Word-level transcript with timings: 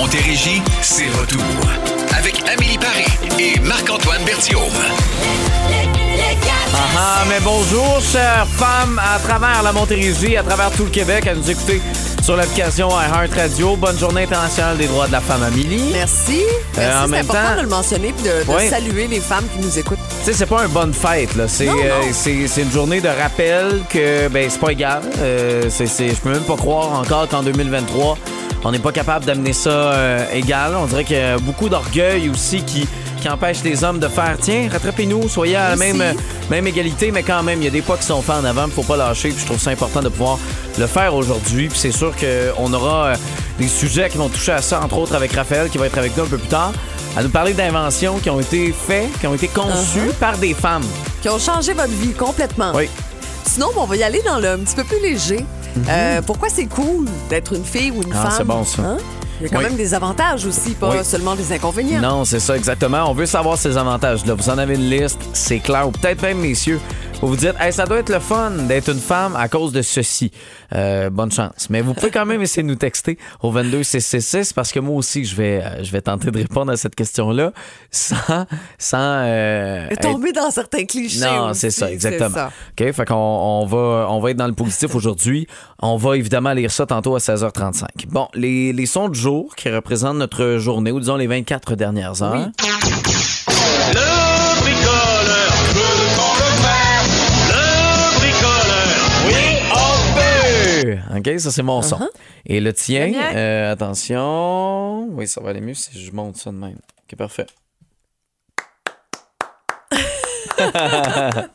Montérégie, 0.00 0.62
c'est 0.80 1.08
retour. 1.10 1.42
Avec 2.16 2.40
Amélie 2.48 2.78
Paris 2.78 3.08
et 3.40 3.58
Marc-Antoine 3.58 4.22
Berthiaume. 4.24 4.62
Ah, 6.96 7.24
mais 7.28 7.40
bonjour, 7.42 8.00
chères 8.00 8.46
femmes 8.46 9.00
à 9.04 9.18
travers 9.18 9.60
la 9.64 9.72
Montérégie, 9.72 10.36
à 10.36 10.44
travers 10.44 10.70
tout 10.70 10.84
le 10.84 10.90
Québec, 10.90 11.26
à 11.26 11.34
nous 11.34 11.50
écouter 11.50 11.82
sur 12.22 12.36
l'application 12.36 12.90
iHeart 12.90 13.34
Radio. 13.34 13.74
Bonne 13.76 13.98
journée 13.98 14.22
internationale 14.22 14.76
des 14.76 14.86
droits 14.86 15.08
de 15.08 15.12
la 15.12 15.20
femme, 15.20 15.42
Amélie. 15.42 15.90
Merci. 15.92 16.42
Euh, 16.42 16.76
Merci, 16.76 16.98
c'est 17.02 17.08
même 17.10 17.20
important 17.24 17.48
temps- 17.48 17.56
de 17.56 17.62
le 17.62 17.68
mentionner 17.68 18.08
et 18.08 18.22
de, 18.22 18.68
saluer 18.70 19.08
les 19.08 19.20
femmes 19.20 19.46
qui 19.52 19.58
nous 19.66 19.78
écoutent. 19.80 19.98
Sais, 20.28 20.34
c'est 20.34 20.44
pas 20.46 20.66
une 20.66 20.72
bonne 20.72 20.92
fête, 20.92 21.36
là. 21.36 21.48
C'est 21.48 21.70
euh, 21.70 22.02
c'est- 22.12 22.60
une 22.60 22.70
journée 22.70 23.00
de 23.00 23.08
rappel 23.08 23.80
que, 23.88 24.28
ben, 24.28 24.46
c'est 24.50 24.60
pas 24.60 24.72
égal. 24.72 25.00
Euh, 25.20 25.70
je 25.70 26.20
peux 26.20 26.28
même 26.28 26.42
pas 26.42 26.56
croire 26.56 27.00
encore 27.00 27.26
qu'en 27.28 27.42
2023, 27.42 28.18
on 28.62 28.70
n'est 28.70 28.78
pas 28.78 28.92
capable 28.92 29.24
d'amener 29.24 29.54
ça 29.54 29.70
euh, 29.70 30.26
égal. 30.34 30.72
On 30.76 30.84
dirait 30.84 31.04
qu'il 31.04 31.16
y 31.16 31.20
a 31.20 31.38
beaucoup 31.38 31.70
d'orgueil 31.70 32.28
aussi 32.28 32.62
qui, 32.62 32.86
qui 33.22 33.28
empêche 33.30 33.62
les 33.64 33.82
hommes 33.84 34.00
de 34.00 34.08
faire, 34.08 34.36
tiens, 34.38 34.68
rattrapez-nous, 34.70 35.30
soyez 35.30 35.56
à 35.56 35.70
la 35.70 35.76
même, 35.76 36.04
même 36.50 36.66
égalité, 36.66 37.10
mais 37.10 37.22
quand 37.22 37.42
même, 37.42 37.62
il 37.62 37.64
y 37.64 37.68
a 37.68 37.70
des 37.70 37.80
pas 37.80 37.96
qui 37.96 38.04
sont 38.04 38.20
faits 38.20 38.36
en 38.36 38.44
avant, 38.44 38.66
il 38.66 38.72
faut 38.72 38.82
pas 38.82 38.98
lâcher. 38.98 39.30
Puis 39.30 39.40
je 39.40 39.46
trouve 39.46 39.58
ça 39.58 39.70
important 39.70 40.02
de 40.02 40.10
pouvoir 40.10 40.38
le 40.78 40.86
faire 40.86 41.14
aujourd'hui. 41.14 41.68
Puis 41.68 41.78
c'est 41.78 41.90
sûr 41.90 42.12
qu'on 42.14 42.70
aura 42.74 43.06
euh, 43.06 43.14
des 43.58 43.68
sujets 43.68 44.10
qui 44.10 44.18
vont 44.18 44.28
toucher 44.28 44.52
à 44.52 44.60
ça, 44.60 44.82
entre 44.82 44.98
autres 44.98 45.14
avec 45.14 45.32
Raphaël, 45.32 45.70
qui 45.70 45.78
va 45.78 45.86
être 45.86 45.96
avec 45.96 46.14
nous 46.18 46.24
un 46.24 46.28
peu 46.28 46.36
plus 46.36 46.48
tard, 46.48 46.72
à 47.18 47.22
nous 47.24 47.30
parler 47.30 47.52
d'inventions 47.52 48.18
qui 48.20 48.30
ont 48.30 48.38
été 48.38 48.72
faites, 48.72 49.10
qui 49.18 49.26
ont 49.26 49.34
été 49.34 49.48
conçues 49.48 50.12
par 50.20 50.38
des 50.38 50.54
femmes. 50.54 50.84
Qui 51.20 51.28
ont 51.28 51.38
changé 51.40 51.72
votre 51.72 51.90
vie 51.92 52.12
complètement. 52.12 52.70
Oui. 52.76 52.88
Sinon, 53.44 53.66
on 53.76 53.86
va 53.86 53.96
y 53.96 54.04
aller 54.04 54.22
dans 54.22 54.38
le 54.38 54.50
un 54.50 54.58
petit 54.58 54.76
peu 54.76 54.84
plus 54.84 55.00
léger. 55.02 55.44
Euh, 55.88 56.22
pourquoi 56.22 56.48
c'est 56.48 56.66
cool 56.66 57.06
d'être 57.28 57.54
une 57.54 57.64
fille 57.64 57.90
ou 57.90 58.02
une. 58.02 58.12
Ah, 58.14 58.22
femme? 58.22 58.32
c'est 58.36 58.44
bon, 58.44 58.64
ça. 58.64 58.82
Hein? 58.82 58.96
Il 59.40 59.44
y 59.44 59.46
a 59.46 59.48
quand 59.50 59.58
Oui. 59.58 59.64
même 59.64 59.74
des 59.76 59.94
avantages 59.94 60.46
aussi, 60.46 60.70
pas 60.70 60.90
Oui. 60.90 60.96
seulement 61.02 61.34
des 61.34 61.52
inconvénients. 61.52 62.00
Non, 62.00 62.24
c'est 62.24 62.38
ça, 62.40 62.56
exactement. 62.56 63.10
On 63.10 63.14
veut 63.14 63.26
savoir 63.26 63.58
ces 63.58 63.76
avantages-là. 63.76 64.34
Vous 64.34 64.48
en 64.50 64.58
avez 64.58 64.76
une 64.76 64.88
liste, 64.88 65.18
c'est 65.32 65.58
clair. 65.58 65.88
Ou 65.88 65.90
peut-être 65.90 66.22
même, 66.22 66.38
messieurs, 66.38 66.78
vous 67.20 67.28
vous 67.28 67.36
dites, 67.36 67.54
hey, 67.58 67.72
ça 67.72 67.84
doit 67.84 67.98
être 67.98 68.10
le 68.10 68.20
fun 68.20 68.50
d'être 68.68 68.90
une 68.90 69.00
femme 69.00 69.34
à 69.34 69.48
cause 69.48 69.72
de 69.72 69.82
ceci. 69.82 70.30
Euh, 70.72 71.10
bonne 71.10 71.32
chance. 71.32 71.68
Mais 71.68 71.80
vous 71.80 71.92
pouvez 71.92 72.12
quand 72.12 72.24
même 72.24 72.40
essayer 72.42 72.62
de 72.62 72.68
nous 72.68 72.76
texter 72.76 73.18
au 73.42 73.50
22666 73.50 74.52
parce 74.52 74.70
que 74.70 74.78
moi 74.78 74.94
aussi, 74.94 75.24
je 75.24 75.34
vais, 75.34 75.60
euh, 75.64 75.82
je 75.82 75.90
vais 75.90 76.00
tenter 76.00 76.30
de 76.30 76.38
répondre 76.38 76.70
à 76.70 76.76
cette 76.76 76.94
question-là 76.94 77.52
sans. 77.90 78.46
sans 78.78 78.98
euh, 79.00 79.88
Tomber 80.00 80.30
dans 80.30 80.50
certains 80.52 80.84
clichés. 80.84 81.20
non, 81.20 81.54
c'est 81.54 81.70
ça, 81.70 81.90
exactement. 81.90 82.30
ça. 82.30 82.52
OK, 82.78 82.92
fait 82.92 83.04
qu'on 83.04 83.14
on 83.14 83.66
va, 83.66 84.06
on 84.10 84.20
va 84.20 84.30
être 84.30 84.36
dans 84.36 84.46
le 84.46 84.54
positif 84.54 84.94
aujourd'hui. 84.94 85.48
On 85.80 85.96
va 85.96 86.16
évidemment 86.16 86.52
lire 86.52 86.70
ça 86.70 86.86
tantôt 86.86 87.16
à 87.16 87.18
16h35. 87.18 87.84
Bon, 88.08 88.28
les, 88.34 88.72
les 88.72 88.86
sons 88.86 89.08
du 89.08 89.18
jour 89.18 89.56
qui 89.56 89.70
représentent 89.70 90.18
notre 90.18 90.58
journée, 90.58 90.92
ou 90.92 91.00
disons 91.00 91.16
les 91.16 91.26
24 91.26 91.74
dernières 91.74 92.22
heures. 92.22 92.34
Le 92.36 93.17
OK, 101.16 101.38
ça 101.38 101.50
c'est 101.50 101.62
mon 101.62 101.82
son. 101.82 102.08
Et 102.46 102.60
le 102.60 102.72
tien, 102.72 103.12
euh, 103.34 103.72
attention. 103.72 105.06
Oui, 105.10 105.26
ça 105.28 105.40
va 105.40 105.50
aller 105.50 105.60
mieux 105.60 105.74
si 105.74 106.00
je 106.04 106.12
monte 106.12 106.36
ça 106.36 106.50
de 106.50 106.56
même. 106.56 106.78
OK, 107.02 107.16
parfait. 107.16 107.46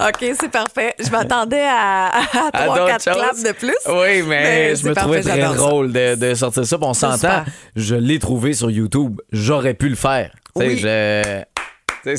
OK, 0.00 0.24
c'est 0.40 0.50
parfait. 0.50 0.94
Je 1.00 1.10
m'attendais 1.10 1.64
à, 1.64 2.06
à 2.06 2.20
À 2.52 2.52
3 2.52 2.66
d'autres 2.76 2.86
4 2.86 3.04
choses? 3.04 3.16
claps 3.22 3.42
de 3.42 3.52
plus. 3.52 3.76
Oui, 3.88 4.22
mais, 4.22 4.42
Mais 4.42 4.76
je 4.76 4.88
me 4.88 4.94
parfait, 4.94 5.20
trouvais 5.20 5.40
très 5.42 5.54
drôle 5.56 5.92
de, 5.92 6.14
de 6.14 6.34
sortir 6.34 6.64
ça. 6.64 6.78
Puis 6.78 6.86
on 6.86 6.94
s'entend, 6.94 7.44
je 7.74 7.96
l'ai 7.96 8.20
trouvé 8.20 8.52
sur 8.52 8.70
YouTube. 8.70 9.20
J'aurais 9.32 9.74
pu 9.74 9.88
le 9.88 9.96
faire. 9.96 10.32
Oui. 10.54 10.78
C'est 10.80 11.46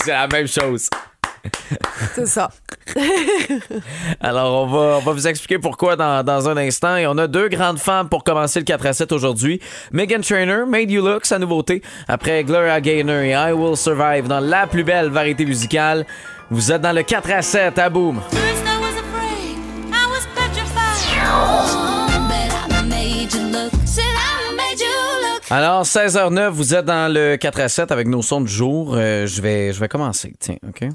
la 0.08 0.28
même 0.28 0.48
chose. 0.48 0.90
C'est 2.16 2.28
ça. 2.28 2.50
Alors, 4.22 4.64
on 4.64 4.68
va, 4.68 4.98
on 4.98 5.00
va 5.00 5.12
vous 5.12 5.28
expliquer 5.28 5.60
pourquoi 5.60 5.96
dans, 5.96 6.24
dans 6.24 6.50
un 6.50 6.58
instant. 6.58 6.98
Et 6.98 7.08
on 7.08 7.18
a 7.18 7.28
deux 7.28 7.50
grandes 7.50 7.80
femmes 7.80 8.10
pour 8.10 8.24
commencer 8.24 8.60
le 8.60 8.66
4 8.66 8.86
à 8.86 8.94
7 8.94 9.12
aujourd'hui. 9.12 9.60
Megan 9.92 10.22
Trainor, 10.22 10.68
Made 10.68 10.92
You 10.92 11.06
Look, 11.06 11.26
sa 11.26 11.40
nouveauté. 11.40 11.82
Après 12.08 12.44
Gloria 12.44 12.82
Gaynor 12.82 13.22
et 13.22 13.32
I 13.32 13.52
Will 13.54 13.78
Survive 13.78 14.28
dans 14.28 14.40
la 14.40 14.68
plus 14.68 14.84
belle 14.84 15.10
variété 15.10 15.46
musicale. 15.46 16.06
Vous 16.50 16.72
êtes 16.72 16.82
dans 16.82 16.94
le 16.94 17.04
4 17.04 17.32
à 17.32 17.42
7 17.42 17.78
à 17.78 17.90
Boom. 17.90 18.22
Alors, 25.52 25.84
16h09, 25.84 26.50
vous 26.50 26.76
êtes 26.76 26.86
dans 26.86 27.12
le 27.12 27.36
4 27.36 27.60
à 27.62 27.70
7 27.70 27.92
avec 27.92 28.08
nos 28.08 28.22
sons 28.22 28.42
du 28.42 28.52
jour. 28.52 28.94
Euh, 28.94 29.26
je, 29.26 29.42
vais, 29.42 29.74
je 29.74 29.80
vais 29.80 29.88
commencer, 29.88 30.34
tiens, 30.40 30.58
OK? 30.68 30.88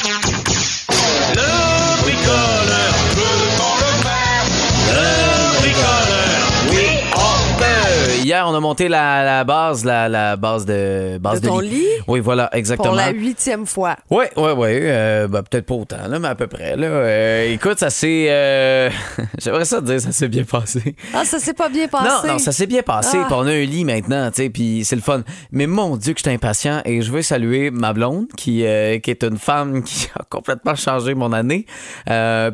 Hier, 8.24 8.44
on 8.48 8.54
a 8.54 8.60
monté 8.60 8.88
la, 8.88 9.22
la 9.24 9.44
base, 9.44 9.84
la, 9.84 10.08
la 10.08 10.36
base 10.36 10.64
de 10.66 11.18
base 11.18 11.40
De 11.40 11.48
ton 11.48 11.58
lit? 11.60 11.84
Oui, 12.08 12.20
voilà, 12.20 12.48
exactement. 12.52 12.88
Pour 12.88 12.96
la 12.96 13.10
huitième 13.10 13.66
fois. 13.66 13.96
Oui, 14.10 14.24
oui, 14.36 14.50
oui. 14.56 14.68
Euh, 14.72 15.28
ben, 15.28 15.42
peut-être 15.42 15.66
pas 15.66 15.74
autant, 15.74 16.08
là, 16.08 16.18
mais 16.18 16.28
à 16.28 16.34
peu 16.34 16.46
près. 16.46 16.76
Là. 16.76 16.86
Euh, 16.86 17.52
écoute, 17.52 17.78
ça 17.78 17.90
s'est. 17.90 18.26
euh, 18.30 18.90
J'aimerais 19.38 19.64
ça 19.64 19.80
te 19.80 19.86
dire, 19.86 20.00
ça 20.00 20.12
s'est 20.12 20.28
bien 20.28 20.44
passé. 20.44 20.96
Ah, 21.14 21.24
ça 21.24 21.38
s'est 21.38 21.54
pas 21.54 21.68
bien 21.68 21.86
passé? 21.88 22.08
Non, 22.26 22.32
non, 22.34 22.38
ça 22.38 22.52
s'est 22.52 22.66
bien 22.66 22.82
passé. 22.82 23.18
Ah. 23.20 23.24
Puis 23.26 23.34
on 23.36 23.46
a 23.46 23.50
un 23.50 23.64
lit 23.64 23.84
maintenant, 23.84 24.30
tu 24.30 24.42
sais, 24.42 24.50
puis 24.50 24.84
c'est 24.84 24.96
le 24.96 25.02
fun. 25.02 25.22
Mais 25.52 25.66
mon 25.66 25.96
Dieu, 25.96 26.14
que 26.14 26.18
j'étais 26.20 26.32
impatient 26.34 26.80
et 26.84 27.02
je 27.02 27.12
veux 27.12 27.22
saluer 27.22 27.70
ma 27.70 27.92
blonde, 27.92 28.26
qui, 28.36 28.64
qui 29.02 29.10
est 29.10 29.22
une 29.24 29.38
femme 29.38 29.82
qui 29.82 30.08
a 30.18 30.24
complètement 30.28 30.74
changé 30.74 31.14
mon 31.14 31.32
année. 31.32 31.66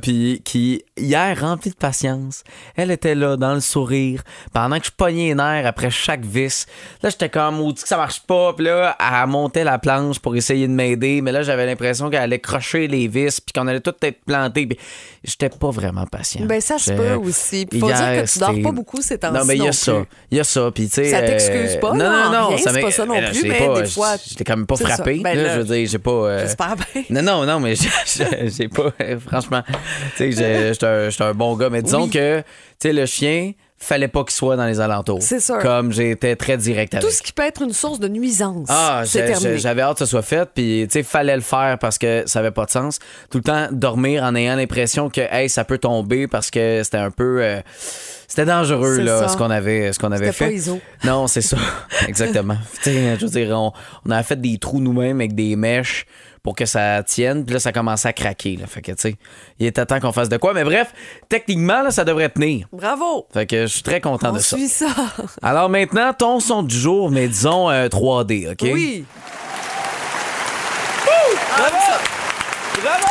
Puis 0.03 0.43
qui, 0.45 0.83
hier, 0.97 1.39
remplie 1.41 1.71
de 1.71 1.77
patience, 1.77 2.45
elle 2.77 2.91
était 2.91 3.15
là, 3.15 3.37
dans 3.37 3.55
le 3.55 3.61
sourire, 3.61 4.23
pendant 4.53 4.79
que 4.79 4.87
je 4.87 4.91
pognais 4.97 5.29
les 5.29 5.35
nerfs 5.35 5.60
après 5.67 5.91
chaque 5.91 6.25
vis. 6.25 6.67
Là, 7.03 7.11
j'étais 7.11 7.29
comme, 7.29 7.65
dit 7.73 7.83
que 7.83 7.89
ça 7.89 7.97
marche 7.97 8.21
pas? 8.21 8.53
Puis 8.55 8.65
là, 8.67 8.97
elle 8.99 9.29
montait 9.29 9.65
la 9.65 9.79
planche 9.79 10.19
pour 10.19 10.35
essayer 10.37 10.67
de 10.67 10.73
m'aider. 10.73 11.21
Mais 11.23 11.33
là, 11.33 11.43
j'avais 11.43 11.67
l'impression 11.67 12.11
qu'elle 12.11 12.21
allait 12.23 12.39
crocher 12.39 12.87
les 12.89 13.09
vis, 13.09 13.41
puis 13.41 13.53
qu'on 13.53 13.67
allait 13.67 13.81
tout 13.81 13.95
être 14.03 14.25
planté. 14.25 14.67
Puis 14.67 14.79
j'étais 15.25 15.49
pas 15.49 15.71
vraiment 15.71 16.07
patient. 16.07 16.45
Ben, 16.47 16.61
ça 16.61 16.79
se 16.79 16.93
peut 16.93 17.15
aussi. 17.15 17.67
Puis 17.67 17.81
faut 17.81 17.87
dire 17.87 17.97
que 17.97 18.33
tu 18.33 18.39
dors 18.39 18.55
pas 18.63 18.73
beaucoup 18.73 19.01
ces 19.03 19.19
temps-ci. 19.19 19.35
non, 19.39 19.45
mais 19.45 19.57
il 19.57 19.65
y 19.65 19.69
a 19.69 19.73
ça. 19.73 20.05
Il 20.31 20.37
y 20.39 20.41
a 20.41 20.45
ça. 20.45 20.71
Puis, 20.75 20.89
tu 20.89 20.95
sais. 20.95 21.11
Ça 21.11 21.23
t'excuse 21.23 21.77
pas, 21.81 21.93
Non, 21.93 22.05
non, 22.11 22.31
non. 22.33 22.49
rien, 22.49 22.57
c'est 22.59 22.81
pas 22.81 22.91
ça 22.91 23.05
non 23.07 23.15
là, 23.21 23.31
plus, 23.31 23.43
mais 23.49 23.59
pas- 23.67 23.81
des 23.83 23.89
fois, 23.89 24.17
Je 24.29 24.35
t'ai 24.35 24.45
quand 24.45 24.57
même 24.57 24.67
pas 24.67 24.77
ça. 24.77 24.89
frappé. 24.89 25.21
Ben, 25.23 25.37
là, 25.37 25.43
là, 25.43 25.55
je 25.55 25.61
veux 25.61 25.75
dire, 25.77 25.89
j'ai 25.91 25.99
pas. 25.99 26.11
euh, 26.11 26.41
J'espère 26.41 26.77
bien. 26.77 27.03
Non, 27.11 27.23
non, 27.23 27.45
non, 27.47 27.61
mais 27.61 27.75
j'ai- 27.77 28.69
pas. 28.69 28.93
euh, 29.01 29.19
franchement, 29.21 29.63
tu 30.17 30.33
sais, 30.33 30.71
j'étais 30.73 30.87
un, 30.87 31.11
j'étais 31.11 31.25
un 31.25 31.35
bon 31.35 31.57
gars. 31.57 31.71
Mais 31.71 31.83
disons 31.83 32.05
Oui. 32.05 32.11
que, 32.11 32.41
tu 32.41 32.45
sais, 32.83 32.93
le 32.93 33.07
chien, 33.07 33.53
fallait 33.83 34.09
pas 34.09 34.23
qu'il 34.25 34.35
soit 34.35 34.57
dans 34.57 34.67
les 34.67 34.79
alentours. 34.79 35.23
C'est 35.23 35.41
sûr. 35.41 35.59
Comme 35.59 35.91
j'étais 35.91 36.37
très 36.37 36.57
direct 36.57 36.95
avec. 36.95 37.07
Tout 37.07 37.13
ce 37.13 37.23
qui 37.23 37.33
peut 37.33 37.43
être 37.43 37.63
une 37.63 37.73
source 37.73 37.99
de 37.99 38.09
nuisance. 38.09 38.69
Ah, 38.71 39.03
j'avais 39.05 39.83
hâte 39.83 39.95
que 39.95 39.99
ça 40.01 40.07
soit 40.07 40.23
fait, 40.23 40.49
puis 40.55 40.87
tu 40.89 40.93
sais, 40.93 41.03
fallait 41.03 41.35
le 41.35 41.43
faire 41.43 41.79
parce 41.79 41.99
que 41.99 42.23
ça 42.27 42.41
avait 42.41 42.51
pas 42.51 42.67
de 42.67 42.71
sens. 42.71 42.99
Tout 43.31 43.39
le 43.39 43.45
temps 43.45 43.69
dormir 43.73 44.23
en 44.23 44.35
ayant 44.35 44.57
l'impression 44.57 45.09
que 45.09 45.21
hey, 45.21 45.49
ça 45.49 45.65
peut 45.65 45.79
tomber 45.79 46.29
parce 46.29 46.51
que 46.51 46.83
c'était 46.85 46.99
un 46.99 47.11
peu 47.11 47.43
euh, 47.43 47.61
c'était 48.29 48.45
dangereux 48.45 48.99
là 48.99 49.21
ça. 49.21 49.29
ce 49.29 49.37
qu'on 49.37 49.51
avait 49.51 49.93
ce 49.93 49.99
qu'on 49.99 50.13
avait 50.13 50.33
fait. 50.33 50.47
pas 50.47 50.53
ISO. 50.53 50.79
Non, 51.05 51.27
c'est 51.27 51.41
ça. 51.41 51.57
Exactement. 52.09 52.57
tu 52.83 52.91
sais, 52.91 53.17
je 53.19 53.25
veux 53.27 53.31
dire 53.31 53.59
on, 53.59 53.73
on 54.07 54.11
avait 54.11 54.23
fait 54.23 54.41
des 54.41 54.59
trous 54.59 54.81
nous-mêmes 54.81 55.21
avec 55.21 55.35
des 55.35 55.57
mèches 55.57 56.07
pour 56.43 56.55
que 56.55 56.65
ça 56.67 57.03
tienne, 57.03 57.45
puis 57.45 57.55
là 57.55 57.61
ça 57.61 57.73
commençait 57.73 58.09
à 58.09 58.13
craquer 58.13 58.57
là. 58.57 58.67
Fait 58.67 58.81
que 58.83 58.93
tu 58.93 58.97
sais, 59.03 59.17
il 59.59 59.67
était 59.67 59.85
temps 59.85 60.01
qu'on 60.01 60.13
fasse 60.13 60.29
de 60.29 60.37
quoi, 60.37 60.55
mais 60.55 60.65
bref, 60.65 60.93
techniquement 61.29 61.83
là 61.83 61.91
ça 61.91 62.05
devrait 62.05 62.29
tenir. 62.31 62.67
Bravo. 62.73 63.27
Fait 63.33 63.47
que 63.47 63.63
je 63.63 63.73
suis 63.73 63.83
très 63.83 64.01
content 64.01 64.31
On 64.31 64.35
de 64.35 64.39
ça. 64.39 64.57
suit 64.57 64.69
ça. 64.69 64.87
Alors 65.43 65.69
maintenant, 65.69 66.13
ton 66.13 66.41
son 66.41 66.63
du 66.63 66.77
jour, 66.79 67.11
mais 67.11 67.29
disons 67.29 67.69
euh, 67.71 67.89
3D, 67.89 68.53
OK? 68.53 68.59
Oui. 68.63 69.05
Bravo! 71.57 71.77
Bravo! 72.83 73.07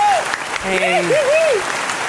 Hey. 0.68 1.06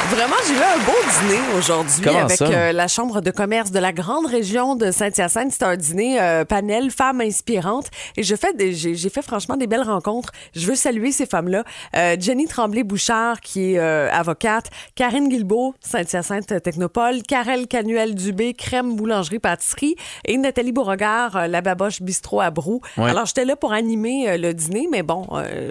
Vraiment, 0.09 0.35
j'ai 0.47 0.55
eu 0.55 0.57
un 0.57 0.79
beau 0.85 0.93
dîner 1.21 1.41
aujourd'hui 1.57 2.03
Comment 2.03 2.19
avec 2.21 2.37
ça? 2.37 2.47
euh, 2.47 2.73
la 2.73 2.89
Chambre 2.89 3.21
de 3.21 3.31
commerce 3.31 3.71
de 3.71 3.79
la 3.79 3.93
grande 3.93 4.27
région 4.27 4.75
de 4.75 4.91
Saint-Hyacinthe. 4.91 5.53
C'était 5.53 5.67
un 5.67 5.77
dîner 5.77 6.21
euh, 6.21 6.45
panel 6.45 6.91
femmes 6.91 7.21
inspirantes 7.21 7.87
et 8.17 8.25
je 8.25 8.35
fais 8.35 8.53
des- 8.55 8.73
j'ai 8.73 8.95
j'ai 8.97 9.09
fait 9.09 9.23
franchement 9.23 9.57
des 9.57 9.69
belles 9.69 9.83
rencontres. 9.85 10.31
Je 10.57 10.67
veux 10.67 10.75
saluer 10.75 11.13
ces 11.13 11.27
femmes-là. 11.27 11.63
Euh, 11.97 12.17
Jenny 12.19 12.47
Tremblay-Bouchard, 12.49 13.41
qui 13.41 13.75
est 13.75 13.79
avocate, 13.79 14.71
Karine 14.97 15.29
Guilbeault, 15.29 15.75
Saint-Hyacinthe 15.81 16.61
Technopole, 16.63 17.23
Karel 17.23 17.69
Canuel-Dubé, 17.69 18.55
Crème 18.55 18.97
Boulangerie-Pâtisserie 18.97 19.95
et 20.25 20.37
Nathalie 20.39 20.73
Beauregard, 20.73 21.47
la 21.47 21.61
Baboche 21.61 22.03
Bistrot 22.03 22.41
à 22.41 22.51
Brou. 22.51 22.81
Ouais. 22.97 23.11
Alors, 23.11 23.27
j'étais 23.27 23.45
là 23.45 23.55
pour 23.55 23.73
animer 23.73 24.39
le 24.39 24.55
dîner, 24.55 24.89
mais 24.91 25.03
bon, 25.03 25.27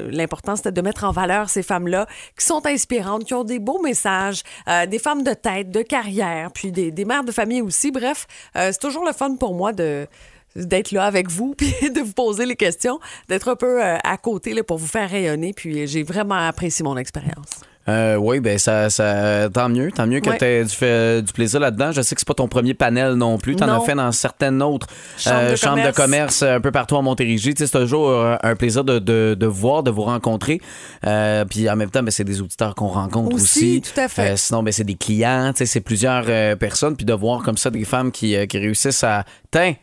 l'important, 0.10 0.56
c'était 0.56 0.72
de 0.72 0.82
mettre 0.82 1.04
en 1.04 1.12
valeur 1.12 1.50
ces 1.50 1.64
femmes-là 1.64 2.06
qui 2.38 2.46
sont 2.46 2.66
inspirantes, 2.66 3.26
qui 3.26 3.34
ont 3.34 3.44
des 3.44 3.60
beaux 3.60 3.82
messages 3.82 4.19
euh, 4.68 4.86
des 4.86 5.00
femmes 5.00 5.24
de 5.24 5.34
tête, 5.34 5.72
de 5.72 5.82
carrière, 5.82 6.52
puis 6.52 6.72
des, 6.72 6.92
des 6.92 7.06
mères 7.06 7.24
de 7.24 7.32
famille 7.32 7.62
aussi. 7.62 7.92
Bref, 7.92 8.28
euh, 8.56 8.70
c'est 8.72 8.80
toujours 8.80 9.06
le 9.06 9.14
fun 9.14 9.36
pour 9.36 9.54
moi 9.54 9.72
d'être 9.74 10.92
là 10.92 11.06
avec 11.06 11.30
vous, 11.30 11.54
puis 11.58 11.74
de 11.90 12.02
vous 12.02 12.14
poser 12.14 12.46
les 12.46 12.56
questions, 12.56 13.00
d'être 13.28 13.50
un 13.50 13.56
peu 13.56 13.84
euh, 13.84 13.98
à 14.04 14.18
côté 14.18 14.54
là, 14.54 14.64
pour 14.64 14.78
vous 14.78 14.88
faire 14.88 15.10
rayonner. 15.10 15.54
Puis 15.54 15.88
j'ai 15.88 16.04
vraiment 16.04 16.36
apprécié 16.36 16.84
mon 16.84 16.98
expérience. 16.98 17.62
Euh, 17.90 18.16
oui, 18.16 18.40
ben 18.40 18.58
ça, 18.58 18.90
ça, 18.90 19.50
tant 19.50 19.70
mieux, 19.70 19.92
tant 19.92 20.06
mieux 20.06 20.20
que 20.20 20.30
Ouais. 20.30 20.38
tu 20.38 20.46
aies 20.86 21.22
du, 21.22 21.34
plaisir 21.34 21.60
là-dedans. 21.60 21.92
Je 21.92 22.02
sais 22.02 22.14
que 22.16 22.22
c'est 22.22 22.28
pas 22.28 22.34
ton 22.34 22.48
premier 22.48 22.74
panel 22.74 23.14
non 23.14 23.38
plus. 23.38 23.56
Tu 23.56 23.64
en 23.64 23.68
Non. 23.68 23.82
as 23.82 23.86
fait 23.86 23.96
dans 23.96 24.12
certaines 24.12 24.62
autres 24.62 24.88
Chambres 25.18 25.38
euh, 25.42 25.52
de 25.52 25.56
chambres 25.56 25.86
de 25.86 25.92
commerce. 25.92 26.44
un 26.44 26.60
peu 26.62 26.72
partout 26.72 26.96
en 26.96 27.02
Montérégie. 27.02 27.54
Tu 27.54 27.64
sais, 27.64 27.68
c'est 27.72 27.80
toujours 27.80 28.10
euh, 28.10 28.36
un 28.44 28.56
plaisir 28.56 28.84
de, 28.84 29.00
de, 29.00 29.36
de 29.38 29.46
voir, 29.48 29.84
de 29.84 29.92
vous 29.92 30.04
rencontrer. 30.04 30.62
Euh, 31.06 31.46
puis 31.46 31.70
en 31.70 31.76
même 31.76 31.90
temps, 31.90 32.04
ben, 32.04 32.12
c'est 32.12 32.24
des 32.24 32.42
auditeurs 32.42 32.76
qu'on 32.76 32.88
rencontre 32.88 33.36
aussi. 33.36 33.80
Aussi, 33.80 33.82
tout 33.82 34.00
à 34.00 34.08
fait. 34.08 34.38
Sinon, 34.38 34.62
ben, 34.64 34.72
c'est 34.72 34.84
des 34.84 34.96
clients, 34.96 35.52
tu 35.54 35.60
sais, 35.60 35.66
c'est 35.66 35.82
plusieurs 35.82 36.26
personnes. 36.58 36.96
Puis 36.96 37.06
de 37.06 37.14
voir 37.14 37.42
comme 37.44 37.58
ça 37.58 37.70
des 37.70 37.86
femmes 37.86 38.12
qui, 38.12 38.36
qui 38.48 38.58
réussissent 38.58 39.04
à 39.04 39.26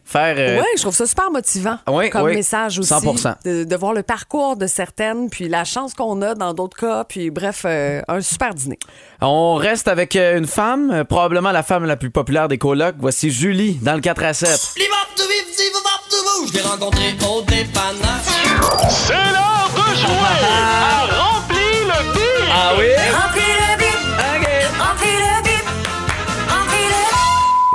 faire. 0.05 0.37
Oui, 0.61 0.67
je 0.77 0.83
trouve 0.83 0.95
ça 0.95 1.07
super 1.07 1.31
motivant 1.31 1.79
comme 2.13 2.29
message 2.29 2.79
aussi. 2.79 2.93
100%. 2.93 3.35
De, 3.45 3.65
de 3.65 3.77
voir 3.77 3.93
le 3.93 4.03
parcours 4.03 4.57
de 4.57 4.67
certaines, 4.67 5.29
puis 5.29 5.49
la 5.49 5.65
chance 5.65 5.95
qu'on 5.95 6.23
a 6.23 6.35
dans 6.35 6.55
d'autres 6.55 6.77
cas, 6.77 7.05
puis 7.05 7.31
bref, 7.31 7.67
euh, 7.97 8.03
un 8.09 8.21
super 8.21 8.55
dîner. 8.55 8.79
On 9.21 9.55
reste 9.55 9.89
avec 9.89 10.17
euh, 10.17 10.39
une 10.39 10.47
femme, 10.47 10.91
euh, 10.91 11.05
probablement 11.05 11.53
la 11.53 11.63
femme 11.63 11.85
la 11.85 11.97
plus 11.97 12.11
populaire 12.11 12.49
des 12.49 12.59
colocs. 12.59 12.97
Voici 12.99 13.31
Julie 13.31 13.79
dans 13.83 13.95
le 13.95 14.01
4 14.01 14.25
à 14.25 14.35
7. 14.35 14.75
Je 16.49 16.53
l'ai 16.53 16.61
rencontré 16.61 17.15
au 17.29 17.43
dépannage. 17.43 17.97
C'est 18.89 19.13
l'heure 19.15 19.71
de 19.75 19.95
jouer 19.97 20.37
à 20.45 21.07
Remplis 21.23 21.83
le 21.83 22.13
bide. 22.13 22.53
Ah 22.53 22.73
oui? 22.79 22.87
Remplis 23.13 23.43
le 23.61 23.66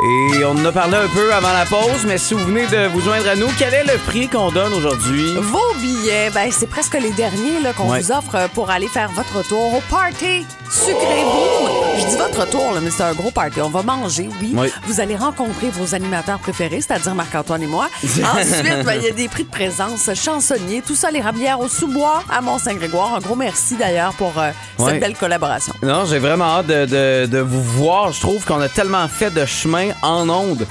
Et 0.03 0.44
on 0.45 0.51
en 0.53 0.65
a 0.65 0.71
parlé 0.71 0.95
un 0.95 1.07
peu 1.09 1.31
avant 1.31 1.53
la 1.53 1.65
pause, 1.65 2.06
mais 2.07 2.18
si 2.18 2.33
vous 2.33 2.44
venez 2.45 2.65
de 2.65 2.88
vous 2.88 3.01
joindre 3.01 3.27
à 3.30 3.36
nous, 3.36 3.48
quel 3.59 3.71
est 3.74 3.83
le 3.83 4.00
prix 4.00 4.27
qu'on 4.27 4.51
donne 4.51 4.74
aujourd'hui? 4.74 5.36
Vos 5.38 5.75
billets, 5.80 6.31
ben, 6.33 6.50
c'est 6.51 6.65
presque 6.65 6.95
les 7.00 7.12
derniers 7.12 7.59
là, 7.62 7.71
qu'on 7.74 7.88
Ouais. 7.92 8.01
vous 8.01 8.12
offre 8.12 8.50
pour 8.56 8.71
aller 8.71 8.88
faire 8.88 9.12
votre 9.12 9.48
tour 9.48 9.75
au 9.75 9.81
party 9.92 10.45
Sucré 10.71 11.21
Boom. 11.24 11.69
Je 12.00 12.06
dis 12.07 12.15
votre 12.15 12.50
tour, 12.50 12.71
là, 12.74 12.80
mais 12.81 12.89
c'est 12.89 13.03
un 13.03 13.13
gros 13.13 13.30
party. 13.30 13.59
On 13.62 13.69
va 13.69 13.83
manger, 13.83 14.27
oui. 14.42 14.53
Oui. 14.56 14.71
Vous 14.88 15.01
allez 15.01 15.15
rencontrer 15.18 15.69
vos 15.69 15.94
animateurs 15.94 16.39
préférés, 16.39 16.80
c'est-à-dire 16.81 17.13
Marc-Antoine 17.13 17.62
et 17.62 17.68
moi. 17.68 17.88
Ensuite, 18.03 18.83
ben, 18.86 18.94
il 18.95 19.03
y 19.03 19.07
a 19.07 19.12
des 19.12 19.27
prix 19.27 19.44
de 19.44 19.50
présence, 19.51 20.09
chansonniers, 20.15 20.81
tout 20.81 20.95
ça, 20.95 21.12
les 21.12 21.21
rabières 21.21 21.59
au 21.59 21.68
sous-bois 21.68 22.24
à 22.30 22.42
Mont-Saint-Grégoire. 22.42 23.13
Un 23.15 23.19
gros 23.19 23.36
merci 23.36 23.75
d'ailleurs 23.75 24.13
pour 24.13 24.31
euh, 24.39 24.50
Ouais. 24.80 24.94
cette 24.94 25.00
belle 25.01 25.15
collaboration. 25.15 25.74
Non, 25.83 26.06
j'ai 26.06 26.18
vraiment 26.19 26.45
hâte 26.45 26.68
de, 26.68 26.86
de- 26.86 27.25
de 27.27 27.39
vous 27.39 27.62
voir. 27.62 28.12
Je 28.13 28.21
trouve 28.21 28.44
qu'on 28.45 28.62
a 28.62 28.69
tellement 28.69 29.07
fait 29.09 29.30
de 29.30 29.45
chemin 29.45 29.89
en 30.01 30.29
ondes. 30.29 30.67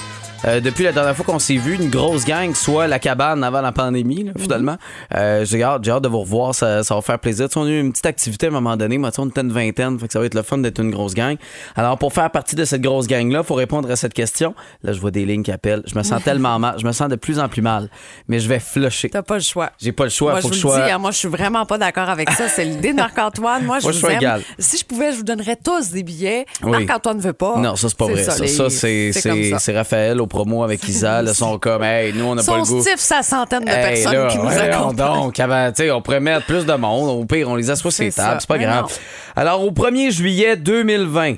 Euh, 0.47 0.61
depuis 0.61 0.85
la 0.85 0.93
dernière 0.93 1.15
fois 1.15 1.25
qu'on 1.25 1.39
s'est 1.39 1.57
vu, 1.57 1.75
une 1.75 1.91
grosse 1.91 2.25
gang, 2.25 2.55
soit 2.55 2.87
la 2.87 2.99
cabane 2.99 3.45
avant 3.45 3.61
la 3.61 3.73
pandémie, 3.73 4.25
là, 4.25 4.33
finalement. 4.39 4.77
Euh, 5.15 5.45
j'ai 5.45 5.63
hâte, 5.63 5.85
j'ai 5.85 5.91
hâte 5.91 6.03
de 6.03 6.09
vous 6.09 6.21
revoir, 6.21 6.55
ça, 6.55 6.83
ça 6.83 6.95
va 6.95 7.03
faire 7.03 7.19
plaisir. 7.19 7.49
Tu 7.49 7.55
sais, 7.55 7.59
on 7.61 7.65
a 7.65 7.69
eu 7.69 7.81
une 7.81 7.93
petite 7.93 8.07
activité 8.07 8.47
à 8.47 8.49
un 8.49 8.53
moment 8.53 8.77
donné, 8.77 8.97
moi, 8.99 9.11
tu 9.11 9.17
sais, 9.17 9.23
on 9.23 9.27
était 9.29 9.43
une 9.43 9.53
vingtaine, 9.53 9.99
fait 9.99 10.07
que 10.07 10.13
ça 10.13 10.19
va 10.21 10.27
être 10.27 10.35
le 10.35 10.43
fun 10.43 10.59
d'être 10.59 10.81
une 10.81 10.91
grosse 10.91 11.15
gang. 11.15 11.37
Alors, 11.77 11.99
pour 11.99 12.13
faire 12.13 12.31
partie 12.31 12.57
de 12.57 12.65
cette 12.65 12.81
grosse 12.81 13.07
gang-là, 13.07 13.43
faut 13.43 13.55
répondre 13.55 13.91
à 13.91 13.97
cette 13.97 14.15
question. 14.15 14.55
Là, 14.83 14.93
je 14.93 15.01
vois 15.01 15.11
des 15.11 15.27
lignes 15.27 15.43
qui 15.43 15.53
appellent. 15.53 15.83
Je 15.87 15.95
me 15.99 16.03
sens 16.03 16.23
tellement 16.25 16.59
mal, 16.59 16.77
je 16.79 16.87
me 16.87 16.93
sens 16.93 17.09
de 17.09 17.17
plus 17.17 17.39
en 17.39 17.49
plus 17.49 17.63
mal, 17.63 17.91
mais 18.29 18.41
je 18.41 18.49
vais 18.49 18.61
flusher. 18.61 19.11
T'as 19.11 19.23
pas 19.23 19.35
le 19.35 19.41
choix. 19.43 19.71
J'ai 19.79 19.93
pas 19.93 20.05
le 20.05 20.11
choix, 20.11 20.33
Moi, 20.33 20.41
faut 20.41 20.49
je 20.49 20.53
que 20.53 20.57
je 20.59 20.63
vous 20.63 20.69
le 20.69 20.75
sois. 20.77 20.87
dis, 20.87 20.91
hein, 20.93 20.99
moi, 20.99 21.11
je 21.11 21.19
suis 21.19 21.29
vraiment 21.29 21.67
pas 21.67 21.77
d'accord 21.79 22.09
avec 22.09 22.31
ça. 22.31 22.49
C'est 22.49 22.65
l'idée 22.65 22.93
de 22.93 22.97
Marc-Antoine. 22.97 23.65
Moi, 23.65 23.79
je 23.81 23.85
Moi, 23.85 23.93
je 23.93 23.99
vous 24.01 24.07
aime. 24.07 24.17
égal. 24.17 24.43
Si 24.59 24.79
je 24.79 24.85
pouvais, 24.87 25.13
je 25.13 25.19
vous 25.19 25.23
donnerais 25.25 25.57
tous 25.63 25.91
des 25.91 26.03
billets. 26.03 26.47
Oui. 26.63 26.71
Marc-Antoine 26.87 27.19
veut 27.21 27.33
pas. 27.35 27.59
Non, 27.59 27.77
ça, 27.77 27.89
c'est 27.89 27.99
pas 27.99 28.07
vrai. 28.07 28.23
Ça, 28.25 28.33
Ça, 28.47 28.71
ça. 28.71 29.59
c'est 29.59 29.77
Raphaël 29.77 30.21
au 30.21 30.27
promo 30.31 30.65
avec 30.65 30.83
Isa. 30.89 31.21
Là, 31.21 31.35
sont 31.35 31.59
comme, 31.59 31.83
hey, 31.83 32.15
nous, 32.15 32.25
on 32.25 32.35
n'a 32.35 32.43
pas 32.43 32.57
le 32.57 32.63
goût. 32.65 32.83
sa 32.97 33.23
centaine 33.23 33.65
de 33.67 33.71
Hey, 33.71 34.03
personnes 34.03 34.13
là, 34.23 34.29
qui 34.29 34.37
nous 34.39 34.43
voyons 34.45 34.61
accompagnent. 34.63 35.21
donc, 35.21 35.41
avant, 35.41 35.71
on 35.97 36.01
pourrait 36.03 36.21
mettre 36.21 36.47
plus 36.47 36.65
de 36.65 36.73
monde. 36.73 37.11
Au 37.21 37.25
pire, 37.27 37.49
on 37.51 37.57
les 37.57 37.69
assoit 37.69 37.91
sur 37.91 38.05
les 38.05 38.13
tables. 38.13 38.41
C'est 38.41 38.49
pas 38.49 38.57
Mais 38.57 38.65
grave. 38.65 38.85
non. 38.85 38.89
Alors, 39.37 39.63
au 39.63 39.71
1er 39.71 40.11
juillet 40.11 40.57
2020, 40.57 41.35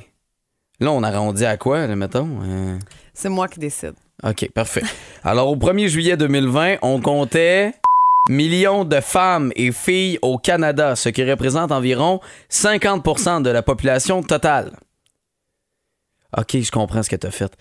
là, 0.80 0.92
on 0.92 1.02
arrondit 1.02 1.44
à 1.44 1.56
quoi, 1.56 1.86
là, 1.88 1.96
mettons? 1.96 2.28
Euh, 2.44 2.78
C'est 3.14 3.28
moi 3.28 3.48
qui 3.48 3.58
décide. 3.58 3.94
OK, 4.24 4.48
parfait. 4.54 4.82
Alors, 5.24 5.48
au 5.48 5.56
1er 5.56 5.88
juillet 5.88 6.16
2020, 6.16 6.76
on 6.82 7.00
comptait 7.00 7.72
millions 8.28 8.84
de 8.84 9.00
femmes 9.00 9.50
et 9.56 9.72
filles 9.72 10.18
au 10.22 10.38
Canada, 10.38 10.94
ce 10.94 11.08
qui 11.08 11.28
représente 11.28 11.72
environ 11.72 12.20
50% 12.50 13.42
de 13.42 13.50
la 13.50 13.62
population 13.62 14.22
totale. 14.22 14.70
OK, 16.36 16.56
je 16.62 16.70
comprends 16.70 17.02
ce 17.02 17.10
que 17.10 17.16
tu 17.16 17.26
as 17.26 17.30
fait. 17.30 17.52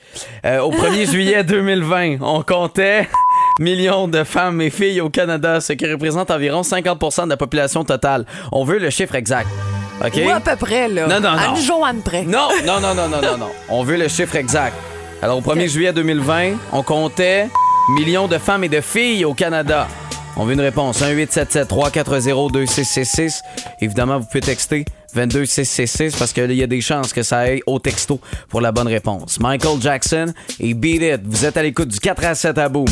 Euh, 0.46 0.60
au 0.60 0.72
1er 0.72 1.06
juillet 1.12 1.44
2020, 1.44 2.18
on 2.22 2.42
comptait 2.42 3.10
millions 3.60 4.08
de 4.08 4.24
femmes 4.24 4.62
et 4.62 4.70
filles 4.70 5.02
au 5.02 5.10
Canada, 5.10 5.60
ce 5.60 5.74
qui 5.74 5.92
représente 5.92 6.32
environ 6.32 6.62
50% 6.62 7.26
de 7.26 7.30
la 7.30 7.36
population 7.38 7.84
totale. 7.84 8.26
On 8.54 8.64
veut 8.64 8.80
le 8.80 8.90
chiffre 8.90 9.16
exact. 9.16 9.50
OK? 10.06 10.14
Ou 10.26 10.30
à 10.30 10.40
peu 10.40 10.56
près, 10.56 10.88
là. 10.88 11.08
Non, 11.08 11.20
non, 11.20 11.32
non. 11.32 11.38
Anne-Joanne 11.38 12.02
près. 12.02 12.24
Non, 12.24 12.48
non, 12.66 12.80
non, 12.80 12.96
non, 12.96 13.10
non, 13.10 13.22
non, 13.22 13.38
non. 13.38 13.50
On 13.70 13.84
veut 13.84 13.98
le 13.98 14.08
chiffre 14.08 14.36
exact. 14.36 14.76
Alors, 15.22 15.38
au 15.38 15.42
1er 15.42 15.70
juillet 15.70 15.94
2020, 15.94 16.54
on 16.72 16.82
comptait 16.82 17.48
millions 17.96 18.28
de 18.28 18.40
femmes 18.40 18.64
et 18.64 18.70
de 18.70 18.82
filles 18.82 19.24
au 19.26 19.36
Canada. 19.36 19.88
On 20.36 20.46
veut 20.46 20.54
une 20.54 20.62
réponse. 20.62 21.04
1-877-340-2666. 21.04 23.42
Évidemment, 23.82 24.18
vous 24.18 24.26
pouvez 24.26 24.42
texter 24.42 24.86
22666 25.14 26.16
parce 26.18 26.34
qu'il 26.34 26.52
y 26.54 26.64
a 26.64 26.68
des 26.68 26.82
chances 26.82 27.14
que 27.14 27.24
ça 27.24 27.40
aille 27.40 27.62
au 27.66 27.80
texto 27.80 28.20
pour 28.50 28.62
la 28.62 28.72
bonne 28.72 28.88
réponse. 28.88 29.40
Michael 29.40 29.82
Jackson 29.82 30.34
et 30.60 30.74
Beat 30.74 31.02
It. 31.02 31.22
Vous 31.26 31.46
êtes 31.46 31.58
à 31.58 31.64
l'écoute 31.64 31.90
du 31.90 32.00
4 32.00 32.26
à 32.26 32.36
7 32.36 32.58
à 32.58 32.70
Boom. 32.70 32.86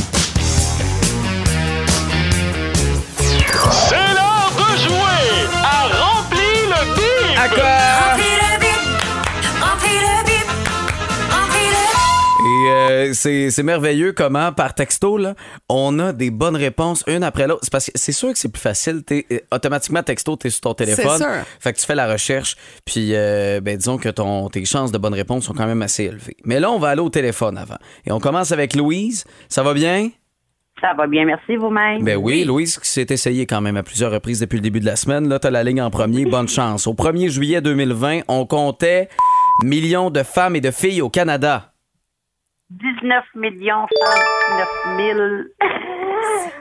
C'est 3.72 3.96
l'heure 3.96 4.52
de 4.56 4.78
jouer 4.82 5.48
à 5.64 5.88
Remplis 5.88 6.66
le 6.68 6.96
bide. 6.96 7.38
À 7.38 7.50
quoi? 7.50 7.89
Euh, 13.00 13.14
c'est 13.14 13.50
c'est 13.52 13.64
merveilleux 13.64 14.12
comment, 14.14 14.52
par 14.52 14.74
texto, 14.74 15.18
là, 15.18 15.36
on 15.68 16.00
a 16.00 16.14
des 16.14 16.32
bonnes 16.32 16.56
réponses 16.56 17.04
une 17.08 17.24
après 17.24 17.48
l'autre. 17.48 17.62
C'est 17.64 17.72
parce 17.72 17.86
que 17.88 17.92
c'est 17.96 18.12
sûr 18.12 18.32
que 18.32 18.38
c'est 18.38 18.52
plus 18.52 18.62
facile. 18.62 19.04
T'es, 19.04 19.26
euh, 19.32 19.40
automatiquement, 19.52 20.04
texto, 20.04 20.36
t'es 20.36 20.50
sur 20.50 20.62
ton 20.62 20.74
téléphone. 20.74 21.18
sûr. 21.18 21.28
Fait 21.60 21.74
que 21.74 21.80
tu 21.80 21.86
fais 21.86 21.96
la 21.96 22.12
recherche. 22.12 22.56
Puis, 22.86 23.12
euh, 23.14 23.62
ben, 23.62 23.78
disons 23.78 23.98
que 23.98 24.10
ton, 24.10 24.50
tes 24.50 24.66
chances 24.66 24.92
de 24.92 24.98
bonnes 24.98 25.14
réponses 25.14 25.46
sont 25.46 25.54
quand 25.54 25.68
même 25.68 25.82
assez 25.82 26.06
élevées. 26.06 26.38
Mais 26.46 26.60
là, 26.60 26.72
on 26.72 26.80
va 26.80 26.90
aller 26.90 27.02
au 27.02 27.10
téléphone 27.10 27.58
avant. 27.58 27.78
Et 28.06 28.12
on 28.12 28.20
commence 28.20 28.52
avec 28.52 28.76
Louise. 28.76 29.26
Ça 29.48 29.64
va 29.64 29.74
bien? 29.74 30.10
Ça 30.82 30.94
va 30.94 31.08
bien, 31.08 31.26
merci 31.26 31.58
vous-même. 31.58 32.04
Ben 32.04 32.16
oui, 32.16 32.46
Louise 32.46 32.80
qui 32.80 32.90
s'est 32.90 33.08
essayée 33.10 33.46
quand 33.46 33.60
même 33.60 33.76
à 33.76 33.84
plusieurs 33.84 34.12
reprises 34.12 34.40
depuis 34.40 34.56
le 34.56 34.62
début 34.62 34.80
de 34.80 34.86
la 34.86 34.96
semaine. 34.96 35.28
Là, 35.28 35.38
t'as 35.38 35.50
la 35.50 35.64
ligne 35.64 35.82
en 35.82 35.90
premier. 35.90 36.26
Bonne 36.26 36.48
chance. 36.48 36.88
Au 36.88 36.94
1er 36.94 37.30
juillet 37.30 37.60
2020, 37.60 38.22
on 38.30 38.46
comptait 38.46 39.10
millions 39.64 40.10
de 40.10 40.24
femmes 40.24 40.56
et 40.56 40.62
de 40.62 40.72
filles 40.72 41.02
au 41.02 41.10
Canada. 41.10 41.69
19 42.70 43.24
millions 43.36 43.88
119 44.96 45.18
000. 45.18 45.20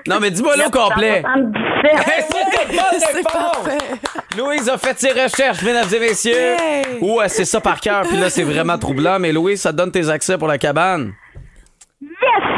Non, 0.06 0.20
mais 0.20 0.30
dis-moi 0.30 0.56
le 0.56 0.66
au 0.66 0.70
complet. 0.70 1.22
177. 1.22 3.00
C'est 3.12 3.22
parfait. 3.32 3.78
Louise 4.36 4.68
a 4.68 4.78
fait 4.78 4.98
ses 4.98 5.10
recherches, 5.10 5.62
mesdames 5.62 5.88
et 5.94 6.00
messieurs. 6.00 6.32
Yay! 6.32 6.98
Ouais, 7.02 7.28
c'est 7.28 7.44
ça 7.44 7.60
par 7.60 7.78
cœur, 7.80 8.02
puis 8.02 8.16
là, 8.16 8.30
c'est 8.30 8.42
vraiment 8.42 8.78
troublant. 8.78 9.18
Mais 9.18 9.32
Louise, 9.32 9.60
ça 9.60 9.72
te 9.72 9.76
donne 9.76 9.90
tes 9.92 10.08
accès 10.08 10.38
pour 10.38 10.48
la 10.48 10.56
cabane. 10.56 11.12
Yes, 12.00 12.10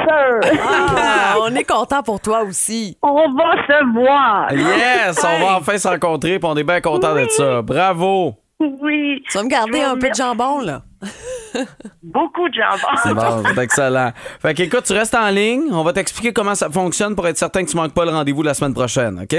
sir! 0.07 0.61
Ah, 0.97 1.37
on 1.40 1.54
est 1.54 1.64
content 1.64 2.02
pour 2.04 2.21
toi 2.21 2.42
aussi. 2.42 2.97
On 3.02 3.33
va 3.33 3.52
se 3.66 3.92
voir. 3.99 4.52
Yes, 4.52 5.25
on 5.25 5.45
va 5.45 5.57
enfin 5.57 5.76
se 5.76 5.88
rencontrer, 5.88 6.38
puis 6.38 6.49
on 6.49 6.57
est 6.57 6.64
bien 6.64 6.80
content 6.80 7.14
d'être 7.14 7.33
ça. 7.33 7.62
Bravo. 7.62 8.35
Oui. 8.61 9.23
Tu 9.28 9.37
vas 9.38 9.42
me 9.45 9.49
garder 9.49 9.80
un 9.80 9.97
peu 9.97 10.09
de 10.09 10.14
jambon, 10.14 10.61
là. 10.61 10.83
Beaucoup 12.02 12.49
de 12.49 12.54
jambon. 12.54 12.97
C'est 13.02 13.14
bon, 13.14 13.42
c'est 13.54 13.62
excellent. 13.62 14.12
Fait 14.40 14.54
qu'écoute, 14.54 14.85
tu 14.85 14.92
restes 14.92 15.14
en 15.14 15.28
ligne. 15.30 15.64
On 15.73 15.83
va 15.83 15.92
t'expliquer 15.92 16.33
comment 16.33 16.54
ça 16.54 16.71
fonctionne 16.71 17.14
pour 17.16 17.26
être 17.26 17.38
certain 17.38 17.64
que 17.64 17.71
tu 17.71 17.76
manques 17.76 17.95
pas 17.95 18.04
le 18.04 18.11
rendez-vous 18.11 18.42
la 18.42 18.54
semaine 18.54 18.75
prochaine, 18.75 19.21
OK? 19.23 19.37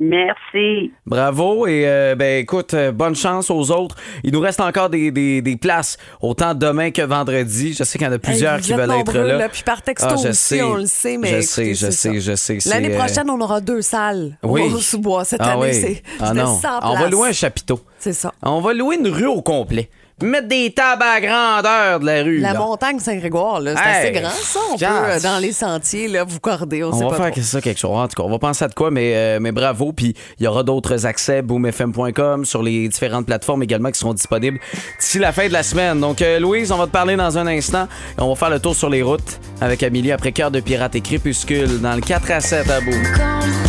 Merci. 0.00 0.92
Bravo 1.06 1.68
et 1.68 1.84
euh, 1.86 2.16
ben 2.16 2.40
écoute, 2.42 2.74
euh, 2.74 2.90
bonne 2.90 3.14
chance 3.14 3.48
aux 3.48 3.70
autres. 3.70 3.94
Il 4.24 4.32
nous 4.32 4.40
reste 4.40 4.60
encore 4.60 4.90
des, 4.90 5.12
des- 5.12 5.40
des 5.40 5.56
places 5.56 5.96
autant 6.20 6.52
demain 6.52 6.90
que 6.90 7.00
vendredi. 7.02 7.72
Je 7.74 7.84
sais 7.84 7.96
qu'il 7.96 8.06
y 8.06 8.10
en 8.10 8.12
a 8.12 8.18
plusieurs 8.18 8.56
Hey, 8.56 8.60
qui 8.60 8.72
veulent 8.72 8.90
être 8.90 9.14
nombreux, 9.14 9.38
là. 9.38 9.48
Puis 9.48 9.62
par 9.62 9.82
texto 9.82 10.08
Ah, 10.10 10.16
je 10.20 10.28
aussi, 10.30 10.34
sais. 10.56 10.62
on 10.62 10.74
le 10.74 10.86
sait, 10.86 11.16
mais 11.16 11.28
je 11.28 11.34
écoutez, 11.36 11.46
sais, 11.46 11.74
je 11.74 11.90
sais, 11.92 12.20
je 12.20 12.34
sais. 12.34 12.58
L'année 12.66 12.92
euh, 12.92 12.98
prochaine, 12.98 13.30
on 13.30 13.40
aura 13.40 13.60
deux 13.60 13.82
salles 13.82 14.36
oui. 14.42 14.62
au 14.62 14.78
sous-bois. 14.80 15.24
Cette 15.24 15.40
Ah 15.42 15.52
année, 15.52 15.60
oui. 15.70 15.74
c'est 15.74 16.02
Ah 16.18 16.26
c'était 16.28 16.42
non. 16.42 16.58
100 16.58 16.68
On 16.82 16.94
va 16.98 17.08
louer 17.08 17.28
un 17.28 17.32
chapiteau. 17.32 17.80
C'est 18.00 18.12
ça. 18.14 18.32
On 18.42 18.60
va 18.60 18.74
louer 18.74 18.96
une 18.96 19.08
rue 19.08 19.26
au 19.26 19.42
complet. 19.42 19.88
Mettre 20.22 20.48
des 20.48 20.72
tables 20.72 21.02
à 21.02 21.20
grandeur 21.20 22.00
de 22.00 22.06
la 22.06 22.22
rue. 22.22 22.38
La 22.38 22.52
là. 22.52 22.58
montagne 22.58 22.98
Saint-Grégoire, 22.98 23.60
là, 23.60 23.74
c'est 23.76 23.82
Hey, 23.88 24.08
assez 24.08 24.20
grand, 24.20 24.30
ça. 24.30 24.60
On 24.72 24.78
peut, 24.78 24.84
euh, 24.84 25.20
dans 25.20 25.38
les 25.38 25.52
sentiers, 25.52 26.08
là, 26.08 26.24
vous 26.24 26.40
corder. 26.40 26.84
On, 26.84 26.92
sait 26.92 27.04
On 27.04 27.08
pas 27.10 27.16
va 27.16 27.22
faire 27.24 27.32
trop. 27.32 27.40
que 27.40 27.46
ça 27.46 27.60
quelque 27.60 27.80
chose. 27.80 27.90
En 27.96 28.06
tout 28.08 28.14
cas, 28.16 28.22
on 28.26 28.30
va 28.30 28.38
penser 28.38 28.64
à 28.64 28.68
de 28.68 28.74
quoi, 28.74 28.90
mais, 28.90 29.12
euh, 29.14 29.38
mais 29.40 29.52
bravo. 29.52 29.92
Puis 29.92 30.14
il 30.38 30.44
y 30.44 30.46
aura 30.46 30.62
d'autres 30.62 31.04
accès, 31.06 31.42
boomfm.com, 31.42 32.44
sur 32.44 32.62
les 32.62 32.88
différentes 32.88 33.26
plateformes 33.26 33.62
également 33.62 33.90
qui 33.90 33.98
seront 33.98 34.14
disponibles 34.14 34.58
d'ici 35.00 35.18
la 35.18 35.32
fin 35.32 35.48
de 35.48 35.52
la 35.52 35.62
semaine. 35.62 36.00
Donc, 36.00 36.22
euh, 36.22 36.38
Louise, 36.38 36.70
on 36.72 36.76
va 36.78 36.86
te 36.86 36.92
parler 36.92 37.16
dans 37.16 37.36
un 37.38 37.46
instant. 37.46 37.88
Et 38.16 38.20
on 38.22 38.28
va 38.28 38.34
faire 38.36 38.50
le 38.50 38.60
tour 38.60 38.74
sur 38.76 38.88
les 38.90 39.02
routes 39.02 39.40
avec 39.60 39.82
Amélie 39.82 40.12
après 40.12 40.32
Cœur 40.32 40.50
de 40.50 40.60
Pirate 40.60 40.94
et 40.94 41.00
Crépuscule 41.00 41.80
dans 41.80 41.94
le 41.94 42.00
4 42.00 42.30
à 42.30 42.40
7 42.40 42.70
à 42.70 42.80
Boom. 42.80 43.63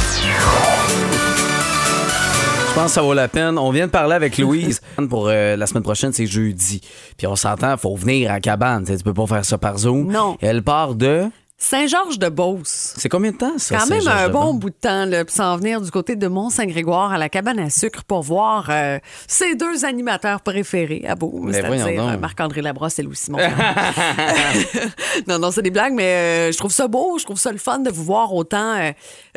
Je 2.76 2.82
pense 2.82 2.88
que 2.92 2.96
ça 2.96 3.02
vaut 3.04 3.14
la 3.14 3.30
peine. 3.30 3.58
On 3.58 3.72
vient 3.72 3.86
de 3.86 3.92
parler 3.92 4.16
avec 4.16 4.38
Louise. 4.38 4.82
Pour 5.10 5.30
euh, 5.30 5.56
la 5.56 5.66
semaine 5.66 5.82
prochaine, 5.82 6.12
c'est 6.12 6.26
jeudi. 6.26 6.82
Puis 7.18 7.26
on 7.26 7.38
s'entend, 7.38 7.78
faut 7.78 7.96
venir 7.96 8.30
à 8.30 8.42
cabane. 8.42 8.84
Tu 8.84 9.02
peux 9.02 9.14
pas 9.14 9.26
faire 9.28 9.46
ça 9.46 9.58
par 9.58 9.78
Zoom. 9.78 10.12
Non. 10.12 10.36
Elle 10.42 10.62
part 10.62 10.94
de. 10.94 11.24
Saint-Georges-de-Beauce. 11.58 12.96
C'est 12.98 13.10
combien 13.10 13.32
de 13.32 13.38
temps, 13.38 13.58
ça? 13.58 13.78
Quand 13.78 13.88
même 13.88 14.08
un 14.08 14.30
bon 14.30 14.54
bout 14.54 14.70
de 14.70 14.76
temps, 14.76 15.06
là, 15.06 15.24
s'en 15.28 15.58
venir 15.58 15.82
du 15.82 15.90
côté 15.90 16.16
de 16.16 16.28
Mont-Saint-Grégoire 16.28 17.14
à 17.14 17.18
la 17.18 17.30
cabane 17.30 17.60
à 17.60 17.70
sucre 17.70 18.04
pour 18.04 18.22
voir 18.24 18.68
euh, 18.70 19.00
ses 19.28 19.56
deux 19.56 19.86
animateurs 19.86 20.42
préférés 20.42 21.04
à 21.08 21.16
voyons 21.16 21.52
c'est-à-dire 21.52 22.08
euh, 22.10 22.18
Marc-André 22.18 22.62
Labrosse 22.62 23.00
et 23.00 23.04
Louis-Simon. 23.04 23.40
non, 25.28 25.40
non, 25.40 25.52
c'est 25.52 25.62
des 25.62 25.72
blagues, 25.72 25.94
mais 25.94 26.50
euh, 26.50 26.52
je 26.52 26.58
trouve 26.58 26.72
ça 26.72 26.88
beau, 26.88 27.18
je 27.20 27.24
trouve 27.24 27.40
ça 27.40 27.52
le 27.52 27.58
fun 27.58 27.80
de 27.80 27.90
vous 27.90 28.04
voir 28.04 28.34
autant 28.34 28.78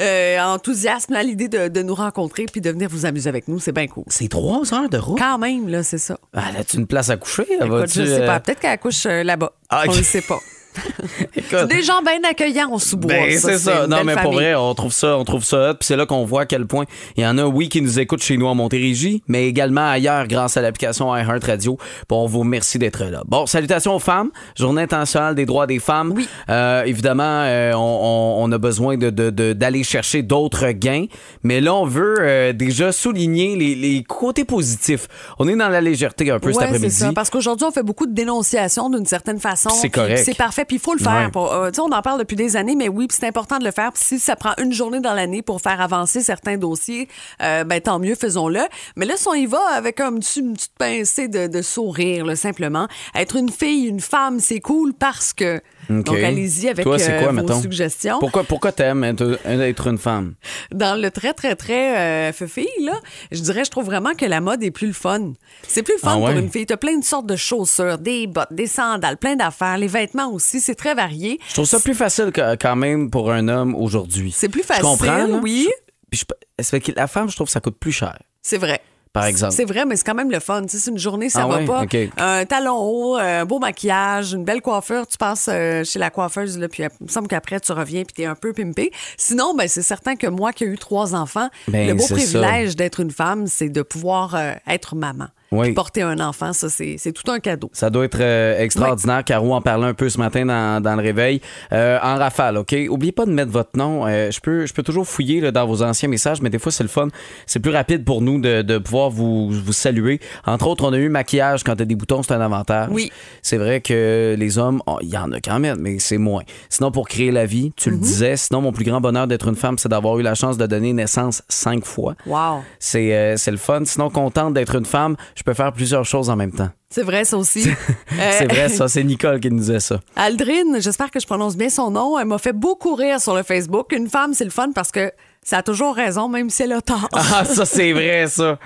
euh, 0.00 0.40
enthousiasme 0.40 1.14
à 1.14 1.22
l'idée 1.22 1.48
de, 1.48 1.68
de 1.68 1.82
nous 1.82 1.94
rencontrer 1.94 2.46
puis 2.46 2.60
de 2.60 2.70
venir 2.70 2.88
vous 2.88 3.06
amuser 3.06 3.28
avec 3.28 3.48
nous. 3.48 3.60
C'est 3.60 3.72
bien 3.72 3.86
cool. 3.86 4.04
C'est 4.08 4.28
trois 4.28 4.74
heures 4.74 4.88
de 4.88 4.98
route? 4.98 5.18
Quand 5.18 5.38
même, 5.38 5.68
là, 5.68 5.82
c'est 5.82 5.98
ça. 5.98 6.18
Ah, 6.34 6.44
as-tu 6.58 6.76
une 6.78 6.86
place 6.86 7.10
à 7.10 7.16
coucher? 7.16 7.46
Écoute, 7.60 7.92
je 7.92 8.04
sais 8.04 8.26
pas. 8.26 8.40
Peut-être 8.40 8.60
qu'elle 8.60 8.70
accouche 8.70 9.06
euh, 9.06 9.22
là-bas. 9.22 9.52
Ah. 9.70 9.84
On 9.88 9.94
ne 9.94 10.02
sait 10.02 10.22
pas. 10.22 10.38
Des 11.68 11.82
gens 11.82 12.02
bien 12.02 12.18
accueillants 12.28 12.70
en 12.72 12.78
sous-bois. 12.78 13.12
Ben, 13.12 13.38
c'est 13.38 13.58
ça. 13.58 13.86
Non, 13.86 14.04
mais 14.04 14.14
pour 14.16 14.32
vrai, 14.32 14.54
on 14.54 14.74
trouve 14.74 14.92
ça, 14.92 15.16
on 15.18 15.24
trouve 15.24 15.44
ça 15.44 15.70
hot. 15.70 15.74
Puis 15.74 15.86
c'est 15.86 15.96
là 15.96 16.06
qu'on 16.06 16.24
voit 16.24 16.42
à 16.42 16.46
quel 16.46 16.66
point 16.66 16.84
il 17.16 17.22
y 17.22 17.26
en 17.26 17.38
a, 17.38 17.44
oui, 17.44 17.68
qui 17.68 17.80
nous 17.82 17.98
écoutent 17.98 18.22
chez 18.22 18.36
nous 18.36 18.46
en 18.46 18.54
Montérégie, 18.54 19.22
mais 19.28 19.46
également 19.48 19.88
ailleurs 19.90 20.26
grâce 20.26 20.56
à 20.56 20.62
l'application 20.62 21.14
iHeartRadio. 21.14 21.78
Bon, 22.08 22.24
on 22.24 22.26
vous 22.26 22.40
remercie 22.40 22.78
d'être 22.78 23.04
là. 23.04 23.22
Bon, 23.26 23.46
salutations 23.46 23.94
aux 23.94 23.98
femmes. 24.00 24.30
Journée 24.56 24.82
internationale 24.82 25.34
des 25.34 25.46
droits 25.46 25.66
des 25.66 25.78
femmes. 25.78 26.12
Oui. 26.14 26.28
Euh, 26.50 26.82
évidemment, 26.84 27.42
euh, 27.44 27.72
on, 27.74 28.50
a 28.52 28.58
besoin 28.58 28.96
de, 28.96 29.10
de- 29.10 29.30
de- 29.30 29.52
d'aller 29.52 29.82
chercher 29.84 30.22
d'autres 30.22 30.70
gains. 30.70 31.06
Mais 31.42 31.60
là, 31.60 31.74
on 31.74 31.84
veut 31.84 32.16
euh, 32.20 32.52
déjà 32.52 32.92
souligner 32.92 33.56
les, 33.56 33.74
les 33.74 34.02
côtés 34.02 34.44
positifs. 34.44 35.08
On 35.38 35.48
est 35.48 35.56
dans 35.56 35.68
la 35.68 35.80
légèreté 35.80 36.30
un 36.30 36.38
peu 36.38 36.52
cet 36.52 36.60
Ouais, 36.60 36.68
c'est 36.68 36.74
après-midi. 36.76 37.14
Parce 37.14 37.30
qu'aujourd'hui, 37.30 37.66
on 37.66 37.70
fait 37.72 37.82
beaucoup 37.82 38.06
de 38.06 38.14
dénonciations 38.14 38.90
d'une 38.90 39.06
certaine 39.06 39.38
façon. 39.38 39.70
C'est 39.70 39.90
correct. 39.90 40.22
C'est 40.24 40.36
parfait. 40.36 40.64
Puis 40.68 40.76
il 40.76 40.80
faut 40.80 40.92
le 40.94 41.00
faire. 41.00 41.24
Ouais. 41.26 41.30
Pour- 41.30 41.52
euh, 41.52 41.70
tu 41.70 41.76
sais, 41.76 41.80
on 41.80 41.90
en 41.90 42.02
parle 42.02 42.18
depuis 42.20 42.36
des 42.36 42.56
années, 42.56 42.76
mais 42.76 42.88
oui, 42.88 43.08
c'est 43.10 43.26
important 43.26 43.58
de 43.58 43.64
le 43.64 43.70
faire. 43.72 43.90
Si 43.94 44.18
ça 44.20 44.36
prend 44.36 44.52
une 44.58 44.72
journée 44.72 45.00
dans 45.00 45.14
l'année 45.14 45.42
pour 45.42 45.60
faire 45.60 45.80
avancer 45.80 46.20
certains 46.20 46.56
dossiers, 46.58 47.08
euh, 47.42 47.64
ben 47.64 47.80
tant 47.80 47.98
mieux, 47.98 48.14
faisons-le. 48.14 48.60
Mais 48.94 49.06
là, 49.06 49.14
si 49.16 49.26
on 49.28 49.34
y 49.34 49.46
va 49.46 49.60
avec 49.74 49.98
un 50.00 50.14
petit- 50.14 50.40
une 50.40 50.52
petite 50.52 50.74
pincée 50.78 51.26
de, 51.28 51.46
de 51.48 51.62
sourire, 51.62 52.24
là, 52.26 52.36
simplement. 52.36 52.86
Être 53.14 53.36
une 53.36 53.50
fille, 53.50 53.86
une 53.86 54.00
femme, 54.00 54.38
c'est 54.40 54.60
cool 54.60 54.92
parce 54.94 55.32
que. 55.32 55.60
Donc, 55.88 56.08
allez-y 56.18 56.68
avec 56.68 56.84
Toi, 56.84 56.96
euh, 57.00 57.18
quoi, 57.18 57.28
vos 57.28 57.32
mettons? 57.32 57.60
suggestions. 57.62 58.18
Pourquoi, 58.18 58.44
pourquoi 58.44 58.72
t'aimes 58.72 59.04
être, 59.04 59.38
être 59.46 59.86
une 59.86 59.98
femme? 59.98 60.34
Dans 60.72 61.00
le 61.00 61.10
très, 61.10 61.32
très, 61.32 61.56
très 61.56 62.28
euh, 62.30 62.32
fille, 62.32 62.68
là, 62.82 62.92
je 63.32 63.40
dirais, 63.40 63.64
je 63.64 63.70
trouve 63.70 63.86
vraiment 63.86 64.14
que 64.14 64.26
la 64.26 64.40
mode 64.40 64.62
est 64.62 64.70
plus 64.70 64.88
le 64.88 64.92
fun. 64.92 65.32
C'est 65.66 65.82
plus 65.82 65.94
le 65.94 66.00
fun 66.00 66.12
Ah 66.14 66.18
ouais? 66.18 66.32
pour 66.32 66.40
une 66.42 66.50
fille. 66.50 66.66
Tu 66.66 66.72
as 66.72 66.76
plein 66.76 66.98
de 66.98 67.04
sortes 67.04 67.26
de 67.26 67.36
chaussures, 67.36 67.98
des 67.98 68.26
bottes, 68.26 68.52
des 68.52 68.66
sandales, 68.66 69.16
plein 69.16 69.36
d'affaires. 69.36 69.78
Les 69.78 69.86
vêtements 69.88 70.30
aussi, 70.30 70.60
c'est 70.60 70.74
très 70.74 70.94
varié. 70.94 71.38
Je 71.48 71.54
trouve 71.54 71.64
ça 71.66 71.80
plus 71.80 71.94
facile 71.94 72.32
que- 72.32 72.54
quand 72.56 72.76
même 72.76 73.10
pour 73.10 73.30
un 73.32 73.48
homme 73.48 73.74
aujourd'hui. 73.74 74.32
C'est 74.36 74.48
plus 74.48 74.62
Je 74.62 74.66
facile, 74.66 74.82
comprends, 74.84 75.26
là. 75.26 75.40
oui. 75.42 75.68
Puis 76.10 76.20
je- 76.58 76.64
fait 76.64 76.80
que 76.80 76.92
la 76.96 77.06
femme, 77.06 77.28
je 77.30 77.34
trouve 77.34 77.46
que 77.46 77.52
ça 77.52 77.60
coûte 77.60 77.78
plus 77.78 77.92
cher, 77.92 78.18
C'est 78.42 78.58
vrai. 78.58 78.80
Par 79.12 79.24
exemple. 79.26 79.52
C'est 79.54 79.64
vrai, 79.64 79.84
mais 79.84 79.96
c'est 79.96 80.04
quand 80.04 80.14
même 80.14 80.30
le 80.30 80.40
fun. 80.40 80.62
C'est 80.68 80.90
une 80.90 80.98
journée, 80.98 81.28
ça 81.30 81.42
Ah 81.44 81.46
va 81.48 81.56
ouais? 81.58 81.64
pas. 81.64 81.84
Un 82.18 82.44
talon 82.46 82.76
haut, 82.78 83.16
un 83.16 83.44
beau 83.44 83.58
maquillage, 83.58 84.32
une 84.32 84.44
belle 84.44 84.60
coiffure. 84.62 85.06
Tu 85.06 85.16
passes 85.18 85.48
euh, 85.52 85.84
chez 85.84 85.98
la 85.98 86.10
coiffeuse, 86.10 86.58
là, 86.58 86.68
puis 86.68 86.84
euh, 86.84 86.88
il 87.00 87.04
me 87.06 87.10
semble 87.10 87.28
qu'après, 87.28 87.60
tu 87.60 87.72
reviens 87.72 88.02
puis 88.04 88.14
tu 88.14 88.22
es 88.22 88.26
un 88.26 88.34
peu 88.34 88.52
pimpé. 88.52 88.90
Sinon, 89.16 89.54
ben, 89.54 89.68
c'est 89.68 89.82
certain 89.82 90.16
que 90.16 90.26
moi 90.26 90.52
qui 90.52 90.64
ai 90.64 90.66
eu 90.68 90.78
trois 90.78 91.14
enfants, 91.14 91.48
Ben, 91.68 91.88
le 91.88 91.94
beau 91.94 92.04
privilège 92.06 92.76
d'être 92.76 93.00
une 93.00 93.10
femme, 93.10 93.46
c'est 93.46 93.68
de 93.68 93.82
pouvoir 93.82 94.34
euh, 94.34 94.52
être 94.66 94.94
maman. 94.94 95.26
Oui. 95.50 95.72
Porter 95.72 96.02
un 96.02 96.20
enfant, 96.20 96.52
ça, 96.52 96.68
c'est 96.68 96.96
c'est 96.98 97.12
tout 97.12 97.30
un 97.30 97.38
cadeau. 97.40 97.70
Ça 97.72 97.88
doit 97.90 98.04
être 98.04 98.18
euh, 98.20 98.58
extraordinaire. 98.60 99.24
Caro 99.24 99.54
en 99.54 99.62
parlait 99.62 99.86
un 99.86 99.94
peu 99.94 100.08
ce 100.10 100.18
matin 100.18 100.44
dans, 100.44 100.82
dans 100.82 100.94
le 100.94 101.02
réveil. 101.02 101.40
Euh, 101.72 101.98
en 102.02 102.16
rafale, 102.16 102.58
OK? 102.58 102.74
Oubliez 102.90 103.12
pas 103.12 103.24
de 103.24 103.30
mettre 103.30 103.50
votre 103.50 103.70
nom. 103.76 104.06
Euh, 104.06 104.30
je, 104.30 104.40
peux, 104.40 104.66
je 104.66 104.74
peux 104.74 104.82
toujours 104.82 105.06
fouiller 105.06 105.40
là, 105.40 105.50
dans 105.50 105.66
vos 105.66 105.82
anciens 105.82 106.08
messages, 106.08 106.42
mais 106.42 106.50
des 106.50 106.58
fois, 106.58 106.70
c'est 106.72 106.82
le 106.84 106.88
fun. 106.90 107.08
C'est 107.46 107.60
plus 107.60 107.70
rapide 107.72 108.04
pour 108.04 108.20
nous 108.20 108.40
de, 108.40 108.62
de 108.62 108.78
pouvoir 108.78 109.08
vous, 109.10 109.50
vous 109.50 109.72
saluer. 109.72 110.20
Entre 110.46 110.66
autres, 110.66 110.84
on 110.84 110.92
a 110.92 110.98
eu 110.98 111.08
maquillage 111.08 111.64
quand 111.64 111.76
t'as 111.76 111.84
des 111.86 111.94
boutons, 111.94 112.22
c'est 112.22 112.34
un 112.34 112.40
avantage. 112.40 112.88
Oui. 112.92 113.10
C'est 113.42 113.56
vrai 113.56 113.80
que 113.80 114.36
les 114.38 114.58
hommes, 114.58 114.82
oh, 114.86 114.98
il 115.00 115.08
y 115.08 115.16
en 115.16 115.32
a 115.32 115.40
quand 115.40 115.58
même, 115.58 115.78
mais 115.80 115.98
c'est 115.98 116.18
moins. 116.18 116.42
Sinon, 116.68 116.90
pour 116.90 117.08
créer 117.08 117.30
la 117.30 117.46
vie, 117.46 117.72
tu 117.76 117.88
Mhm. 117.90 117.94
le 117.96 118.00
disais, 118.02 118.36
sinon, 118.36 118.60
mon 118.60 118.72
plus 118.72 118.84
grand 118.84 119.00
bonheur 119.00 119.26
d'être 119.26 119.48
une 119.48 119.56
femme, 119.56 119.78
c'est 119.78 119.88
d'avoir 119.88 120.18
eu 120.18 120.22
la 120.22 120.34
chance 120.34 120.58
de 120.58 120.66
donner 120.66 120.92
naissance 120.92 121.42
cinq 121.48 121.84
fois. 121.86 122.14
Wow. 122.26 122.62
C'est 122.78 123.36
c'est 123.38 123.50
le 123.50 123.56
fun. 123.56 123.82
Sinon, 123.84 124.10
contente 124.10 124.52
d'être 124.54 124.74
une 124.76 124.84
femme, 124.84 125.16
je 125.38 125.44
peux 125.44 125.54
faire 125.54 125.72
plusieurs 125.72 126.04
choses 126.04 126.28
en 126.30 126.36
même 126.36 126.50
temps. 126.50 126.68
C'est 126.90 127.04
vrai, 127.04 127.24
ça 127.24 127.38
aussi. 127.38 127.68
Euh, 128.20 128.32
C'est 128.36 128.46
vrai, 128.52 128.68
ça. 128.68 128.88
C'est 128.88 129.04
Nicole 129.04 129.38
qui 129.38 129.48
nous 129.50 129.60
disait 129.60 129.78
ça. 129.78 130.00
Aldrine, 130.16 130.78
j'espère 130.80 131.10
que 131.12 131.20
je 131.20 131.26
prononce 131.26 131.56
bien 131.56 131.68
son 131.68 131.90
nom. 131.92 132.18
Elle 132.18 132.26
m'a 132.26 132.38
fait 132.38 132.52
beaucoup 132.52 132.94
rire 132.96 133.20
sur 133.20 133.34
le 133.36 133.44
Facebook. 133.44 133.92
Une 133.92 134.08
femme, 134.08 134.34
c'est 134.34 134.44
le 134.44 134.50
fun 134.50 134.72
parce 134.74 134.90
que 134.90 135.12
ça 135.44 135.58
a 135.58 135.62
toujours 135.62 135.94
raison, 135.94 136.28
même 136.28 136.50
si 136.50 136.64
elle 136.64 136.72
a 136.72 136.80
tort. 136.80 137.08
Ah, 137.12 137.44
ça, 137.44 137.64
c'est 137.64 137.92
vrai, 137.92 138.26
ça. 138.26 138.58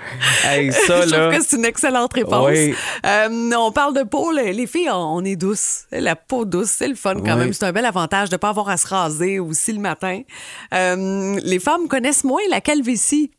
Hey, 0.45 0.71
ça, 0.87 1.05
Je 1.05 1.11
là. 1.11 1.27
trouve 1.29 1.37
que 1.39 1.45
c'est 1.47 1.57
une 1.57 1.65
excellente 1.65 2.13
réponse. 2.13 2.49
Oui. 2.49 2.73
Euh, 3.05 3.51
on 3.55 3.71
parle 3.71 3.95
de 3.95 4.01
peau. 4.03 4.31
Les 4.31 4.53
les 4.53 4.65
filles, 4.65 4.89
on 4.89 5.17
on 5.17 5.23
est 5.23 5.35
douces. 5.35 5.83
La 5.91 6.15
peau 6.15 6.43
douce, 6.45 6.71
c'est 6.71 6.87
le 6.87 6.95
fun 6.95 7.15
quand 7.15 7.33
Oui. 7.33 7.39
même. 7.39 7.53
C'est 7.53 7.65
un 7.65 7.71
bel 7.71 7.85
avantage 7.85 8.29
de 8.29 8.35
ne 8.35 8.39
pas 8.39 8.49
avoir 8.49 8.69
à 8.69 8.77
se 8.77 8.87
raser 8.87 9.39
aussi 9.39 9.71
le 9.73 9.79
matin. 9.79 10.21
Euh, 10.73 11.39
les 11.43 11.59
femmes 11.59 11.87
connaissent 11.87 12.23
moins 12.23 12.41
la 12.49 12.61
calvitie. 12.61 13.29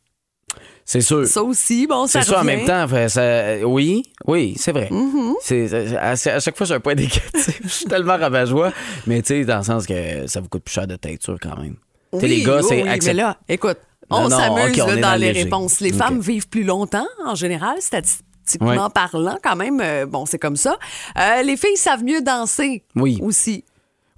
C'est 0.87 1.01
sûr. 1.01 1.27
Ça 1.27 1.43
aussi, 1.43 1.87
bon, 1.87 2.07
ça 2.07 2.21
C'est 2.23 2.31
ça 2.31 2.41
en 2.41 2.45
même 2.45 2.67
temps. 2.67 2.87
fait, 2.89 3.09
ça- 3.09 3.67
oui, 3.67 4.03
oui, 4.27 4.55
c'est 4.59 4.73
vrai. 4.73 4.89
Mm-hmm. 4.91 5.97
À, 5.97 6.11
à 6.11 6.41
chaque 6.41 6.57
fois, 6.57 6.67
j'ai 6.67 6.75
un 6.75 6.81
point 6.81 6.95
négatif. 6.95 7.61
Je 7.63 7.69
suis 7.69 7.87
tellement 7.87 8.19
rabat-joie. 8.19 8.71
Mais 9.07 9.23
tu 9.23 9.29
sais, 9.29 9.45
dans 9.45 9.59
le 9.59 9.63
sens 9.65 9.87
que 9.87 10.27
ça 10.27 10.41
vous 10.41 10.49
coûte 10.49 10.63
plus 10.65 10.75
cher 10.75 10.87
de 10.87 10.97
teinture 10.97 11.39
quand 11.41 11.57
même. 11.57 11.77
Oui, 12.13 12.29
les 12.29 12.43
gars, 12.43 12.59
oui, 12.59 12.67
c'est 12.69 12.83
oui, 12.83 12.99
mais 13.07 13.13
là, 13.15 13.39
écoute, 13.49 13.79
on 14.11 14.29
s'amuse 14.29 14.79
ok, 14.79 14.85
on 14.85 14.87
là, 14.89 14.93
est 14.93 15.01
dans 15.01 15.09
dans 15.11 15.15
les 15.17 15.29
léger. 15.33 15.43
réponses. 15.45 15.81
Les 15.81 15.93
femmes 15.93 16.21
vivent 16.21 16.49
plus 16.49 16.65
longtemps, 16.65 17.07
en 17.27 17.35
général, 17.35 17.77
statistiquement 17.81 18.69
Ouais. 18.85 18.91
parlant, 18.95 19.39
quand 19.43 19.57
même. 19.57 19.81
euh, 19.83 20.05
bon, 20.07 20.27
c'est 20.27 20.39
comme 20.39 20.57
ça. 20.57 20.77
Euh, 21.19 21.43
les 21.43 21.57
filles 21.57 21.77
savent 21.79 22.05
mieux 22.05 22.21
danser 22.21 22.85
Oui. 22.95 23.19
aussi. 23.23 23.65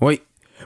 Oui. 0.00 0.20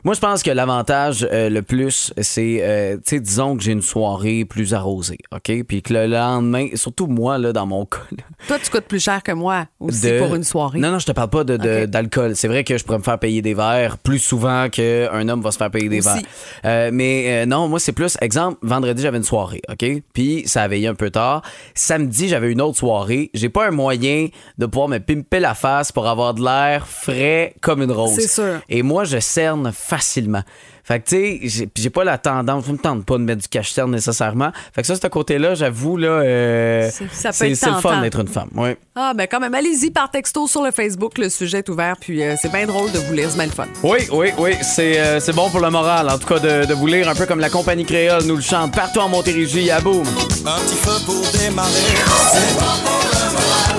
Moi, 0.04 0.14
je 0.14 0.20
pense 0.20 0.42
que 0.42 0.50
l'avantage 0.50 1.26
euh, 1.30 1.50
le 1.50 1.62
plus, 1.62 2.12
c'est, 2.20 2.59
euh, 2.62 2.97
tu 2.97 3.02
sais, 3.06 3.20
disons 3.20 3.56
que 3.56 3.62
j'ai 3.62 3.73
une 3.73 3.82
soirée 3.82 4.44
plus 4.44 4.73
arrosée, 4.73 5.18
OK? 5.32 5.64
Puis 5.66 5.82
que 5.82 5.92
le 5.92 6.06
lendemain, 6.06 6.68
surtout 6.75 7.06
moi, 7.06 7.38
là, 7.38 7.52
dans 7.52 7.66
mon 7.66 7.85
cas, 7.87 7.99
là, 8.12 8.25
Toi, 8.49 8.59
tu 8.62 8.70
coûtes 8.70 8.85
plus 8.87 9.02
cher 9.02 9.23
que 9.23 9.32
moi 9.32 9.66
aussi 9.80 10.02
de- 10.11 10.18
pour 10.18 10.35
une 10.35 10.44
soirée. 10.44 10.78
Non, 10.78 10.90
non, 10.92 10.99
je 10.99 11.06
te 11.06 11.12
parle 11.12 11.28
pas 11.30 11.44
de, 11.44 11.56
de- 11.56 11.82
Ok. 11.85 11.90
d'alcool. 11.90 12.37
C'est 12.37 12.49
vrai 12.49 12.64
que 12.64 12.78
je 12.78 12.85
pourrais 12.85 12.99
me 12.99 13.02
faire 13.02 13.18
payer 13.18 13.42
des 13.42 13.52
verres 13.52 13.99
plus 13.99 14.18
souvent 14.20 14.68
qu'un 14.70 15.28
homme 15.28 15.42
va 15.42 15.50
se 15.50 15.59
faire 15.59 15.70
payer 15.70 15.88
des 15.88 15.99
Aussi. 15.99 16.09
verres. 16.09 16.23
Euh, 16.64 16.90
mais 16.92 17.42
euh, 17.42 17.47
non, 17.47 17.68
moi, 17.68 17.78
c'est 17.80 17.92
plus, 17.92 18.16
exemple, 18.20 18.59
vendredi, 18.62 19.02
j'avais 19.02 19.18
une 19.18 19.25
soirée, 19.25 19.61
OK? 19.70 19.85
Puis 20.12 20.44
ça 20.47 20.62
a 20.62 20.68
veillé 20.68 20.87
un 20.87 20.94
peu 20.94 21.11
tard. 21.11 21.42
Samedi, 21.75 22.28
j'avais 22.28 22.50
une 22.52 22.61
autre 22.62 22.78
soirée. 22.78 23.30
J'ai 23.35 23.49
pas 23.49 23.66
un 23.66 23.70
moyen 23.73 24.28
de 24.56 24.66
pouvoir 24.66 24.88
me 24.88 24.99
pimper 24.99 25.40
la 25.40 25.54
face 25.54 25.92
pour 25.92 26.06
avoir 26.09 26.35
de 26.35 26.42
l'air 26.44 26.87
frais 26.87 27.54
comme 27.61 27.82
une 27.82 27.92
rose. 27.92 28.14
C'est 28.14 28.28
sûr. 28.28 28.61
Et 28.68 28.82
moi, 28.82 29.04
je 29.04 29.18
cerne 29.18 29.73
facilement. 29.80 30.42
Fait 30.82 30.99
que, 30.99 31.08
tu 31.08 31.16
sais, 31.16 31.38
j'ai- 31.44 31.66
puis 31.66 31.82
j'ai 31.84 31.90
pas 31.90 32.02
la 32.04 32.18
tendance, 32.18 32.64
je 32.66 32.72
me 32.72 32.78
tente 32.78 33.04
pas 33.04 33.14
de 33.18 33.22
mettre 33.22 33.42
du 33.42 33.49
cache-cerne 33.49 33.90
nécessairement. 33.92 34.50
Fait 34.75 34.80
que 34.80 34.87
ça, 34.88 34.96
ce 34.96 35.06
côté-là, 35.06 35.54
j'avoue, 35.54 35.96
là, 35.96 36.08
euh, 36.08 36.90
C'est- 36.92 37.04
ça 37.12 37.28
peut 37.28 37.34
c'est 37.37 37.50
être 37.52 37.56
c'est 37.58 37.70
le 37.70 37.76
fun 37.76 38.00
d'être 38.00 38.18
une 38.20 38.28
femme. 38.28 38.49
Ouais. 38.56 38.76
Ah, 38.96 39.12
ben 39.14 39.26
quand 39.30 39.38
même, 39.40 39.54
allez-y 39.54 39.90
par 39.90 40.10
texto 40.10 40.49
sur 40.49 40.62
le 40.64 40.70
Facebook. 40.72 41.16
Le 41.18 41.28
sujet 41.28 41.58
est 41.58 41.68
ouvert, 41.68 41.96
puis 42.00 42.22
euh, 42.22 42.34
c'est 42.40 42.50
bien 42.50 42.66
drôle 42.66 42.90
de 42.92 42.99
vous 42.99 43.12
lire. 43.12 43.28
C'est 43.30 43.37
bien 43.37 43.46
le 43.46 43.52
fun. 43.52 43.66
Oui, 43.84 43.99
oui, 44.10 44.30
oui, 44.38 44.52
c'est 44.62 44.99
euh, 44.99 45.20
c'est 45.20 45.32
bon 45.34 45.49
pour 45.50 45.60
le 45.60 45.70
moral, 45.70 46.08
en 46.08 46.18
tout 46.18 46.26
cas, 46.26 46.38
de, 46.40 46.64
de 46.66 46.75
vous 46.75 46.87
lire 46.87 47.08
un 47.08 47.14
peu 47.14 47.26
comme 47.26 47.40
la 47.40 47.50
compagnie 47.50 47.84
créole 47.84 48.25
nous 48.25 48.37
le 48.37 48.42
chante 48.42 48.75
partout 48.75 49.00
en 49.00 49.08
Montérégie, 49.08 49.70
à 49.70 49.80
boum. 49.80 50.02
Un 50.02 50.58
petit 50.60 50.76
feu 50.76 51.04
pour 51.06 51.20
démarrer. 51.38 51.70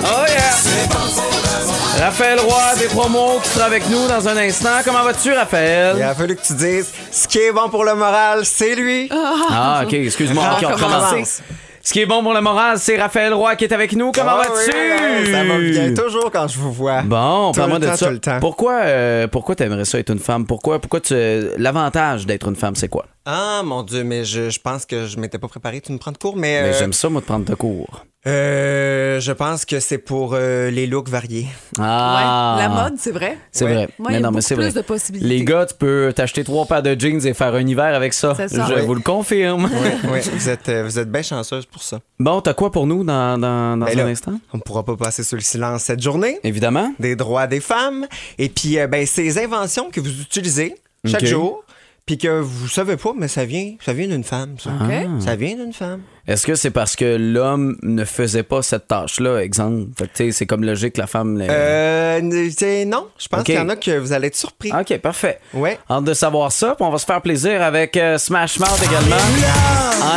Oh 0.03 0.25
yeah! 0.27 1.80
Raphaël 1.99 2.39
Roy 2.39 2.75
des 2.79 2.85
promos 2.87 3.39
qui 3.43 3.49
sera 3.49 3.65
avec 3.65 3.87
nous 3.89 4.07
dans 4.07 4.27
un 4.27 4.37
instant. 4.37 4.69
Comment 4.83 5.03
vas-tu, 5.03 5.31
Raphaël? 5.33 5.95
Il 5.97 6.01
a 6.03 6.15
fallu 6.15 6.35
que 6.35 6.41
tu 6.41 6.53
dises 6.53 6.91
ce 7.11 7.27
qui 7.27 7.37
est 7.39 7.51
bon 7.51 7.69
pour 7.69 7.83
le 7.83 7.93
moral, 7.95 8.41
c'est 8.45 8.75
lui. 8.75 9.09
Ah, 9.11 9.81
OK, 9.85 9.93
excuse-moi. 9.93 10.43
Ah, 10.47 10.57
OK, 10.59 10.67
on 10.69 10.73
recommence. 10.75 11.41
Ce 11.83 11.93
qui 11.93 12.01
est 12.01 12.05
bon 12.05 12.21
pour 12.23 12.33
le 12.33 12.41
moral, 12.41 12.77
c'est 12.79 12.95
Raphaël 12.99 13.33
Roy 13.33 13.55
qui 13.55 13.65
est 13.65 13.73
avec 13.73 13.93
nous. 13.93 14.11
Comment 14.11 14.33
Ah 14.35 14.47
vas-tu? 14.47 14.71
oui, 14.71 15.31
Ça 15.31 15.43
va 15.43 15.57
bien, 15.57 15.93
toujours 15.95 16.31
quand 16.31 16.47
je 16.47 16.59
vous 16.59 16.71
vois. 16.71 17.01
Bon, 17.01 17.51
parle-moi 17.53 17.79
le 17.79 17.85
de 17.85 17.89
temps, 17.91 17.97
ça. 17.97 18.05
tout 18.07 18.11
le 18.13 18.19
temps. 18.19 18.39
Pourquoi, 18.39 18.73
euh, 18.83 19.27
pourquoi 19.27 19.55
t'aimerais 19.55 19.85
ça 19.85 19.97
être 19.99 20.11
une 20.11 20.19
femme? 20.19 20.45
Pourquoi, 20.45 20.79
pourquoi 20.79 20.99
tu. 21.01 21.15
L'avantage 21.57 22.25
d'être 22.27 22.47
une 22.47 22.55
femme, 22.55 22.75
c'est 22.75 22.87
quoi? 22.87 23.05
Ah, 23.25 23.61
mon 23.63 23.83
Dieu, 23.83 24.03
mais 24.03 24.25
je, 24.25 24.49
je 24.49 24.59
pense 24.59 24.85
que 24.85 25.05
je 25.05 25.17
m'étais 25.17 25.37
pas 25.37 25.47
préparé. 25.47 25.79
Tu 25.81 25.91
me 25.91 25.97
prends 25.99 26.11
de 26.11 26.17
cours, 26.17 26.35
mais. 26.35 26.61
Mais 26.63 26.69
euh, 26.73 26.79
j'aime 26.79 26.93
ça, 26.93 27.07
moi, 27.09 27.21
de 27.21 27.25
prendre 27.27 27.45
de 27.45 27.53
cours. 27.53 28.05
euh, 28.27 29.19
je 29.19 29.31
pense 29.31 29.63
que 29.65 29.79
c'est 29.79 29.99
pour 29.99 30.33
euh, 30.33 30.71
les 30.71 30.87
looks 30.87 31.07
variés. 31.07 31.45
Ah! 31.77 32.55
Ouais, 32.57 32.63
la 32.63 32.69
mode, 32.69 32.95
c'est 32.97 33.11
vrai. 33.11 33.37
C'est 33.51 33.65
Ouais. 33.65 33.73
vrai. 33.73 33.83
Ouais, 33.83 33.89
il 33.99 34.05
y 34.05 34.09
mais 34.13 34.17
a 34.17 34.19
non, 34.21 34.31
mais 34.31 34.41
c'est 34.41 34.55
plus 34.55 34.63
vrai. 34.69 34.73
de 34.73 34.81
possibilités. 34.81 35.27
Les 35.29 35.45
gars, 35.45 35.67
tu 35.67 35.75
peux 35.75 36.11
t'acheter 36.15 36.43
trois 36.43 36.65
paires 36.65 36.81
de 36.81 36.99
jeans 36.99 37.23
et 37.27 37.33
faire 37.35 37.53
un 37.53 37.67
hiver 37.67 37.93
avec 37.93 38.13
ça. 38.15 38.33
C'est 38.35 38.47
ça. 38.47 38.65
Je 38.67 38.73
Oui. 38.73 38.85
vous 38.87 38.95
le 38.95 39.01
confirme. 39.01 39.69
oui, 40.11 40.19
vous 40.33 40.49
êtes, 40.49 40.67
euh, 40.69 40.83
vous 40.83 40.97
êtes 40.97 41.11
bien 41.11 41.21
chanceuse 41.21 41.67
pour 41.67 41.83
ça. 41.83 41.99
Bon, 42.19 42.41
t'as 42.41 42.55
quoi 42.55 42.71
pour 42.71 42.87
nous 42.87 43.03
dans, 43.03 43.37
dans, 43.37 43.77
dans 43.77 43.85
Ben 43.85 43.99
un 43.99 44.03
là, 44.03 44.09
instant? 44.09 44.39
On 44.51 44.57
ne 44.57 44.63
pourra 44.63 44.83
pas 44.83 44.95
passer 44.95 45.23
sous 45.23 45.35
le 45.35 45.41
silence 45.41 45.83
cette 45.83 46.01
journée. 46.01 46.39
Évidemment. 46.43 46.91
Des 46.99 47.15
droits 47.15 47.45
des 47.45 47.59
femmes. 47.59 48.07
Et 48.39 48.49
puis, 48.49 48.79
euh, 48.79 48.87
ben, 48.87 49.05
ces 49.05 49.37
inventions 49.37 49.91
que 49.91 49.99
vous 50.01 50.21
utilisez 50.21 50.75
chaque 51.05 51.25
jour, 51.25 51.63
puis 52.11 52.17
que 52.17 52.41
vous 52.41 52.67
savez 52.67 52.97
pas, 52.97 53.13
mais 53.17 53.29
ça 53.29 53.45
vient, 53.45 53.75
ça 53.79 53.93
vient 53.93 54.07
d'une 54.09 54.25
femme. 54.25 54.55
Ça, 54.59 54.69
OK. 54.71 55.21
ça 55.23 55.37
vient 55.37 55.55
d'une 55.55 55.71
femme. 55.71 56.01
Est-ce 56.27 56.45
que 56.45 56.55
c'est 56.55 56.69
parce 56.69 56.97
que 56.97 57.15
l'homme 57.15 57.77
ne 57.83 58.03
faisait 58.03 58.43
pas 58.43 58.61
cette 58.61 58.89
tâche-là, 58.89 59.37
exemple? 59.39 59.91
C'est 60.13 60.45
comme 60.45 60.65
logique 60.65 60.95
que 60.95 61.01
la 61.01 61.07
femme. 61.07 61.41
Euh, 61.41 62.19
non, 62.21 63.07
je 63.17 63.27
pense 63.29 63.39
Ok. 63.39 63.45
qu'il 63.45 63.55
y 63.55 63.59
en 63.59 63.69
a 63.69 63.77
que 63.77 63.97
vous 63.97 64.11
allez 64.11 64.27
être 64.27 64.35
surpris. 64.35 64.73
OK, 64.77 64.97
parfait. 64.97 65.39
Ouais. 65.53 65.79
Hâte 65.89 66.03
de 66.03 66.13
savoir 66.13 66.51
ça, 66.51 66.75
puis 66.75 66.85
on 66.85 66.89
va 66.89 66.97
se 66.97 67.05
faire 67.05 67.21
plaisir 67.21 67.61
avec 67.61 67.95
euh, 67.95 68.17
Smash 68.17 68.59
Mouth 68.59 68.81
également. 68.83 69.15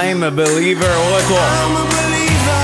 I'm 0.02 0.24
a 0.24 0.30
believer 0.32 0.80
au 0.84 1.14
retour. 1.14 2.63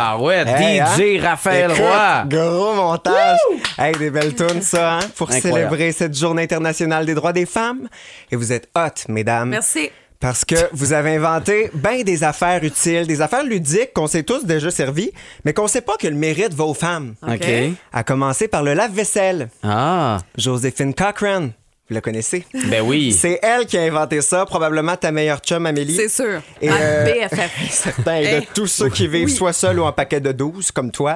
Tabarouette, 0.00 0.48
Hey, 0.48 0.78
DJ 0.80 1.18
hein? 1.22 1.28
Raphaël 1.30 1.70
Écoute, 1.70 1.84
Roy. 1.84 2.24
Gros 2.28 2.74
montage. 2.74 3.38
Hey, 3.78 3.92
des 3.96 4.10
belles 4.10 4.34
tunes, 4.34 4.62
ça, 4.62 4.94
hein? 4.94 5.00
Pour 5.16 5.30
Incroyable. 5.30 5.58
célébrer 5.70 5.92
cette 5.92 6.16
journée 6.16 6.42
internationale 6.42 7.04
des 7.06 7.14
droits 7.14 7.32
des 7.32 7.46
femmes. 7.46 7.88
Et 8.30 8.36
vous 8.36 8.52
êtes 8.52 8.68
hot, 8.74 8.88
mesdames. 9.08 9.50
Merci. 9.50 9.90
Parce 10.18 10.44
que 10.44 10.54
vous 10.72 10.92
avez 10.92 11.16
inventé 11.16 11.70
bien 11.72 12.02
des 12.02 12.24
affaires 12.24 12.62
utiles, 12.62 13.06
des 13.06 13.22
affaires 13.22 13.42
ludiques 13.44 13.94
qu'on 13.94 14.06
s'est 14.06 14.22
tous 14.22 14.44
déjà 14.44 14.70
servi, 14.70 15.10
mais 15.46 15.54
qu'on 15.54 15.66
sait 15.66 15.80
pas 15.80 15.96
que 15.98 16.06
le 16.06 16.14
mérite 16.14 16.52
va 16.52 16.64
aux 16.64 16.74
femmes. 16.74 17.14
OK. 17.26 17.46
À 17.92 18.02
commencer 18.02 18.46
par 18.46 18.62
le 18.62 18.74
lave-vaisselle. 18.74 19.48
Ah, 19.62 20.18
Joséphine 20.36 20.92
Cochran. 20.94 21.50
Vous 21.90 21.94
la 21.96 22.00
connaissez? 22.00 22.44
ben 22.68 22.82
oui. 22.82 23.12
C'est 23.12 23.40
elle 23.42 23.66
qui 23.66 23.76
a 23.76 23.82
inventé 23.82 24.20
ça, 24.20 24.46
probablement 24.46 24.96
ta 24.96 25.10
meilleure 25.10 25.40
chum, 25.40 25.66
Amélie. 25.66 25.96
C'est 25.96 26.08
sûr. 26.08 26.40
Et, 26.62 26.68
Ma 26.68 26.76
euh, 26.76 27.04
BFF. 27.04 27.50
Certain, 27.70 28.16
et 28.16 28.40
de 28.40 28.46
tous 28.54 28.68
ceux 28.68 28.88
qui 28.90 29.08
vivent 29.08 29.28
soit 29.28 29.52
seuls 29.52 29.80
ou 29.80 29.82
en 29.82 29.92
paquet 29.92 30.20
de 30.20 30.30
12, 30.30 30.70
comme 30.70 30.92
toi. 30.92 31.14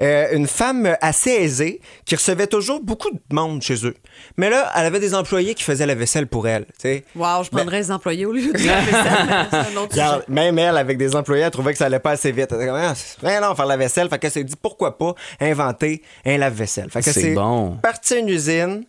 Euh, 0.00 0.28
une 0.32 0.46
femme 0.46 0.96
assez 1.00 1.30
aisée 1.30 1.80
qui 2.04 2.14
recevait 2.14 2.46
toujours 2.46 2.80
beaucoup 2.80 3.10
de 3.10 3.18
monde 3.34 3.62
chez 3.62 3.84
eux. 3.84 3.96
Mais 4.36 4.48
là, 4.48 4.70
elle 4.76 4.86
avait 4.86 5.00
des 5.00 5.12
employés 5.14 5.54
qui 5.54 5.64
faisaient 5.64 5.86
la 5.86 5.96
vaisselle 5.96 6.28
pour 6.28 6.46
elle. 6.46 6.66
tu 6.66 6.72
sais. 6.82 7.04
Wow, 7.16 7.42
je 7.42 7.50
prendrais 7.50 7.78
les 7.78 7.90
employés 7.90 8.24
au 8.24 8.32
lieu 8.32 8.52
de 8.52 8.64
la 8.64 8.80
vaisselle. 8.80 9.46
C'est 9.50 9.56
un 9.56 9.76
autre 9.82 9.92
Regarde, 9.92 10.22
sujet. 10.24 10.32
même 10.34 10.56
elle, 10.58 10.76
avec 10.76 10.98
des 10.98 11.16
employés, 11.16 11.42
elle 11.42 11.50
trouvait 11.50 11.72
que 11.72 11.78
ça 11.78 11.86
allait 11.86 11.98
pas 11.98 12.12
assez 12.12 12.30
vite. 12.30 12.46
Elle 12.52 12.58
était 12.58 12.66
comme, 12.68 12.76
ah, 12.76 13.40
non, 13.40 13.54
faire 13.56 13.66
la 13.66 13.76
vaisselle. 13.76 14.08
Fait 14.08 14.20
qu'elle 14.20 14.30
s'est 14.30 14.44
dit, 14.44 14.54
pourquoi 14.60 14.96
pas 14.98 15.14
inventer 15.40 16.00
un 16.24 16.38
lave-vaisselle? 16.38 16.90
Fait 16.90 17.02
que 17.02 17.10
C'est 17.10 17.34
bon. 17.34 17.76
parti 17.82 18.18
une 18.18 18.28
usine, 18.28 18.84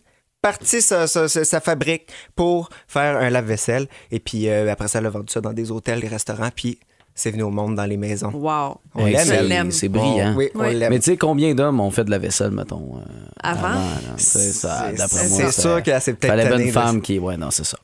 parti 0.48 0.82
sa, 0.82 1.06
sa- 1.06 1.26
sa- 1.26 1.44
sa 1.44 1.60
fabrique 1.60 2.06
pour 2.36 2.68
faire 2.86 3.16
un 3.16 3.30
lave-vaisselle. 3.30 3.86
Et 4.10 4.20
puis 4.20 4.48
euh, 4.48 4.70
après 4.70 4.88
ça, 4.88 4.98
elle 4.98 5.06
a 5.06 5.10
vendu 5.10 5.32
ça 5.32 5.40
dans 5.40 5.54
des 5.54 5.70
hôtels, 5.70 6.00
des 6.00 6.08
restaurants, 6.08 6.50
puis 6.54 6.78
c'est 7.14 7.30
venu 7.30 7.44
au 7.44 7.50
monde 7.50 7.76
dans 7.76 7.86
les 7.86 7.96
maisons. 7.96 8.30
Wow. 8.34 8.76
On 8.94 9.06
l'aime, 9.06 9.70
c'est-. 9.70 9.78
C'est 9.80 9.88
brillant. 9.88 10.34
Oui, 10.36 10.50
on 10.54 10.60
Oui. 10.60 10.74
l'aime. 10.74 10.90
Mais 10.92 10.98
tu 10.98 11.06
sais, 11.12 11.16
combien 11.16 11.54
d'hommes 11.54 11.80
ont 11.80 11.90
fait 11.90 12.04
de 12.04 12.10
la 12.10 12.18
vaisselle, 12.18 12.50
mettons, 12.50 12.98
euh, 12.98 13.00
Avant? 13.42 13.78
C'est- 14.18 14.38
c'est 14.52 15.50
sûr 15.50 15.52
ça- 15.52 15.80
qu'elle 15.82 16.00
s'est 16.02 16.12
peut-être 16.14 16.30
Fallait 16.50 16.64
une 16.66 16.72
femme 16.72 17.00
qui. 17.00 17.18
Ouais, 17.18 17.36
non, 17.38 17.50
c'est 17.50 17.64
ça. 17.64 17.78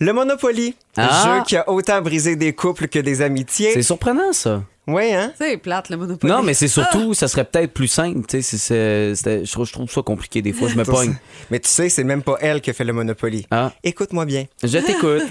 Le 0.00 0.12
Monopoly, 0.12 0.74
Ah! 0.96 1.02
un 1.02 1.38
jeu 1.38 1.44
qui 1.46 1.56
a 1.56 1.68
autant 1.70 2.02
brisé 2.02 2.34
des 2.36 2.52
couples 2.52 2.88
que 2.88 2.98
des 2.98 3.22
amitiés. 3.22 3.70
C'est 3.72 3.82
surprenant, 3.82 4.32
ça. 4.32 4.62
Oui, 4.88 5.12
hein? 5.14 5.32
C'est 5.38 5.58
plate, 5.58 5.90
le 5.90 5.96
Monopoly. 5.96 6.32
Non, 6.32 6.42
mais 6.42 6.54
c'est 6.54 6.64
Ah! 6.66 6.68
surtout, 6.68 7.14
ça 7.14 7.28
serait 7.28 7.44
peut-être 7.44 7.72
plus 7.72 7.86
simple. 7.86 8.26
Tu 8.26 8.42
sais, 8.42 9.14
je, 9.14 9.52
trouve, 9.52 9.64
je 9.66 9.72
trouve 9.72 9.88
ça 9.88 10.02
compliqué 10.02 10.42
des 10.42 10.52
fois. 10.52 10.68
Je 10.68 10.76
me 10.76 10.84
pogne. 10.84 11.14
Mais 11.52 11.60
tu 11.60 11.68
sais, 11.68 11.88
c'est 11.88 12.02
même 12.02 12.22
pas 12.22 12.36
elle 12.40 12.60
qui 12.60 12.70
a 12.70 12.72
fait 12.72 12.82
le 12.82 12.92
Monopoly. 12.92 13.46
Ah. 13.52 13.72
Écoute-moi 13.84 14.24
bien. 14.24 14.46
Je 14.60 14.78
t'écoute. 14.78 15.22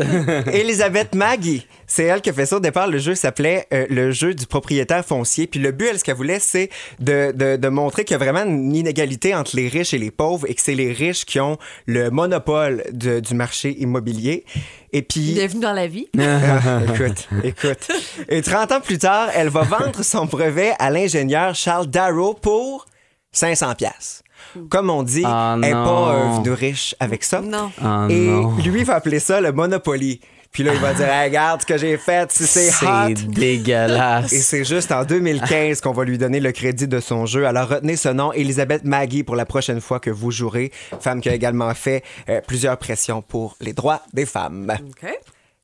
Elisabeth 0.53 1.15
Maggie, 1.15 1.67
c'est 1.85 2.03
elle 2.05 2.21
qui 2.21 2.29
a 2.29 2.33
fait 2.33 2.45
ça. 2.45 2.55
Au 2.55 2.59
départ, 2.61 2.87
le 2.87 2.97
jeu 2.97 3.13
s'appelait 3.13 3.67
euh, 3.73 3.85
le 3.89 4.11
jeu 4.11 4.33
du 4.33 4.45
propriétaire 4.47 5.03
foncier. 5.05 5.47
Puis 5.47 5.59
le 5.59 5.73
but, 5.73 5.87
elle, 5.91 5.99
ce 5.99 6.05
qu'elle 6.05 6.15
voulait, 6.15 6.39
c'est 6.39 6.69
de, 7.01 7.33
de, 7.35 7.57
de 7.57 7.67
montrer 7.67 8.05
qu'il 8.05 8.13
y 8.13 8.21
a 8.21 8.23
vraiment 8.23 8.45
une 8.49 8.73
inégalité 8.73 9.35
entre 9.35 9.57
les 9.57 9.67
riches 9.67 9.93
et 9.93 9.97
les 9.97 10.11
pauvres 10.11 10.49
et 10.49 10.53
que 10.53 10.61
c'est 10.61 10.75
les 10.75 10.93
riches 10.93 11.25
qui 11.25 11.41
ont 11.41 11.57
le 11.87 12.09
monopole 12.09 12.83
de- 12.93 13.19
du 13.19 13.33
marché 13.33 13.75
immobilier. 13.81 14.45
Et 14.93 15.01
puis... 15.01 15.33
Bienvenue 15.33 15.61
dans 15.61 15.71
la 15.73 15.87
vie. 15.87 16.07
Ah, 16.19 16.79
écoute, 16.93 17.27
écoute. 17.45 17.87
Et 18.27 18.41
30 18.41 18.71
ans 18.73 18.81
plus 18.81 18.97
tard, 18.97 19.29
elle 19.33 19.40
va 19.49 19.63
vendre 19.63 20.03
son 20.03 20.25
brevet 20.25 20.73
à 20.79 20.89
l'ingénieur 20.89 21.55
Charles 21.55 21.87
Darrow 21.87 22.33
pour 22.33 22.85
500 23.31 23.75
pièces. 23.75 24.23
Comme 24.69 24.89
on 24.89 25.03
dit, 25.03 25.23
Ah, 25.25 25.53
elle 25.55 25.61
n'est 25.61 25.71
pas 25.71 26.13
euh, 26.15 26.37
venue 26.37 26.51
riche 26.51 26.95
avec 26.99 27.23
ça. 27.23 27.41
Non. 27.41 27.71
Ah, 27.81 28.07
Et 28.09 28.27
non. 28.27 28.55
lui 28.57 28.83
va 28.83 28.95
appeler 28.95 29.19
ça 29.19 29.39
le 29.39 29.51
Monopoly. 29.51 30.19
Puis 30.51 30.63
là, 30.63 30.73
il 30.73 30.79
va 30.81 30.93
dire, 30.93 31.07
Hey, 31.07 31.29
regarde 31.29 31.61
ce 31.61 31.65
que 31.65 31.77
j'ai 31.77 31.97
fait, 31.97 32.29
si 32.31 32.45
c'est 32.45 32.69
hot. 32.85 33.07
C'est 33.15 33.27
dégueulasse. 33.27 34.33
Et 34.33 34.39
c'est 34.41 34.65
juste 34.65 34.91
en 34.91 35.05
2015 35.05 35.79
qu'on 35.79 35.93
va 35.93 36.03
lui 36.03 36.17
donner 36.17 36.41
le 36.41 36.51
crédit 36.51 36.87
de 36.89 36.99
son 36.99 37.25
jeu. 37.25 37.45
Alors 37.47 37.69
retenez 37.69 37.95
ce 37.95 38.09
nom, 38.09 38.33
Elisabeth 38.33 38.83
Maggie, 38.83 39.23
pour 39.23 39.37
la 39.37 39.45
prochaine 39.45 39.79
fois 39.79 40.01
que 40.01 40.09
vous 40.09 40.31
jouerez. 40.31 40.71
Femme 40.99 41.21
qui 41.21 41.29
a 41.29 41.33
également 41.33 41.73
fait 41.73 42.03
euh, 42.27 42.41
plusieurs 42.45 42.77
pressions 42.77 43.21
pour 43.21 43.55
les 43.61 43.71
droits 43.71 44.01
des 44.11 44.25
femmes. 44.25 44.75
OK. 44.81 45.09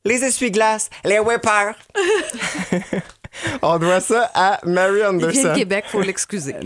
Les 0.05 0.23
essuie-glaces, 0.23 0.89
les 1.03 1.19
whippers. 1.19 1.73
On 3.61 3.77
doit 3.77 3.99
ça 3.99 4.29
à 4.33 4.59
Mary 4.65 4.95
Il 4.95 4.99
vient 4.99 5.13
de 5.13 5.25
Anderson. 5.25 5.53
Québec, 5.55 5.85
faut 5.87 6.01
l'excuser. 6.01 6.55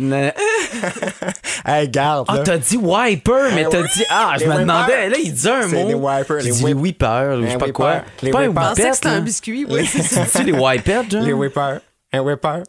Hey, 1.66 1.88
garde, 1.90 2.26
Ah, 2.28 2.40
t'as 2.40 2.58
dit 2.58 2.78
wiper, 2.78 3.52
mais 3.54 3.66
t'as 3.70 3.84
dit. 3.84 4.04
Ah, 4.10 4.34
je 4.40 4.46
me 4.46 4.58
demandais. 4.58 5.10
Là, 5.10 5.18
il 5.24 5.32
dit 5.34 5.48
un 5.48 5.62
C'est 5.70 5.84
mot. 5.84 5.88
les 5.88 5.94
wipers, 5.94 6.38
les 6.38 6.52
dit 6.52 6.64
ou 6.74 7.46
je 7.46 7.52
sais 7.52 7.58
pas 7.58 7.72
quoi. 7.72 8.02
Les 8.22 8.32
Pas 8.32 8.40
un 8.40 8.48
whippers. 8.48 8.64
Je 8.64 8.70
pensais 8.70 8.90
que 8.90 8.96
c'était 8.96 9.08
un 9.10 9.22
biscuit, 9.22 9.66
oui. 9.70 9.86
C'est 10.28 10.44
les 10.44 10.52
whippets, 10.54 11.10
genre? 11.12 11.22
Les 11.22 11.34
whippers. 11.34 11.80
Un 12.14 12.20
whipper. 12.22 12.64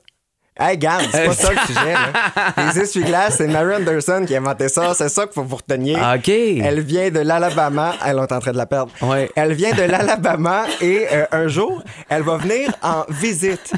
Hey, 0.65 0.79
garde, 0.79 1.05
c'est 1.11 1.27
pas 1.27 1.35
ça 1.35 1.51
le 1.51 1.59
sujet. 1.67 1.93
Là. 1.93 2.55
Les 2.57 2.81
essuie-glaces, 2.81 3.37
c'est 3.39 3.49
Mary 3.49 3.75
Anderson 3.75 4.25
qui 4.27 4.35
a 4.37 4.39
inventé 4.39 4.69
ça. 4.69 4.95
C'est 4.95 5.09
ça 5.09 5.25
qu'il 5.25 5.33
faut 5.35 5.43
vous 5.43 5.57
reteniez. 5.57 5.97
OK. 5.97 6.29
Elle 6.29 6.81
vient 6.81 7.11
de 7.11 7.19
l'Alabama. 7.19 7.95
Elle 8.07 8.19
est 8.19 8.33
en 8.33 8.39
train 8.39 8.53
de 8.53 8.57
la 8.57 8.67
perdre. 8.67 8.93
Ouais. 9.03 9.29
Elle 9.35 9.55
vient 9.55 9.73
de 9.73 9.83
l'Alabama 9.91 10.67
et 10.81 11.07
euh, 11.13 11.25
un 11.33 11.49
jour, 11.49 11.83
elle 12.09 12.23
va 12.23 12.37
venir 12.37 12.71
en 12.83 13.05
visite. 13.09 13.73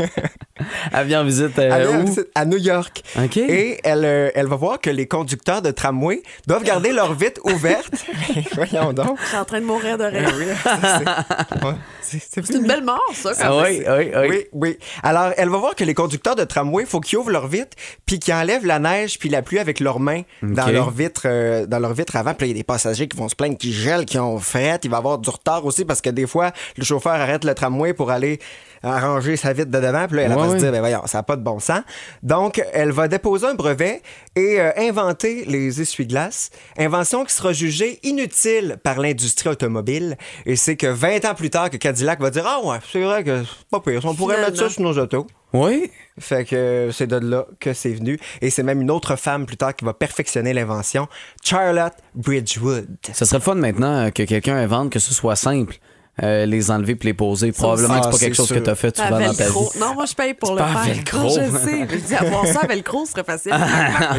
Elle 0.92 1.06
vient 1.06 1.20
en 1.22 1.24
visite 1.24 1.58
euh, 1.58 1.70
Elle 1.72 1.86
vient 1.88 1.98
en 1.98 2.02
où? 2.02 2.06
visite 2.06 2.28
à 2.34 2.44
New 2.44 2.58
York. 2.58 3.02
OK. 3.22 3.36
Et 3.36 3.80
elle, 3.84 4.04
euh, 4.04 4.30
elle 4.34 4.46
va 4.46 4.56
voir 4.56 4.80
que 4.80 4.90
les 4.90 5.06
conducteurs 5.06 5.62
de 5.62 5.70
tramway 5.70 6.22
doivent 6.46 6.64
garder 6.64 6.92
leur 6.92 7.14
vitre 7.14 7.40
ouverte. 7.44 7.92
Voyons 8.54 8.92
donc. 8.92 9.18
Je 9.22 9.26
suis 9.28 9.36
en 9.36 9.44
train 9.44 9.60
de 9.60 9.66
mourir 9.66 9.98
de 9.98 10.04
rire. 10.04 10.30
Oui, 10.36 10.44
c'est- 10.64 11.64
ouais, 11.64 11.72
c'est- 12.02 12.18
c'est 12.34 12.46
C'est 12.46 12.54
une 12.54 12.66
belle 12.66 12.84
mort, 12.84 13.00
ça. 13.14 13.32
quand 13.34 13.58
Ah, 13.60 13.62
oui, 13.68 13.82
oui, 13.86 14.10
oui. 14.14 14.28
Oui, 14.28 14.46
oui. 14.52 14.78
Alors, 15.02 15.32
elle 15.36 15.48
va 15.48 15.58
voir 15.58 15.74
que 15.74 15.84
les 15.84 15.94
conducteurs 15.94 16.34
de 16.36 16.44
tramway, 16.44 16.84
faut 16.84 17.00
qu'ils 17.00 17.18
ouvrent 17.18 17.30
leur 17.30 17.46
vitre, 17.46 17.76
puis 18.06 18.18
qu'ils 18.18 18.34
enlèvent 18.34 18.66
la 18.66 18.78
neige 18.78 19.18
puis 19.18 19.28
la 19.28 19.42
pluie 19.42 19.58
avec 19.58 19.80
leurs 19.80 20.00
mains 20.00 20.22
dans 20.42 20.66
leur 20.68 20.90
vitre, 20.90 21.22
euh, 21.26 21.66
dans 21.66 21.78
leur 21.78 21.92
vitre 21.94 22.16
avant. 22.16 22.34
Puis 22.34 22.46
là, 22.46 22.52
il 22.52 22.56
y 22.56 22.58
a 22.58 22.60
des 22.60 22.64
passagers 22.64 23.06
qui 23.08 23.16
vont 23.16 23.28
se 23.28 23.36
plaindre, 23.36 23.56
qui 23.58 23.72
gèlent, 23.72 24.04
qui 24.04 24.18
ont 24.18 24.38
fret. 24.38 24.80
Il 24.84 24.90
va 24.90 24.96
y 24.96 24.98
avoir 24.98 25.18
du 25.18 25.30
retard 25.30 25.64
aussi 25.64 25.84
parce 25.84 26.00
que 26.00 26.10
des 26.10 26.26
fois, 26.26 26.52
le 26.76 26.84
chauffeur 26.84 27.12
arrête 27.12 27.44
le 27.44 27.54
tramway 27.54 27.92
pour 27.94 28.10
aller 28.10 28.38
arranger 28.82 29.36
sa 29.36 29.52
vitre 29.52 29.70
de 29.70 29.78
devant, 29.80 30.06
puis 30.06 30.16
là, 30.16 30.22
elle 30.22 30.32
Ouais, 30.32 30.48
va 30.48 30.50
se 30.50 30.56
dire, 30.56 30.72
ben 30.72 30.80
voyons, 30.80 31.02
ça 31.06 31.18
n'a 31.18 31.22
pas 31.22 31.36
de 31.36 31.42
bon 31.42 31.58
sens. 31.58 31.80
Donc, 32.22 32.62
elle 32.72 32.92
va 32.92 33.08
déposer 33.08 33.46
un 33.46 33.54
brevet 33.54 34.02
et 34.36 34.60
euh, 34.60 34.70
inventer 34.78 35.44
les 35.46 35.80
essuie-glaces, 35.80 36.50
invention 36.78 37.24
qui 37.24 37.34
sera 37.34 37.52
jugée 37.52 37.98
inutile 38.02 38.78
par 38.82 38.98
l'industrie 39.00 39.48
automobile. 39.50 40.16
Et 40.46 40.56
c'est 40.56 40.76
que 40.76 40.86
20 40.86 41.24
ans 41.24 41.34
plus 41.34 41.50
tard 41.50 41.70
que 41.70 41.76
Cadillac 41.76 42.20
va 42.20 42.30
dire, 42.30 42.44
ah 42.46 42.60
ouais, 42.64 42.78
c'est 42.92 43.02
vrai 43.02 43.24
que 43.24 43.42
c'est 43.44 43.68
pas 43.70 43.80
pire, 43.80 44.00
on 44.04 44.14
pourrait 44.14 44.40
mettre 44.40 44.56
ça 44.56 44.68
sur 44.70 44.82
nos 44.82 44.96
autos. 44.98 45.26
Oui. 45.52 45.90
Fait 46.18 46.44
que 46.44 46.54
euh, 46.54 46.92
c'est 46.92 47.08
de 47.08 47.16
là 47.16 47.46
que 47.58 47.72
c'est 47.72 47.92
venu. 47.92 48.18
Et 48.40 48.50
c'est 48.50 48.62
même 48.62 48.80
une 48.80 48.90
autre 48.90 49.16
femme 49.16 49.46
plus 49.46 49.56
tard 49.56 49.74
qui 49.74 49.84
va 49.84 49.92
perfectionner 49.94 50.52
l'invention, 50.52 51.08
Charlotte 51.42 51.94
Bridgewood. 52.14 52.86
Ça 53.12 53.24
serait 53.24 53.38
le 53.38 53.42
fun 53.42 53.54
maintenant 53.56 54.06
euh, 54.06 54.10
que 54.10 54.22
quelqu'un 54.22 54.54
invente 54.56 54.90
que 54.90 54.98
ce 55.00 55.12
soit 55.12 55.34
simple. 55.36 55.76
Euh, 56.22 56.44
les 56.44 56.70
enlever 56.70 56.96
puis 56.96 57.06
les 57.08 57.14
poser. 57.14 57.52
Probablement 57.52 57.94
que 57.94 58.02
c'est 58.02 58.08
Ah, 58.08 58.10
pas 58.10 58.18
quelque 58.18 58.34
chose 58.36 58.48
que 58.48 58.54
sûr. 58.54 58.62
tu 58.64 58.70
as 58.70 58.74
fait 58.74 58.96
souvent 58.96 59.10
dans 59.20 59.34
ta 59.34 59.44
vie. 59.48 59.54
Non, 59.80 59.94
moi, 59.94 60.04
je 60.06 60.14
paye 60.14 60.34
pour 60.34 60.52
le 60.54 60.58
faire. 60.58 60.82
velcro. 60.84 61.18
Non, 61.18 61.28
je 61.30 61.58
sais. 61.58 61.86
Je 61.90 61.96
dis, 61.96 62.14
avoir 62.14 62.46
ça 62.46 62.60
à 62.62 62.66
velcro 62.66 63.06
serait 63.06 63.24
facile. 63.24 63.52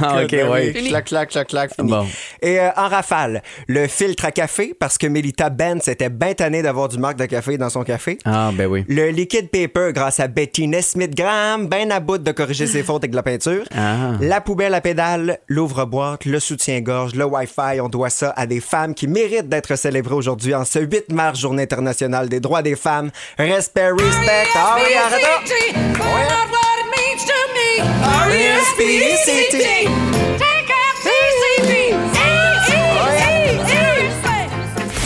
Ah, 0.04 0.24
ok, 0.24 0.32
ouais. 0.32 0.72
oui, 0.76 0.88
Clac, 0.90 1.06
clac, 1.06 1.30
clac, 1.30 1.48
clac, 1.48 1.76
fini. 1.76 1.92
Bon. 1.92 2.06
Et 2.42 2.60
euh, 2.60 2.70
en 2.76 2.88
rafale, 2.88 3.44
le 3.68 3.88
filtre 3.88 4.26
à 4.26 4.32
café, 4.32 4.74
parce 4.80 4.98
que 4.98 5.06
Melita 5.08 5.50
Benz 5.50 5.88
était 5.88 6.10
bien 6.10 6.34
tannée 6.34 6.62
d'avoir 6.62 6.88
du 6.90 6.98
marque 6.98 7.18
de 7.18 7.26
café 7.26 7.58
dans 7.58 7.70
son 7.70 7.84
café. 7.84 8.18
Ah, 8.26 8.52
ben 8.54 8.68
oui. 8.68 8.86
Le 8.88 9.10
liquid 9.10 9.50
paper, 9.50 9.92
grâce 9.94 10.20
à 10.20 10.28
Betty 10.28 10.68
Nesmith 10.68 11.16
Graham, 11.16 11.68
ben 11.68 11.92
à 11.92 12.00
bout 12.00 12.18
de 12.18 12.32
corriger 12.32 12.68
ses 12.68 12.84
fautes 12.84 13.04
avec 13.04 13.12
de 13.12 13.16
la 13.16 13.24
peinture. 13.24 13.64
Ah. 13.76 14.14
La 14.22 14.42
poubelle 14.42 14.74
à 14.74 14.82
pédale, 14.82 15.40
l'ouvre-boîte, 15.48 16.26
le 16.26 16.40
soutien-gorge, 16.40 17.14
le 17.16 17.26
Wi-Fi, 17.26 17.80
on 17.82 17.90
doit 17.90 18.10
ça 18.10 18.34
à 18.36 18.46
des 18.48 18.60
femmes 18.62 18.94
qui 18.96 19.08
méritent 19.08 19.50
d'être 19.50 19.76
célébrées 19.76 20.16
aujourd'hui 20.16 20.56
en 20.56 20.66
ce 20.66 20.80
8 20.80 21.12
mars, 21.12 21.40
Journée 21.40 21.64
internationale 21.64 21.81
des 22.30 22.40
droits 22.40 22.62
des 22.62 22.76
femmes. 22.76 23.12
Respect, 23.38 23.92
respect. 23.92 24.48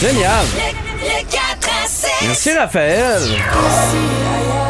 Génial. 0.00 0.44
Le 1.00 1.24
4 1.30 1.68
à 1.84 1.88
7. 1.88 2.10
Merci, 2.22 2.52
Raphaël. 2.52 3.22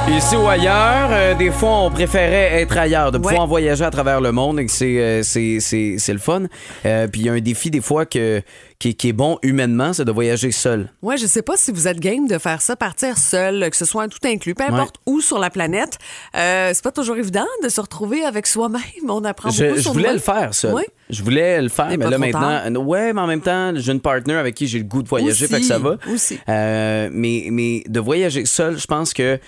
Ici 0.09 0.35
ou 0.37 0.47
ailleurs, 0.49 1.09
euh, 1.11 1.35
des 1.35 1.51
fois, 1.51 1.81
on 1.85 1.91
préférait 1.91 2.63
être 2.63 2.77
ailleurs, 2.79 3.13
de 3.13 3.19
pouvoir 3.19 3.43
Ouais. 3.43 3.47
voyager 3.49 3.85
à 3.85 3.91
travers 3.91 4.21
le 4.21 4.33
monde 4.33 4.59
et 4.61 4.65
que 4.67 4.73
c'est, 4.73 4.99
euh, 4.99 5.23
c'est, 5.23 5.59
c'est, 5.61 5.97
c'est 5.99 6.13
le 6.13 6.19
fun. 6.19 6.45
Euh, 6.87 7.07
puis 7.07 7.21
il 7.23 7.27
y 7.27 7.29
a 7.29 7.33
un 7.33 7.41
défi, 7.41 7.71
des 7.71 7.81
fois, 7.83 8.07
que, 8.07 8.41
qui, 8.79 8.95
qui 8.95 9.09
est 9.09 9.13
bon 9.13 9.39
humainement, 9.43 9.93
c'est 9.93 10.05
de 10.07 10.13
voyager 10.13 10.53
seul. 10.53 10.91
Ouais, 11.03 11.19
je 11.19 11.27
sais 11.27 11.43
pas 11.43 11.57
si 11.57 11.71
vous 11.71 11.87
êtes 11.87 12.01
game 12.01 12.27
de 12.29 12.39
faire 12.39 12.63
ça, 12.63 12.77
partir 12.77 13.19
seul, 13.19 13.69
que 13.69 13.77
ce 13.77 13.85
soit 13.85 14.05
un 14.05 14.09
tout 14.09 14.19
inclus, 14.25 14.55
peu 14.55 14.65
importe 14.65 14.97
où 15.07 15.21
sur 15.21 15.39
la 15.39 15.51
planète. 15.51 15.99
C'est 16.35 16.83
pas 16.83 16.93
toujours 16.93 17.17
évident 17.17 17.47
de 17.63 17.69
se 17.69 17.81
retrouver 17.81 18.25
avec 18.25 18.47
soi-même. 18.47 18.81
On 19.09 19.23
apprend 19.25 19.51
Je, 19.51 19.65
beaucoup 19.65 19.77
je 19.77 19.83
sur 19.83 19.93
voulais 19.93 20.13
le 20.13 20.19
faire, 20.19 20.55
ça. 20.55 20.73
Oui. 20.73 20.83
Je 21.11 21.23
voulais 21.23 21.61
le 21.61 21.69
faire, 21.69 21.89
Mais 21.99 22.09
là 22.09 22.17
maintenant, 22.19 22.77
ouais, 22.85 23.13
mais 23.13 23.21
en 23.21 23.27
même 23.27 23.43
temps, 23.43 23.73
j'ai 23.75 23.93
une 23.93 24.01
partner 24.01 24.35
avec 24.35 24.55
qui 24.55 24.67
j'ai 24.67 24.79
le 24.79 24.85
goût 24.85 25.03
de 25.03 25.09
voyager, 25.09 25.45
Aussi, 25.45 25.53
fait 25.55 25.61
que 25.61 25.67
ça 25.67 25.79
va. 25.79 25.97
aussi. 26.13 26.39
Mais, 26.47 27.49
mais 27.51 27.83
de 27.87 28.01
voyager 28.01 28.47
seul, 28.47 28.79
je 28.79 28.87
pense 28.87 29.13
que 29.13 29.39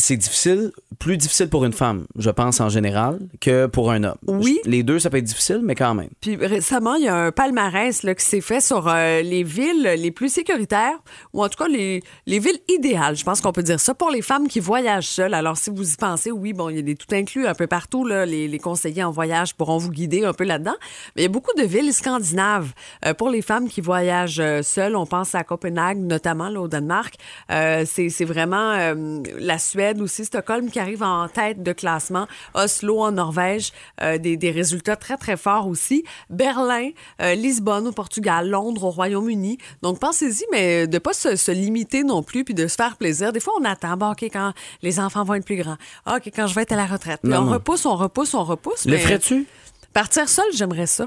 c'est 0.00 0.16
difficile, 0.16 0.72
plus 0.98 1.16
difficile 1.16 1.48
pour 1.48 1.64
une 1.64 1.72
femme, 1.72 2.06
je 2.16 2.30
pense 2.30 2.60
en 2.60 2.68
général, 2.68 3.20
que 3.40 3.66
pour 3.66 3.90
un 3.90 4.02
homme. 4.02 4.18
Oui. 4.26 4.60
Les 4.64 4.82
deux, 4.82 4.98
ça 4.98 5.10
peut 5.10 5.18
être 5.18 5.24
difficile, 5.24 5.60
mais 5.62 5.74
quand 5.74 5.94
même. 5.94 6.08
Puis 6.20 6.36
récemment, 6.36 6.94
il 6.94 7.04
y 7.04 7.08
a 7.08 7.16
un 7.16 7.32
palmarès 7.32 8.02
là, 8.02 8.14
qui 8.14 8.24
s'est 8.24 8.40
fait 8.40 8.60
sur 8.60 8.88
euh, 8.88 9.22
les 9.22 9.42
villes 9.42 9.82
les 9.82 10.10
plus 10.10 10.32
sécuritaires, 10.32 10.98
ou 11.32 11.44
en 11.44 11.48
tout 11.48 11.62
cas 11.62 11.68
les, 11.68 12.02
les 12.26 12.38
villes 12.38 12.58
idéales. 12.68 13.16
Je 13.16 13.24
pense 13.24 13.40
qu'on 13.40 13.52
peut 13.52 13.62
dire 13.62 13.78
ça 13.78 13.94
pour 13.94 14.10
les 14.10 14.22
femmes 14.22 14.48
qui 14.48 14.60
voyagent 14.60 15.08
seules. 15.08 15.34
Alors, 15.34 15.56
si 15.56 15.70
vous 15.70 15.92
y 15.92 15.96
pensez, 15.96 16.30
oui, 16.30 16.52
bon, 16.52 16.70
il 16.70 16.76
y 16.76 16.78
a 16.78 16.82
des 16.82 16.96
tout 16.96 17.14
inclus 17.14 17.46
un 17.46 17.54
peu 17.54 17.66
partout. 17.66 18.06
Là, 18.06 18.26
les, 18.26 18.48
les 18.48 18.58
conseillers 18.58 19.04
en 19.04 19.10
voyage 19.10 19.54
pourront 19.54 19.78
vous 19.78 19.90
guider 19.90 20.24
un 20.24 20.32
peu 20.32 20.44
là-dedans. 20.44 20.76
Mais 21.14 21.22
il 21.22 21.24
y 21.24 21.26
a 21.26 21.30
beaucoup 21.30 21.54
de 21.56 21.64
villes 21.64 21.92
scandinaves 21.92 22.72
euh, 23.04 23.14
pour 23.14 23.28
les 23.28 23.42
femmes 23.42 23.68
qui 23.68 23.80
voyagent 23.80 24.40
euh, 24.40 24.62
seules. 24.62 24.96
On 24.96 25.06
pense 25.06 25.34
à 25.34 25.44
Copenhague, 25.44 25.98
notamment 25.98 26.48
là, 26.48 26.60
au 26.60 26.68
Danemark. 26.68 27.14
C'est 27.48 28.24
vraiment 28.24 28.94
la 29.38 29.58
Suède 29.58 29.89
aussi, 29.98 30.24
Stockholm 30.24 30.70
qui 30.70 30.78
arrive 30.78 31.02
en 31.02 31.28
tête 31.28 31.62
de 31.62 31.72
classement. 31.72 32.26
Oslo 32.54 33.00
en 33.00 33.12
Norvège, 33.12 33.72
euh, 34.00 34.18
des, 34.18 34.36
des 34.36 34.50
résultats 34.50 34.96
très, 34.96 35.16
très 35.16 35.36
forts 35.36 35.66
aussi. 35.66 36.04
Berlin, 36.28 36.90
euh, 37.22 37.34
Lisbonne 37.34 37.88
au 37.88 37.92
Portugal, 37.92 38.48
Londres 38.48 38.84
au 38.84 38.90
Royaume-Uni. 38.90 39.58
Donc, 39.82 39.98
pensez-y, 39.98 40.44
mais 40.52 40.86
de 40.86 40.98
pas 40.98 41.12
se, 41.12 41.36
se 41.36 41.50
limiter 41.50 42.04
non 42.04 42.22
plus 42.22 42.44
puis 42.44 42.54
de 42.54 42.66
se 42.66 42.74
faire 42.76 42.96
plaisir. 42.96 43.32
Des 43.32 43.40
fois, 43.40 43.54
on 43.60 43.64
attend, 43.64 43.96
bon, 43.96 44.12
OK, 44.12 44.22
quand 44.24 44.52
les 44.82 45.00
enfants 45.00 45.24
vont 45.24 45.34
être 45.34 45.44
plus 45.44 45.56
grands. 45.56 45.76
Ah, 46.06 46.16
OK, 46.16 46.30
quand 46.34 46.46
je 46.46 46.54
vais 46.54 46.62
être 46.62 46.72
à 46.72 46.76
la 46.76 46.86
retraite. 46.86 47.24
Non, 47.24 47.38
on 47.38 47.44
non. 47.44 47.52
repousse, 47.52 47.86
on 47.86 47.96
repousse, 47.96 48.34
on 48.34 48.44
repousse. 48.44 48.84
Le 48.84 48.92
mais 48.92 48.98
ferais-tu? 48.98 49.46
Partir 49.92 50.28
seul, 50.28 50.44
j'aimerais 50.52 50.86
ça. 50.86 51.06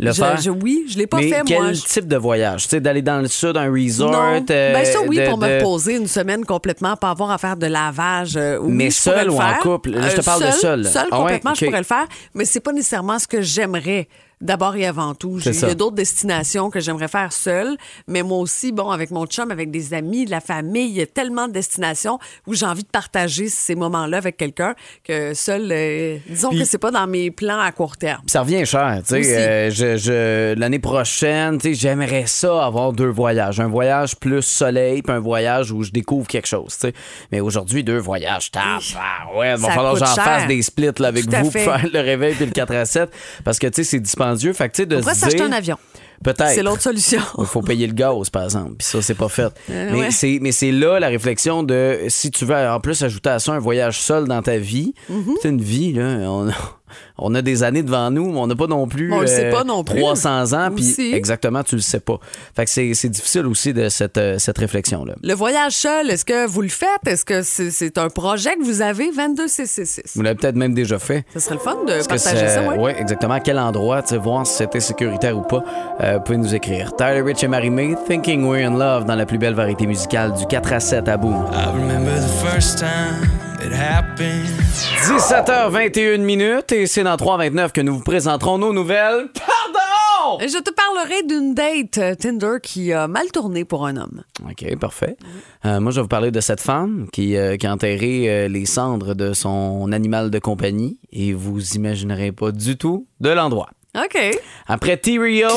Le 0.00 0.10
Je- 0.10 0.16
faire? 0.16 0.40
je- 0.40 0.50
oui, 0.50 0.84
je 0.88 0.96
l'ai 0.98 1.06
pas 1.06 1.18
mais 1.18 1.28
fait, 1.28 1.42
quel 1.46 1.58
moi. 1.62 1.72
Je- 1.74 1.82
type 1.82 2.08
de 2.08 2.16
voyage? 2.16 2.62
Tu 2.64 2.70
sais, 2.70 2.80
d'aller 2.80 3.02
dans 3.02 3.20
le 3.20 3.28
sud, 3.28 3.56
un 3.56 3.70
resort? 3.70 4.10
non. 4.10 4.44
euh, 4.50 4.72
ben 4.72 4.84
ça, 4.86 5.00
oui, 5.06 5.18
de- 5.18 5.26
pour 5.26 5.36
me 5.38 5.58
reposer 5.58 5.96
une 5.96 6.06
semaine 6.06 6.44
complètement, 6.46 6.96
pas 6.96 7.10
avoir 7.10 7.30
à 7.30 7.38
faire 7.38 7.56
de 7.56 7.66
lavage. 7.66 8.36
euh, 8.36 8.58
oui, 8.58 8.72
Mais 8.72 8.90
seul 8.90 9.30
ou 9.30 9.36
en 9.38 9.54
couple? 9.60 9.90
Là, 9.90 10.08
je 10.08 10.16
te 10.16 10.22
parle 10.24 10.46
de 10.46 10.50
seul. 10.50 10.84
Seul, 10.86 11.06
Ah 11.10 11.16
ouais, 11.16 11.22
complètement, 11.22 11.54
je 11.54 11.66
pourrais 11.66 11.78
le 11.78 11.84
faire, 11.84 12.06
mais 12.34 12.44
c'est 12.46 12.60
pas 12.60 12.72
nécessairement 12.72 13.18
ce 13.18 13.28
que 13.28 13.42
j'aimerais. 13.42 14.08
D'abord 14.42 14.74
et 14.76 14.84
avant 14.86 15.14
tout. 15.14 15.38
J'ai- 15.38 15.50
Il 15.52 15.60
y 15.60 15.64
a 15.70 15.74
d'autres 15.74 15.94
destinations 15.94 16.68
que 16.68 16.80
j'aimerais 16.80 17.06
faire 17.08 17.32
seule, 17.32 17.76
mais 18.08 18.22
moi 18.22 18.38
aussi, 18.38 18.72
bon, 18.72 18.90
avec 18.90 19.10
mon 19.12 19.24
chum, 19.26 19.50
avec 19.52 19.70
des 19.70 19.94
amis, 19.94 20.24
de 20.24 20.30
la 20.32 20.40
famille, 20.40 20.88
il 20.88 20.96
y 20.96 21.00
a 21.00 21.06
tellement 21.06 21.46
de 21.46 21.52
destinations 21.52 22.18
où 22.46 22.54
j'ai 22.54 22.66
envie 22.66 22.82
de 22.82 22.88
partager 22.88 23.48
ces 23.48 23.74
moments-là 23.76 24.16
avec 24.18 24.36
quelqu'un 24.36 24.74
que 25.04 25.32
seul, 25.32 25.68
euh, 25.70 26.18
disons 26.28 26.50
Puis- 26.50 26.58
que 26.58 26.64
c'est 26.64 26.78
pas 26.78 26.90
dans 26.90 27.06
mes 27.06 27.30
plans 27.30 27.60
à 27.60 27.70
court 27.72 27.96
terme. 27.96 28.20
Ça 28.26 28.40
revient 28.40 28.66
cher, 28.66 29.00
tu 29.06 29.22
sais. 29.22 29.36
euh, 29.38 29.70
je, 29.70 29.96
je- 29.96 30.54
l'année 30.58 30.80
prochaine, 30.80 31.58
tu 31.58 31.68
sais, 31.68 31.74
j'aimerais 31.74 32.24
ça 32.26 32.64
avoir 32.66 32.92
deux 32.92 33.08
voyages, 33.10 33.60
un 33.60 33.68
voyage 33.68 34.16
plus 34.16 34.42
soleil, 34.42 35.02
puis 35.02 35.14
un 35.14 35.20
voyage 35.20 35.70
où 35.70 35.82
je 35.84 35.92
découvre 35.92 36.26
quelque 36.26 36.48
chose, 36.48 36.72
tu 36.72 36.88
sais. 36.88 36.94
Mais 37.30 37.40
aujourd'hui, 37.40 37.84
deux 37.84 37.98
voyages, 37.98 38.50
tap, 38.50 38.62
ah 38.96 39.38
ouais, 39.38 39.54
il 39.54 39.60
va 39.60 39.70
falloir 39.70 39.92
que 39.94 40.00
j'en 40.00 40.06
fasse 40.06 40.46
des 40.48 40.62
splits 40.62 40.90
là, 40.98 41.08
avec 41.08 41.26
vous 41.26 41.42
pour 41.42 41.52
faire 41.52 41.86
le 41.92 42.00
réveil 42.00 42.34
puis 42.34 42.46
le 42.46 42.50
4 42.50 42.74
à 42.74 42.84
7, 42.84 43.10
parce 43.44 43.58
que 43.60 43.68
tu 43.68 43.84
sais, 43.84 43.90
c'est 43.90 44.00
dispendieux. 44.32 44.52
Fait 44.52 44.68
que 44.68 44.74
tu 44.74 44.82
sais, 44.82 44.86
de 44.86 44.96
On 44.96 45.00
pourrait 45.00 45.14
s'acheter 45.14 45.36
dire, 45.38 45.46
un 45.46 45.52
avion. 45.52 45.76
Peut-être. 46.22 46.50
C'est 46.50 46.62
l'autre 46.62 46.82
solution. 46.82 47.20
Il 47.38 47.46
faut 47.46 47.62
payer 47.62 47.86
le 47.86 47.94
gaz, 47.94 48.30
par 48.30 48.44
exemple. 48.44 48.74
Puis 48.78 48.86
ça, 48.86 49.02
c'est 49.02 49.14
pas 49.14 49.28
fait. 49.28 49.52
Euh, 49.70 49.90
mais 49.92 50.38
ouais. 50.40 50.52
c'est 50.52 50.70
là 50.70 51.00
la 51.00 51.08
réflexion 51.08 51.62
de 51.62 51.98
si 52.08 52.30
tu 52.30 52.44
veux 52.44 52.54
en 52.54 52.80
plus 52.80 53.02
ajouter 53.02 53.30
à 53.30 53.38
ça 53.38 53.52
un 53.52 53.58
voyage 53.58 54.00
seul 54.00 54.28
dans 54.28 54.42
ta 54.42 54.58
vie. 54.58 54.94
Mm-hmm. 55.10 55.34
C'est 55.40 55.48
une 55.48 55.60
vie, 55.60 55.92
là. 55.92 56.04
On 56.30 56.50
on 57.18 57.34
a 57.34 57.42
des 57.42 57.62
années 57.62 57.82
devant 57.82 58.10
nous, 58.10 58.32
mais 58.32 58.38
on 58.38 58.46
n'a 58.46 58.54
pas 58.54 58.66
non 58.66 58.86
plus, 58.86 59.12
euh, 59.12 59.16
On 59.16 59.20
le 59.20 59.26
sait 59.26 59.50
pas 59.50 59.64
non 59.64 59.84
plus. 59.84 60.00
300 60.00 60.52
ans. 60.52 60.70
Puis 60.74 61.12
exactement, 61.12 61.62
tu 61.62 61.76
le 61.76 61.80
sais 61.82 62.00
pas. 62.00 62.18
Fait 62.54 62.64
que 62.64 62.70
c'est 62.70 63.08
difficile 63.08 63.46
aussi 63.46 63.72
de 63.72 63.88
cette, 63.88 64.18
euh, 64.18 64.38
cette 64.38 64.58
réflexion-là. 64.58 65.14
Le 65.22 65.34
voyage 65.34 65.72
seul, 65.72 66.10
est-ce 66.10 66.24
que 66.24 66.46
vous 66.46 66.62
le 66.62 66.68
faites? 66.68 67.06
Est-ce 67.06 67.24
que 67.24 67.42
c'est 67.42 67.98
un 67.98 68.08
projet 68.08 68.56
que 68.56 68.64
vous 68.64 68.82
avez? 68.82 69.10
22666. 69.10 70.12
Vous 70.16 70.22
l'avez 70.22 70.36
peut-être 70.36 70.56
même 70.56 70.74
déjà 70.74 70.98
fait. 70.98 71.24
Ce 71.34 71.40
serait 71.40 71.54
le 71.56 71.60
fun 71.60 71.76
de 71.86 72.06
partager 72.06 72.48
ça, 72.48 72.62
oui. 72.68 72.78
ouais, 72.78 73.00
exactement. 73.00 73.34
À 73.34 73.40
quel 73.40 73.58
endroit, 73.58 74.02
voir 74.18 74.46
si 74.46 74.54
c'était 74.56 74.80
sécuritaire 74.80 75.36
ou 75.36 75.42
pas, 75.42 75.62
euh, 76.00 76.16
vous 76.18 76.24
pouvez 76.24 76.38
nous 76.38 76.54
écrire. 76.54 76.94
Tyler 76.96 77.22
Rich 77.22 77.44
et 77.44 77.48
Marie-May, 77.48 77.96
Thinking 78.06 78.44
We're 78.48 78.66
in 78.66 78.76
Love 78.78 79.04
dans 79.04 79.14
la 79.14 79.26
plus 79.26 79.38
belle 79.38 79.54
variété 79.54 79.86
musicale 79.86 80.32
du 80.34 80.46
4 80.46 80.72
à 80.72 80.80
7 80.80 81.08
à 81.08 81.16
bout. 81.16 81.34
I 81.52 81.66
remember 81.72 82.14
the 82.14 82.50
first 82.50 82.78
time. 82.78 83.51
17h21 85.02 86.20
minutes 86.20 86.72
et 86.72 86.86
c'est 86.86 87.02
dans 87.04 87.16
3h29 87.16 87.72
que 87.72 87.80
nous 87.80 87.94
vous 87.96 88.02
présenterons 88.02 88.58
nos 88.58 88.72
nouvelles. 88.74 89.30
Pardon! 89.34 90.38
Je 90.40 90.58
te 90.58 90.70
parlerai 90.70 91.22
d'une 91.22 91.54
date 91.54 91.98
euh, 91.98 92.14
Tinder 92.14 92.58
qui 92.62 92.92
a 92.92 93.08
mal 93.08 93.30
tourné 93.32 93.64
pour 93.64 93.86
un 93.86 93.96
homme. 93.96 94.22
OK, 94.44 94.76
parfait. 94.78 95.16
Euh, 95.64 95.80
moi, 95.80 95.90
je 95.90 95.96
vais 95.96 96.02
vous 96.02 96.08
parler 96.08 96.30
de 96.30 96.40
cette 96.40 96.60
femme 96.60 97.06
qui, 97.12 97.36
euh, 97.36 97.56
qui 97.56 97.66
a 97.66 97.72
enterré 97.72 98.28
euh, 98.28 98.48
les 98.48 98.66
cendres 98.66 99.14
de 99.14 99.32
son 99.32 99.90
animal 99.92 100.30
de 100.30 100.38
compagnie 100.38 100.98
et 101.10 101.32
vous 101.32 101.72
imaginerez 101.72 102.30
pas 102.32 102.52
du 102.52 102.76
tout 102.76 103.06
de 103.20 103.30
l'endroit. 103.30 103.70
OK. 103.96 104.18
Après 104.66 104.96
T-Rio, 104.98 105.48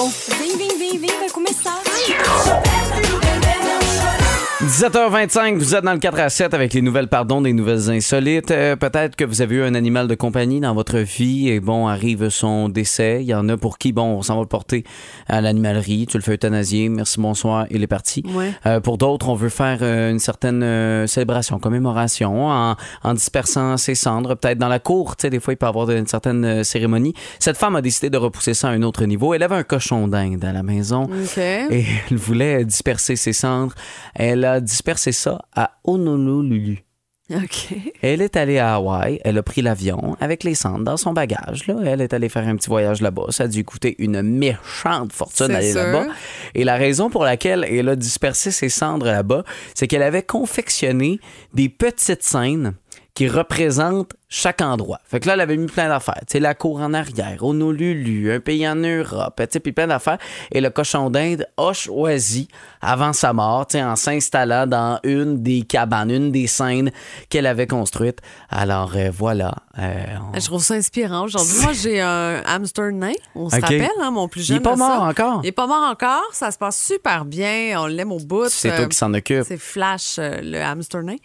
17h25, 4.65 5.57
vous 5.57 5.75
êtes 5.75 5.83
dans 5.83 5.93
le 5.93 5.99
4 5.99 6.19
à 6.19 6.29
7 6.29 6.55
avec 6.55 6.73
les 6.73 6.81
nouvelles 6.81 7.07
pardon, 7.07 7.39
des 7.39 7.53
nouvelles 7.53 7.91
insolites. 7.91 8.49
Euh, 8.49 8.75
Peut-être 8.75 9.15
que 9.15 9.23
vous 9.23 9.43
avez 9.43 9.57
eu 9.57 9.61
un 9.61 9.75
animal 9.75 10.07
de 10.07 10.15
compagnie 10.15 10.59
dans 10.59 10.73
votre 10.73 10.97
vie 10.97 11.49
et 11.49 11.59
bon, 11.59 11.87
arrive 11.87 12.29
son 12.29 12.67
décès. 12.67 13.19
Il 13.21 13.27
y 13.27 13.35
en 13.35 13.47
a 13.47 13.57
pour 13.57 13.77
qui, 13.77 13.91
bon, 13.91 14.17
on 14.17 14.23
s'en 14.23 14.37
va 14.37 14.41
le 14.41 14.47
porter 14.47 14.83
à 15.27 15.39
l'animalerie, 15.39 16.07
tu 16.07 16.17
le 16.17 16.23
fais 16.23 16.33
euthanasier, 16.33 16.89
merci, 16.89 17.21
bonsoir, 17.21 17.67
il 17.69 17.83
est 17.83 17.87
parti. 17.87 18.23
Ouais. 18.33 18.53
Euh, 18.65 18.79
pour 18.79 18.97
d'autres, 18.97 19.29
on 19.29 19.35
veut 19.35 19.49
faire 19.49 19.77
euh, 19.83 20.09
une 20.09 20.17
certaine 20.17 21.05
célébration, 21.05 21.59
commémoration 21.59 22.47
en, 22.47 22.75
en 23.03 23.13
dispersant 23.13 23.77
ses 23.77 23.93
cendres, 23.93 24.33
peut-être 24.33 24.57
dans 24.57 24.67
la 24.67 24.79
cour, 24.79 25.15
tu 25.15 25.21
sais, 25.23 25.29
des 25.29 25.39
fois 25.39 25.53
il 25.53 25.57
peut 25.57 25.67
y 25.67 25.69
avoir 25.69 25.91
une 25.91 26.07
certaine 26.07 26.63
cérémonie. 26.63 27.13
Cette 27.37 27.57
femme 27.57 27.75
a 27.75 27.83
décidé 27.83 28.09
de 28.09 28.17
repousser 28.17 28.55
ça 28.55 28.69
à 28.69 28.71
un 28.71 28.81
autre 28.81 29.05
niveau. 29.05 29.35
Elle 29.35 29.43
avait 29.43 29.55
un 29.57 29.63
cochon 29.63 30.07
d'Inde 30.07 30.43
à 30.43 30.53
la 30.53 30.63
maison. 30.63 31.07
Et 31.69 31.85
elle 32.09 32.17
voulait 32.17 32.65
disperser 32.65 33.15
ses 33.15 33.33
cendres. 33.33 33.75
Elle 34.15 34.43
a 34.43 34.54
dispersé 34.59 35.11
ça 35.11 35.45
à 35.53 35.77
Honolulu. 35.83 36.85
OK. 37.33 37.73
Elle 38.03 38.21
est 38.21 38.37
allée 38.37 38.59
à 38.59 38.75
Hawaï, 38.75 39.19
elle 39.23 39.39
a 39.39 39.43
pris 39.43 39.63
l'avion 39.63 40.15
avec 40.19 40.43
les 40.43 40.53
cendres 40.53 40.83
dans 40.83 40.97
son 40.97 41.11
bagage. 41.11 41.65
Là. 41.65 41.75
Elle 41.83 42.01
est 42.01 42.13
allée 42.13 42.29
faire 42.29 42.47
un 42.47 42.55
petit 42.55 42.69
voyage 42.69 43.01
là-bas. 43.01 43.25
Ça 43.29 43.45
a 43.45 43.47
dû 43.47 43.63
coûter 43.65 43.95
une 43.97 44.21
méchante 44.21 45.11
fortune 45.11 45.47
d'aller 45.47 45.73
là-bas. 45.73 46.05
Et 46.53 46.63
la 46.63 46.75
raison 46.75 47.09
pour 47.09 47.23
laquelle 47.23 47.65
elle 47.67 47.89
a 47.89 47.95
dispersé 47.95 48.51
ses 48.51 48.69
cendres 48.69 49.07
là-bas, 49.07 49.43
c'est 49.73 49.87
qu'elle 49.87 50.03
avait 50.03 50.21
confectionné 50.21 51.19
des 51.53 51.67
petites 51.67 52.21
scènes 52.21 52.73
qui 53.15 53.27
représentent 53.27 54.13
chaque 54.29 54.61
endroit. 54.61 54.99
Fait 55.05 55.19
que 55.19 55.27
là, 55.27 55.33
elle 55.33 55.41
avait 55.41 55.57
mis 55.57 55.67
plein 55.67 55.87
d'affaires. 55.87 56.19
Tu 56.21 56.33
sais, 56.33 56.39
la 56.39 56.53
cour 56.55 56.79
en 56.81 56.93
arrière, 56.93 57.43
Honolulu, 57.43 58.33
un 58.33 58.39
pays 58.39 58.67
en 58.67 58.75
Europe, 58.75 59.35
tu 59.37 59.45
sais, 59.51 59.59
puis 59.59 59.71
plein 59.71 59.87
d'affaires. 59.87 60.17
Et 60.51 60.61
le 60.61 60.69
cochon 60.69 61.09
d'Inde 61.09 61.47
a 61.57 61.73
choisi, 61.73 62.47
avant 62.81 63.13
sa 63.13 63.33
mort, 63.33 63.67
tu 63.67 63.73
sais, 63.77 63.83
en 63.83 63.95
s'installant 63.95 64.67
dans 64.67 64.99
une 65.03 65.41
des 65.43 65.61
cabanes, 65.63 66.09
une 66.11 66.31
des 66.31 66.47
scènes 66.47 66.91
qu'elle 67.29 67.45
avait 67.45 67.67
construites. 67.67 68.19
Alors, 68.49 68.93
euh, 68.95 69.09
voilà. 69.13 69.53
euh, 69.79 70.03
on- 70.33 70.39
Je 70.39 70.45
trouve 70.45 70.63
ça 70.63 70.73
inspirant 70.75 71.25
aujourd'hui. 71.25 71.57
Moi, 71.61 71.73
j'ai 71.73 72.01
un 72.01 72.41
hamster 72.45 72.91
nain. 72.91 73.11
On 73.35 73.49
se 73.49 73.55
rappelle, 73.59 73.89
hein, 74.01 74.11
mon 74.11 74.27
plus 74.27 74.41
Il 74.41 74.45
jeune. 74.45 74.57
est 74.57 74.59
pas 74.61 74.71
ça. 74.71 74.87
mort 74.87 75.03
encore? 75.03 75.39
Il 75.43 75.47
est 75.47 75.51
pas 75.51 75.67
mort 75.67 75.83
encore. 75.89 76.23
Ça 76.33 76.51
se 76.51 76.57
passe 76.57 76.81
super 76.81 77.25
bien. 77.25 77.75
On 77.79 77.85
l'aime 77.87 78.11
au 78.11 78.19
bout. 78.19 78.47
C'est 78.49 78.71
Euh, 78.71 78.77
toi 78.77 78.85
qui 78.87 78.97
s'en 78.97 79.13
occupe. 79.13 79.43
C'est 79.45 79.57
Flash, 79.57 80.15
euh, 80.17 80.39
le 80.41 80.61
hamster 80.61 81.03
nain. 81.03 81.15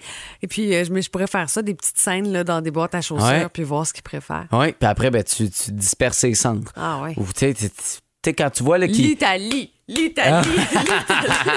Et 0.42 0.46
puis, 0.46 0.74
euh, 0.74 0.84
je, 0.84 0.92
mais 0.92 1.02
je 1.02 1.10
pourrais 1.10 1.26
faire 1.26 1.48
ça, 1.48 1.62
des 1.62 1.74
petites 1.74 1.98
scènes 1.98 2.30
là, 2.32 2.44
dans 2.44 2.60
des 2.60 2.70
boîtes 2.70 2.89
à 2.94 3.00
chaussures, 3.00 3.26
Ouais. 3.26 3.46
puis 3.52 3.62
voir 3.62 3.86
ce 3.86 3.92
qu'il 3.92 4.02
préfère. 4.02 4.46
Oui, 4.52 4.72
puis 4.72 4.88
après, 4.88 5.10
ben, 5.10 5.22
tu, 5.24 5.50
tu 5.50 5.72
disperses 5.72 6.18
ses 6.18 6.34
cendres. 6.34 6.70
Ah 6.76 7.00
ouais. 7.02 7.14
Ou, 7.16 7.24
tu 7.26 7.32
sais, 7.40 7.54
tu- 7.54 7.68
tu 7.68 7.74
sais, 8.24 8.34
quand 8.34 8.50
tu 8.50 8.62
vois. 8.62 8.78
L'Italie. 8.78 9.72
L'Italie. 9.88 10.48
L'Italie. 10.48 10.50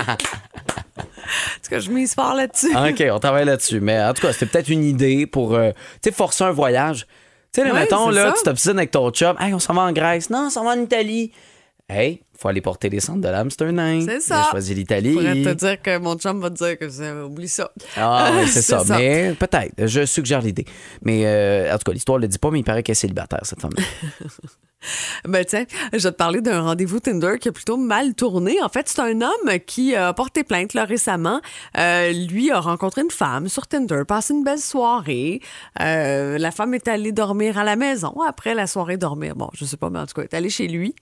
En 0.08 1.62
tout 1.64 1.70
cas, 1.70 1.80
je 1.80 1.90
mise 1.90 2.14
fort 2.14 2.34
là-dessus? 2.36 2.72
Ah, 2.76 2.88
OK, 2.90 3.04
on 3.12 3.20
travaille 3.20 3.46
là-dessus. 3.46 3.80
Mais 3.80 4.02
en 4.02 4.14
tout 4.14 4.22
cas, 4.22 4.34
c'était 4.34 4.46
peut-être 4.48 4.70
une 4.70 4.84
idée 4.84 5.26
pour, 5.26 5.56
euh, 5.56 5.72
sais, 6.04 6.12
forcer 6.12 6.44
un 6.44 6.52
voyage. 6.52 7.08
Tu 7.54 7.62
sais, 7.62 7.72
mettons, 7.72 8.10
là, 8.10 8.28
ça. 8.30 8.34
tu 8.38 8.44
t'obstines 8.44 8.78
avec 8.78 8.92
ton 8.92 9.10
chum. 9.12 9.36
Hey, 9.40 9.54
on 9.54 9.60
s'en 9.60 9.74
va 9.74 9.82
en 9.84 9.92
Grèce. 9.92 10.30
Non, 10.30 10.46
on 10.48 10.50
s'en 10.50 10.64
va 10.64 10.72
en 10.72 10.82
Italie. 10.82 11.32
Hey, 11.90 12.22
faut 12.44 12.50
aller 12.50 12.62
porter 12.62 12.90
les 12.90 13.00
cendres 13.00 13.22
de 13.22 13.30
l'hamster 13.30 13.72
nain. 13.72 14.02
C'est 14.06 14.20
ça. 14.20 14.48
choisi 14.52 14.74
Je 14.74 14.78
l'Italie. 14.78 15.14
pourrais 15.14 15.34
te 15.42 15.54
dire 15.54 15.82
que 15.82 15.98
mon 15.98 16.16
chum 16.18 16.40
va 16.42 16.50
te 16.50 16.56
dire 16.56 16.78
que 16.78 16.90
c'est- 16.90 17.12
oublie 17.12 17.48
ça. 17.48 17.72
Ah, 17.98 18.32
oui, 18.36 18.48
c'est 18.48 18.62
C'est 18.62 18.62
ça. 18.74 18.84
ça. 18.84 18.98
Mais 18.98 19.34
peut-être. 19.40 19.74
Je 19.88 20.06
suggère 20.06 20.42
l'idée. 20.42 20.66
Mais 21.02 21.26
euh, 21.26 21.74
en 21.74 21.78
tout 21.78 21.84
cas, 21.86 21.94
l'histoire 21.94 22.18
ne 22.20 22.24
le 22.24 22.28
dit 22.28 22.38
pas, 22.40 22.52
mais 22.52 22.60
il 22.60 22.64
paraît 22.64 22.84
qu'elle 22.84 22.92
est 22.94 22.96
célibataire, 22.96 23.40
cette 23.44 23.62
femme 23.62 23.72
Ben 25.28 25.46
tiens, 25.46 25.66
je 25.92 25.98
vais 25.98 26.12
te 26.12 26.18
parler 26.18 26.42
d'un 26.42 26.62
rendez-vous 26.62 27.00
Tinder 27.00 27.36
qui 27.40 27.50
a 27.50 27.52
plutôt 27.52 27.78
mal 27.78 28.14
tourné. 28.14 28.62
En 28.62 28.70
fait, 28.70 28.88
c'est 28.90 29.00
un 29.00 29.22
homme 29.22 29.60
qui 29.66 29.96
a 29.96 30.14
porté 30.14 30.44
plainte 30.44 30.74
là, 30.74 30.86
récemment. 30.86 31.42
Euh, 31.78 32.12
lui 32.12 32.52
a 32.52 32.60
rencontré 32.60 33.02
une 33.02 33.12
femme 33.12 33.48
sur 33.48 33.68
Tinder, 33.68 34.04
passé 34.08 34.34
une 34.34 34.44
belle 34.44 34.60
soirée. 34.60 35.42
Euh, 35.82 36.38
la 36.38 36.52
femme 36.52 36.74
est 36.74 36.88
allée 36.88 37.12
dormir 37.12 37.58
à 37.58 37.64
la 37.64 37.76
maison 37.76 38.22
après 38.28 38.54
la 38.54 38.68
soirée 38.68 38.98
dormir. 38.98 39.36
Bon, 39.36 39.50
je 39.54 39.66
sais 39.66 39.78
pas, 39.78 39.90
mais 39.90 40.00
en 40.00 40.06
tout 40.06 40.14
cas, 40.14 40.22
elle 40.22 40.30
est 40.32 40.36
allée 40.36 40.50
chez 40.50 40.68
lui. 40.68 40.96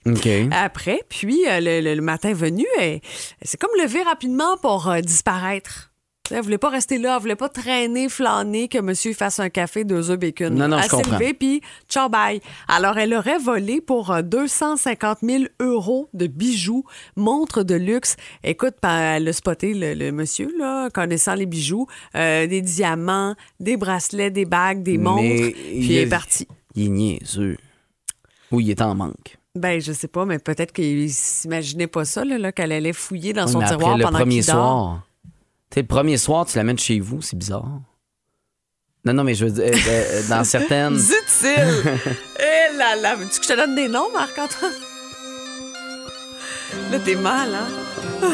Après, 0.52 1.00
puis 1.08 1.44
euh, 1.48 1.60
le, 1.60 2.00
matin 2.00 2.32
venu, 2.32 2.66
elle, 2.78 3.00
elle 3.40 3.48
s'est 3.48 3.58
comme 3.58 3.70
levée 3.80 4.02
rapidement 4.02 4.56
pour 4.56 4.92
disparaître. 5.02 5.91
Elle 6.30 6.40
voulait 6.40 6.56
pas 6.58 6.70
rester 6.70 6.98
là, 6.98 7.16
elle 7.16 7.20
voulait 7.20 7.36
pas 7.36 7.48
traîner, 7.48 8.08
flâner 8.08 8.68
que 8.68 8.78
monsieur 8.78 9.12
fasse 9.12 9.40
un 9.40 9.50
café, 9.50 9.84
deux 9.84 10.10
œufs 10.10 10.18
bacon. 10.18 10.54
Non, 10.54 10.68
non, 10.68 10.76
elle 10.78 10.84
s'est 10.84 10.88
comprends. 10.90 11.18
levée, 11.18 11.34
puis 11.34 11.60
ciao, 11.88 12.08
bye. 12.08 12.40
Alors, 12.68 12.96
elle 12.96 13.12
aurait 13.12 13.38
volé 13.38 13.80
pour 13.80 14.12
euh, 14.12 14.22
250 14.22 15.18
000 15.22 15.44
euros 15.60 16.08
de 16.14 16.28
bijoux, 16.28 16.84
montres 17.16 17.64
de 17.64 17.74
luxe. 17.74 18.16
Écoute, 18.44 18.74
elle 18.82 19.28
a 19.28 19.32
spoté 19.32 19.74
le, 19.74 19.94
le 19.94 20.12
monsieur, 20.12 20.48
là, 20.58 20.88
connaissant 20.90 21.34
les 21.34 21.44
bijoux, 21.46 21.86
euh, 22.14 22.46
des 22.46 22.62
diamants, 22.62 23.34
des 23.58 23.76
bracelets, 23.76 24.30
des 24.30 24.44
bagues, 24.44 24.82
des 24.82 24.98
montres, 24.98 25.22
Mais 25.22 25.50
puis 25.50 25.96
elle 25.96 26.06
est 26.06 26.10
partie. 26.10 26.46
Il 26.76 26.84
est 26.86 26.88
niaiseux. 26.88 27.58
Ou 28.52 28.60
il 28.60 28.70
est 28.70 28.80
en 28.80 28.94
manque. 28.94 29.36
Ben, 29.54 29.80
je 29.82 29.92
sais 29.92 30.08
pas, 30.08 30.24
mais 30.24 30.38
peut-être 30.38 30.72
qu'il 30.72 31.12
s'imaginait 31.12 31.88
pas 31.88 32.04
ça, 32.06 32.24
là, 32.24 32.38
là, 32.38 32.52
qu'elle 32.52 32.72
allait 32.72 32.94
fouiller 32.94 33.32
dans 33.34 33.46
son 33.48 33.60
tiroir 33.60 33.90
après 33.90 33.98
le 33.98 34.04
pendant 34.04 34.18
premier 34.18 34.40
dort. 34.40 35.00
Tu 35.72 35.76
sais, 35.76 35.80
le 35.80 35.86
premier 35.86 36.18
soir, 36.18 36.44
tu 36.44 36.58
l'amènes 36.58 36.78
chez 36.78 37.00
vous, 37.00 37.22
c'est 37.22 37.34
bizarre. 37.34 37.64
Non, 39.06 39.14
non, 39.14 39.24
mais 39.24 39.34
je 39.34 39.46
veux 39.46 39.50
dire, 39.52 39.64
euh, 39.64 39.88
euh, 39.88 40.22
dans 40.28 40.44
certaines. 40.44 40.96
Dit-il. 40.96 41.48
Eh 42.38 42.76
là 42.76 42.94
là, 42.96 43.14
veux-tu 43.14 43.38
que 43.40 43.46
je 43.46 43.52
te 43.52 43.56
donne 43.56 43.74
des 43.74 43.88
noms, 43.88 44.12
Marc-Antoine? 44.12 44.72
Là, 46.90 46.98
t'es 46.98 47.14
mal, 47.14 47.48
hein? 47.54 48.28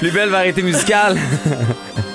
Plus 0.00 0.10
belle 0.10 0.30
variété 0.30 0.62
musicale. 0.62 1.16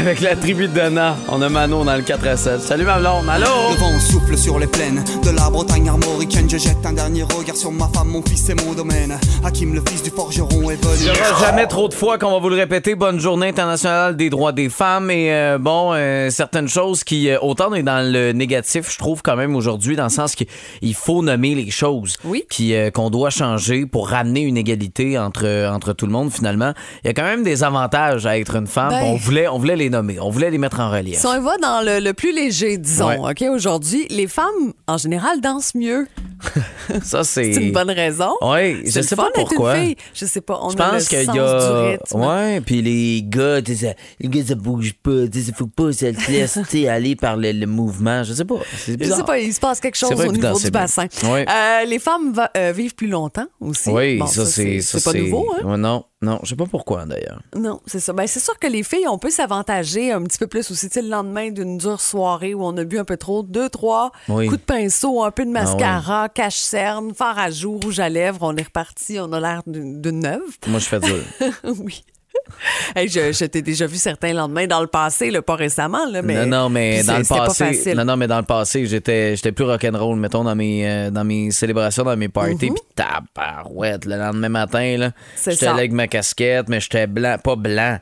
Avec 0.00 0.20
la 0.20 0.34
tribu 0.34 0.66
de 0.68 0.72
Donna, 0.74 1.16
on 1.30 1.40
a 1.40 1.48
Mano 1.48 1.84
dans 1.84 1.94
le 1.96 2.02
4 2.02 2.26
à 2.26 2.36
7. 2.36 2.60
Salut 2.60 2.84
ma 2.84 2.98
blonde, 2.98 3.28
allô? 3.28 3.46
Le 3.70 3.76
vent 3.78 4.00
souffle 4.00 4.36
sur 4.36 4.58
les 4.58 4.66
plaines 4.66 5.04
de 5.22 5.30
la 5.30 5.48
Bretagne 5.48 5.88
armoricaine. 5.88 6.48
Je 6.50 6.58
jette 6.58 6.84
un 6.84 6.92
dernier 6.92 7.22
regard 7.22 7.54
sur 7.56 7.70
ma 7.70 7.88
femme, 7.94 8.08
mon 8.08 8.22
fils 8.22 8.48
et 8.50 8.54
mon 8.54 8.72
domaine. 8.72 9.16
Hakim, 9.44 9.72
le 9.72 9.82
fils 9.88 10.02
du 10.02 10.10
forgeron, 10.10 10.70
est 10.70 10.78
Il 10.82 10.88
n'y 10.90 11.06
venu. 11.06 11.18
aura 11.32 11.46
jamais 11.46 11.66
trop 11.66 11.88
de 11.88 11.94
fois 11.94 12.18
qu'on 12.18 12.32
va 12.32 12.38
vous 12.38 12.48
le 12.48 12.56
répéter. 12.56 12.94
Bonne 12.96 13.20
journée 13.20 13.48
internationale 13.48 14.16
des 14.16 14.30
droits 14.30 14.52
des 14.52 14.68
femmes. 14.68 15.10
Et 15.10 15.32
euh, 15.32 15.58
bon, 15.58 15.92
euh, 15.94 16.28
certaines 16.30 16.68
choses 16.68 17.04
qui, 17.04 17.30
euh, 17.30 17.38
autant 17.40 17.68
on 17.70 17.74
est 17.74 17.82
dans 17.82 18.04
le 18.10 18.32
négatif, 18.32 18.90
je 18.92 18.98
trouve 18.98 19.22
quand 19.22 19.36
même 19.36 19.54
aujourd'hui, 19.54 19.96
dans 19.96 20.04
le 20.04 20.10
sens 20.10 20.34
qu'il 20.34 20.94
faut 20.94 21.22
nommer 21.22 21.54
les 21.54 21.70
choses 21.70 22.16
Oui. 22.24 22.44
qui, 22.50 22.74
euh, 22.74 22.90
qu'on 22.90 23.10
doit 23.10 23.30
changer 23.30 23.86
pour 23.86 24.08
ramener 24.08 24.40
une 24.40 24.56
égalité 24.56 25.18
entre, 25.18 25.68
entre 25.72 25.92
tout 25.92 26.06
le 26.06 26.12
monde 26.12 26.30
finalement. 26.32 26.72
Il 27.04 27.06
y 27.06 27.10
a 27.10 27.14
quand 27.14 27.22
même 27.24 27.44
des 27.44 27.62
avantages 27.62 28.26
à 28.26 28.38
être 28.38 28.56
une 28.56 28.66
femme. 28.66 28.90
Ben- 28.90 29.02
On, 29.04 29.16
voulait, 29.16 29.46
on 29.48 29.58
voulait 29.58 29.76
les 29.76 29.83
nommer, 29.90 30.18
on 30.20 30.30
voulait 30.30 30.50
les 30.50 30.58
mettre 30.58 30.80
en 30.80 30.90
relief. 30.90 31.18
Si 31.18 31.26
on 31.26 31.40
va 31.40 31.56
dans 31.58 31.84
le, 31.84 32.00
le 32.00 32.12
plus 32.14 32.32
léger, 32.34 32.78
disons, 32.78 33.04
Ouais. 33.24 33.30
OK, 33.30 33.42
aujourd'hui, 33.54 34.06
les 34.10 34.26
femmes, 34.26 34.72
en 34.86 34.96
général, 34.98 35.40
dansent 35.40 35.74
mieux. 35.74 36.06
Ça, 37.02 37.24
c'est. 37.24 37.52
C'est 37.54 37.62
une 37.62 37.72
bonne 37.72 37.90
raison. 37.90 38.32
Oui, 38.42 38.82
je 38.84 38.90
C'est 38.90 39.02
sais 39.02 39.16
pas 39.16 39.30
pourquoi. 39.34 39.76
Je 40.14 40.26
sais 40.26 40.40
pas, 40.40 40.58
on 40.62 40.70
Je 40.70 40.76
a 40.76 40.90
pense 40.90 41.08
qu'il 41.08 41.22
y 41.24 41.38
a. 41.38 41.82
rythme. 41.90 42.20
Ouais, 42.20 42.60
puis 42.60 42.82
les 42.82 43.22
gars, 43.24 43.62
tu 43.62 43.74
sais, 43.74 43.96
les 44.20 44.28
gars, 44.28 44.44
ça 44.46 44.54
bouge 44.54 44.92
pas. 45.02 45.26
Tu 45.32 45.42
sais, 45.42 45.52
faut 45.56 45.66
pas, 45.66 45.92
ça 45.92 46.12
te 46.12 46.30
laisse 46.30 46.58
tu 46.68 46.82
sais, 46.82 46.88
aller 46.88 47.16
par 47.16 47.36
le, 47.36 47.52
le 47.52 47.66
mouvement. 47.66 48.22
Je 48.24 48.34
sais 48.34 48.44
pas. 48.44 48.56
C'est 48.76 49.02
Je 49.02 49.10
sais 49.10 49.22
pas, 49.22 49.38
il 49.38 49.52
se 49.54 49.60
passe 49.60 49.80
quelque 49.80 49.96
chose 49.96 50.10
C'est 50.10 50.16
au 50.26 50.30
évident, 50.30 50.48
niveau 50.48 50.58
c'est 50.58 50.66
du 50.66 50.70
bien. 50.72 50.80
bassin. 50.82 51.06
Ouais. 51.24 51.46
Euh, 51.48 51.84
les 51.86 51.98
femmes 51.98 52.32
va- 52.32 52.50
euh, 52.56 52.72
vivent 52.72 52.94
plus 52.94 53.08
longtemps 53.08 53.46
aussi. 53.60 53.90
Oui, 53.90 54.18
Bon, 54.18 54.26
ça, 54.26 54.44
c'est. 54.44 54.80
ça, 54.80 54.98
c'est 55.00 55.12
pas 55.12 55.18
nouveau, 55.18 55.46
hein? 55.58 55.64
Ouais, 55.66 55.76
non, 55.78 56.04
non, 56.24 56.40
je 56.42 56.48
sais 56.50 56.56
pas 56.56 56.66
pourquoi 56.66 57.04
d'ailleurs. 57.04 57.40
Non, 57.54 57.80
c'est 57.86 58.00
ça. 58.00 58.12
Ben, 58.12 58.26
c'est 58.26 58.40
sûr 58.40 58.58
que 58.58 58.66
les 58.66 58.82
filles, 58.82 59.06
on 59.08 59.18
peut 59.18 59.30
s'avantager 59.30 60.10
un 60.12 60.22
petit 60.22 60.38
peu 60.38 60.46
plus 60.46 60.70
aussi. 60.70 60.88
Tu 60.88 60.94
sais, 60.94 61.02
le 61.02 61.08
lendemain 61.08 61.50
d'une 61.50 61.78
dure 61.78 62.00
soirée 62.00 62.54
où 62.54 62.64
on 62.64 62.76
a 62.76 62.84
bu 62.84 62.98
un 62.98 63.04
peu 63.04 63.16
trop, 63.16 63.42
deux, 63.42 63.68
trois 63.68 64.10
Oui. 64.28 64.46
coups 64.46 64.60
de 64.60 64.64
pinceau, 64.64 65.22
un 65.22 65.30
peu 65.30 65.44
de 65.44 65.50
Ah 65.50 65.62
mascara, 65.62 66.28
cache-cerne, 66.28 67.14
fard 67.14 67.38
à 67.38 67.50
jour, 67.50 67.80
rouge 67.82 68.00
à 68.00 68.08
lèvres, 68.08 68.38
on 68.42 68.56
est 68.56 68.62
reparti, 68.64 69.18
on 69.20 69.32
a 69.32 69.40
l'air 69.40 69.62
d'une 69.66 70.00
d'une 70.00 70.20
neuve. 70.20 70.42
Moi, 70.66 70.78
je 70.80 70.86
fais 70.86 71.00
dur. 71.00 71.22
oui. 71.78 72.04
Hey, 72.96 73.08
je 73.08 73.32
je 73.32 73.44
t'ai 73.46 73.62
déjà 73.62 73.86
vu 73.86 73.96
certains 73.96 74.32
lendemains 74.32 74.66
dans 74.66 74.80
le 74.80 74.86
passé, 74.86 75.30
là, 75.30 75.42
pas 75.42 75.56
récemment, 75.56 76.06
là, 76.06 76.22
mais. 76.22 76.46
non, 76.46 76.46
non, 76.46 76.68
mais 76.68 77.02
dans 77.02 77.18
le 77.18 77.24
passé. 77.24 77.64
facile. 77.64 77.96
Non, 77.96 78.04
non, 78.04 78.16
mais 78.16 78.26
dans 78.26 78.38
le 78.38 78.44
passé, 78.44 78.86
j'étais, 78.86 79.36
j'étais 79.36 79.52
plus 79.52 79.64
rock'n'roll, 79.64 80.18
mettons, 80.18 80.44
dans 80.44 80.54
mes, 80.54 80.88
euh, 80.88 81.10
dans 81.10 81.24
mes 81.24 81.50
célébrations, 81.50 82.04
dans 82.04 82.16
mes 82.16 82.28
parties. 82.28 82.70
Mhm. 82.70 82.74
Puis 82.74 82.82
tabarouette, 82.94 84.04
le 84.04 84.16
lendemain 84.16 84.48
matin, 84.48 84.96
là. 84.96 85.10
J'étais 85.44 85.66
là 85.66 85.72
avec 85.72 85.92
ma 85.92 86.06
casquette, 86.06 86.68
mais 86.68 86.80
j'étais 86.80 87.06
blanc, 87.06 87.36
pas 87.42 87.56
blanc. 87.56 87.98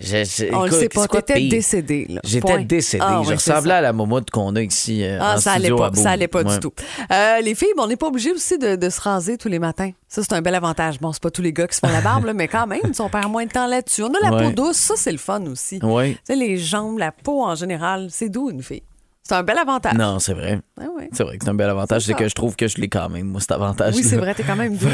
Je- 0.00 0.24
je- 0.24 0.54
On 0.54 0.62
le 0.62 0.66
écoute, 0.68 0.78
sait 0.80 0.88
pas, 0.88 1.06
t'étais 1.08 1.48
décédé. 1.48 2.08
J'étais 2.24 2.64
décédé. 2.64 3.04
Ah, 3.06 3.20
je 3.22 3.28
c'est 3.28 3.34
ressemblais 3.52 3.70
ça. 3.72 3.78
à 3.78 3.80
la 3.82 3.92
momoute 3.92 4.30
qu'on 4.30 4.56
a 4.56 4.62
ici 4.62 5.04
euh, 5.04 5.18
Ah, 5.20 5.36
en 5.36 5.40
ça 5.40 5.52
allait 5.52 5.64
studio 5.66 5.76
pas, 5.76 5.86
à 5.86 5.90
Boom. 5.90 6.02
ça 6.02 6.10
allait 6.10 6.28
pas 6.28 6.42
Ouais. 6.42 6.54
du 6.54 6.60
tout. 6.60 6.72
Euh, 7.12 7.40
les 7.42 7.54
filles, 7.54 7.68
on 7.78 7.86
n'est 7.86 7.96
pas 7.96 8.06
obligé 8.06 8.32
aussi 8.32 8.56
de, 8.58 8.76
de 8.76 8.88
se 8.90 9.00
raser 9.00 9.36
tous 9.36 9.48
les 9.48 9.58
matins. 9.58 9.90
Ça, 10.08 10.22
c'est 10.22 10.32
un 10.32 10.42
bel 10.42 10.54
avantage. 10.54 10.98
Bon, 11.00 11.12
c'est 11.12 11.22
pas 11.22 11.30
tous 11.30 11.42
les 11.42 11.52
gars 11.52 11.66
qui 11.66 11.76
se 11.76 11.80
font 11.86 11.92
la 11.92 12.00
barbe, 12.00 12.24
là, 12.24 12.32
mais 12.32 12.48
quand 12.48 12.66
même, 12.66 12.80
on 12.98 13.08
perd 13.08 13.30
moins 13.30 13.44
de 13.44 13.50
temps 13.50 13.66
là-dessus. 13.66 14.02
On 14.02 14.08
a 14.14 14.30
la 14.30 14.34
Ouais. 14.36 14.44
peau 14.54 14.62
douce, 14.66 14.76
ça, 14.76 14.94
c'est 14.96 15.12
le 15.12 15.18
fun 15.18 15.42
aussi. 15.46 15.78
Ouais. 15.82 16.16
Les 16.28 16.56
jambes, 16.56 16.98
la 16.98 17.12
peau 17.12 17.42
en 17.44 17.54
général, 17.54 18.08
c'est 18.10 18.28
doux, 18.28 18.50
une 18.50 18.62
fille. 18.62 18.82
C'est 19.30 19.36
un 19.36 19.44
bel 19.44 19.58
avantage. 19.58 19.94
Non, 19.94 20.18
c'est 20.18 20.32
vrai. 20.34 20.58
Ah 20.80 20.86
ouais. 20.96 21.08
C'est 21.12 21.22
vrai 21.22 21.38
que 21.38 21.44
c'est 21.44 21.50
un 21.50 21.54
bel 21.54 21.70
avantage. 21.70 22.02
C'est 22.02 22.14
que 22.14 22.26
je 22.28 22.34
trouve 22.34 22.56
que 22.56 22.66
je 22.66 22.78
l'ai 22.78 22.88
quand 22.88 23.08
même, 23.08 23.28
moi, 23.28 23.40
cet 23.40 23.52
avantage. 23.52 23.94
Oui, 23.94 24.02
c'est 24.02 24.16
vrai, 24.16 24.34
t'es 24.34 24.42
quand 24.42 24.56
même 24.56 24.76
doux. 24.76 24.88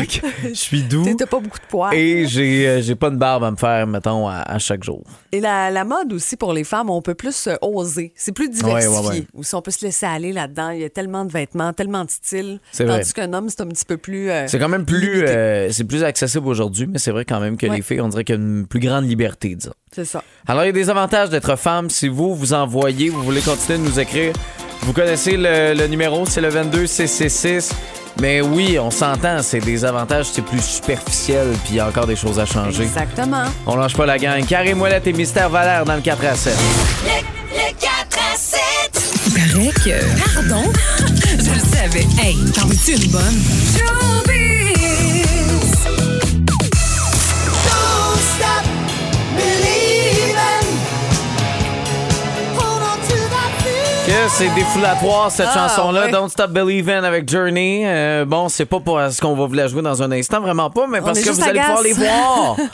Je 0.45 0.53
suis 0.53 0.83
doux. 0.83 1.07
T'as- 1.17 1.25
pas 1.25 1.41
beaucoup 1.41 1.59
de 1.59 1.65
poids. 1.71 1.95
Et 1.95 2.27
j'ai, 2.27 2.69
euh, 2.69 2.83
j'ai 2.83 2.97
pas 2.97 3.09
de 3.09 3.17
barbe 3.17 3.45
à 3.45 3.51
me 3.51 3.57
faire, 3.57 3.87
mettons, 3.87 4.29
à, 4.29 4.41
à 4.43 4.59
chaque 4.59 4.85
jour. 4.85 5.03
Et 5.33 5.41
la, 5.41 5.71
la 5.71 5.85
mode 5.85 6.13
aussi 6.13 6.37
pour 6.37 6.53
les 6.53 6.65
femmes, 6.65 6.91
on 6.91 7.01
peut 7.01 7.15
plus 7.15 7.47
euh, 7.47 7.55
oser. 7.63 8.13
C'est 8.15 8.33
plus 8.33 8.51
diversifié. 8.51 8.89
Ouais, 8.95 9.01
ouais, 9.01 9.09
ouais. 9.21 9.27
Ou 9.33 9.43
si 9.43 9.55
on 9.55 9.63
peut 9.63 9.71
se 9.71 9.83
laisser 9.87 10.05
aller 10.05 10.35
là-dedans. 10.35 10.69
Il 10.69 10.81
y 10.81 10.85
a 10.85 10.91
tellement 10.91 11.25
de 11.25 11.33
vêtements, 11.33 11.73
tellement 11.73 12.05
de 12.05 12.11
styles. 12.11 12.61
C'est 12.73 12.85
Tandis 12.85 13.13
vrai. 13.13 13.13
qu'un 13.15 13.33
homme, 13.33 13.49
c'est 13.49 13.63
un 13.63 13.69
petit 13.69 13.87
peu 13.87 13.97
plus. 13.97 14.29
euh, 14.31 14.47
C'est 14.49 14.59
quand 14.59 14.69
même 14.69 14.85
plus, 14.85 15.25
euh, 15.27 15.71
c'est 15.73 15.85
plus 15.85 16.05
accessible 16.05 16.47
aujourd'hui, 16.47 16.87
mais 16.87 16.99
c'est 16.99 17.11
vrai 17.11 17.25
quand 17.25 17.41
même 17.41 17.57
que 17.57 17.65
les 17.65 17.81
filles, 17.81 18.03
on 18.03 18.09
dirait 18.09 18.25
qu'il 18.25 18.35
y 18.35 18.39
a 18.39 18.41
une 18.43 18.67
plus 18.67 18.81
grande 18.81 19.09
liberté, 19.09 19.55
disons. 19.55 19.73
C'est 19.93 20.05
ça. 20.05 20.23
Alors, 20.47 20.65
il 20.65 20.67
y 20.67 20.69
a 20.69 20.73
des 20.73 20.91
avantages 20.91 21.31
d'être 21.31 21.57
femme. 21.57 21.89
Si 21.89 22.07
vous, 22.09 22.35
vous 22.35 22.53
envoyez, 22.53 23.09
vous 23.09 23.23
voulez 23.23 23.41
continuer 23.41 23.79
de 23.79 23.85
nous 23.85 23.99
écrire, 23.99 24.26
vous 24.83 24.93
connaissez 24.93 25.37
le, 25.37 25.75
le 25.75 25.87
numéro, 25.89 26.25
c'est 26.27 26.41
le 26.41 26.49
22 26.49 26.87
666 26.87 27.71
Mais 28.21 28.41
oui, 28.41 28.79
on 28.79 28.91
s'entend, 28.91 29.43
c'est 29.43 29.61
des 29.61 29.85
avantages, 29.85 30.27
c'est 30.33 30.43
plus 30.45 30.63
superficiel, 30.63 31.49
puis 31.65 31.75
il 31.75 31.77
y 31.77 31.81
a 31.81 31.87
encore 31.89 32.07
des 32.07 32.17
choses 32.17 32.39
à 32.39 32.47
changer. 32.47 32.85
Exactement. 32.85 33.45
On 33.67 33.77
lâche 33.77 33.95
pas 33.97 34.07
la 34.07 34.19
gang. 34.19 34.45
Carré 34.47 34.75
Moellette 34.75 35.07
et 35.07 35.13
Mystère 35.13 35.51
Valère 35.51 35.85
dans 35.85 35.97
le 35.97 36.01
4 36.03 36.25
à 36.25 36.35
7. 36.35 36.55
Le 37.53 37.73
4 37.81 37.91
à 38.33 38.37
7. 38.37 38.61
Il 39.27 39.33
paraît 39.33 39.73
que. 39.85 40.35
Pardon? 40.35 40.73
Je 41.39 41.51
le 41.51 41.77
savais. 41.77 42.07
Hey, 42.23 42.37
t'en 42.55 42.67
veux-tu 42.67 42.93
une 42.93 43.11
bonne? 43.11 43.43
Don't 43.77 44.56
Que 54.07 54.29
c'est 54.29 54.49
défoulatoire 54.55 55.33
cette 55.33 55.49
Ah, 55.51 55.69
chanson-là, 55.69 56.05
ouais. 56.05 56.13
Don't 56.13 56.29
Stop 56.29 56.53
Believin' 56.53 57.03
avec 57.03 57.29
Journey. 57.29 57.83
Euh, 57.85 58.25
bon, 58.25 58.49
c'est 58.49 58.65
pas 58.65 58.79
pour 58.79 59.01
ce 59.11 59.21
qu'on 59.21 59.35
va 59.35 59.47
vous 59.47 59.55
la 59.55 59.67
jouer 59.67 59.83
dans 59.83 60.01
un 60.01 60.13
instant, 60.13 60.41
vraiment 60.41 60.71
pas, 60.71 60.87
mais 60.87 61.01
parce 61.01 61.21
que 61.21 61.31
vous 61.31 61.43
allez 61.43 61.59
pouvoir 61.59 61.83
les 61.83 61.93
voir. 61.93 62.57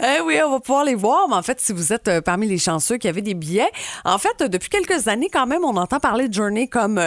Eh 0.00 0.20
oui, 0.22 0.38
on 0.44 0.50
va 0.52 0.60
pouvoir 0.60 0.84
les 0.84 0.94
voir. 0.94 1.28
Mais 1.28 1.36
en 1.36 1.42
fait, 1.42 1.60
si 1.60 1.72
vous 1.74 1.92
êtes 1.92 2.08
euh, 2.08 2.20
parmi 2.22 2.46
les 2.46 2.56
chanceux 2.58 2.96
qui 2.96 3.08
avaient 3.08 3.20
des 3.22 3.34
billets, 3.34 3.70
en 4.06 4.16
fait, 4.16 4.40
euh, 4.40 4.48
depuis 4.48 4.70
quelques 4.70 5.06
années, 5.06 5.28
quand 5.30 5.46
même, 5.46 5.64
on 5.64 5.76
entend 5.76 6.00
parler 6.00 6.28
de 6.28 6.34
Journey 6.34 6.66
comme. 6.66 6.98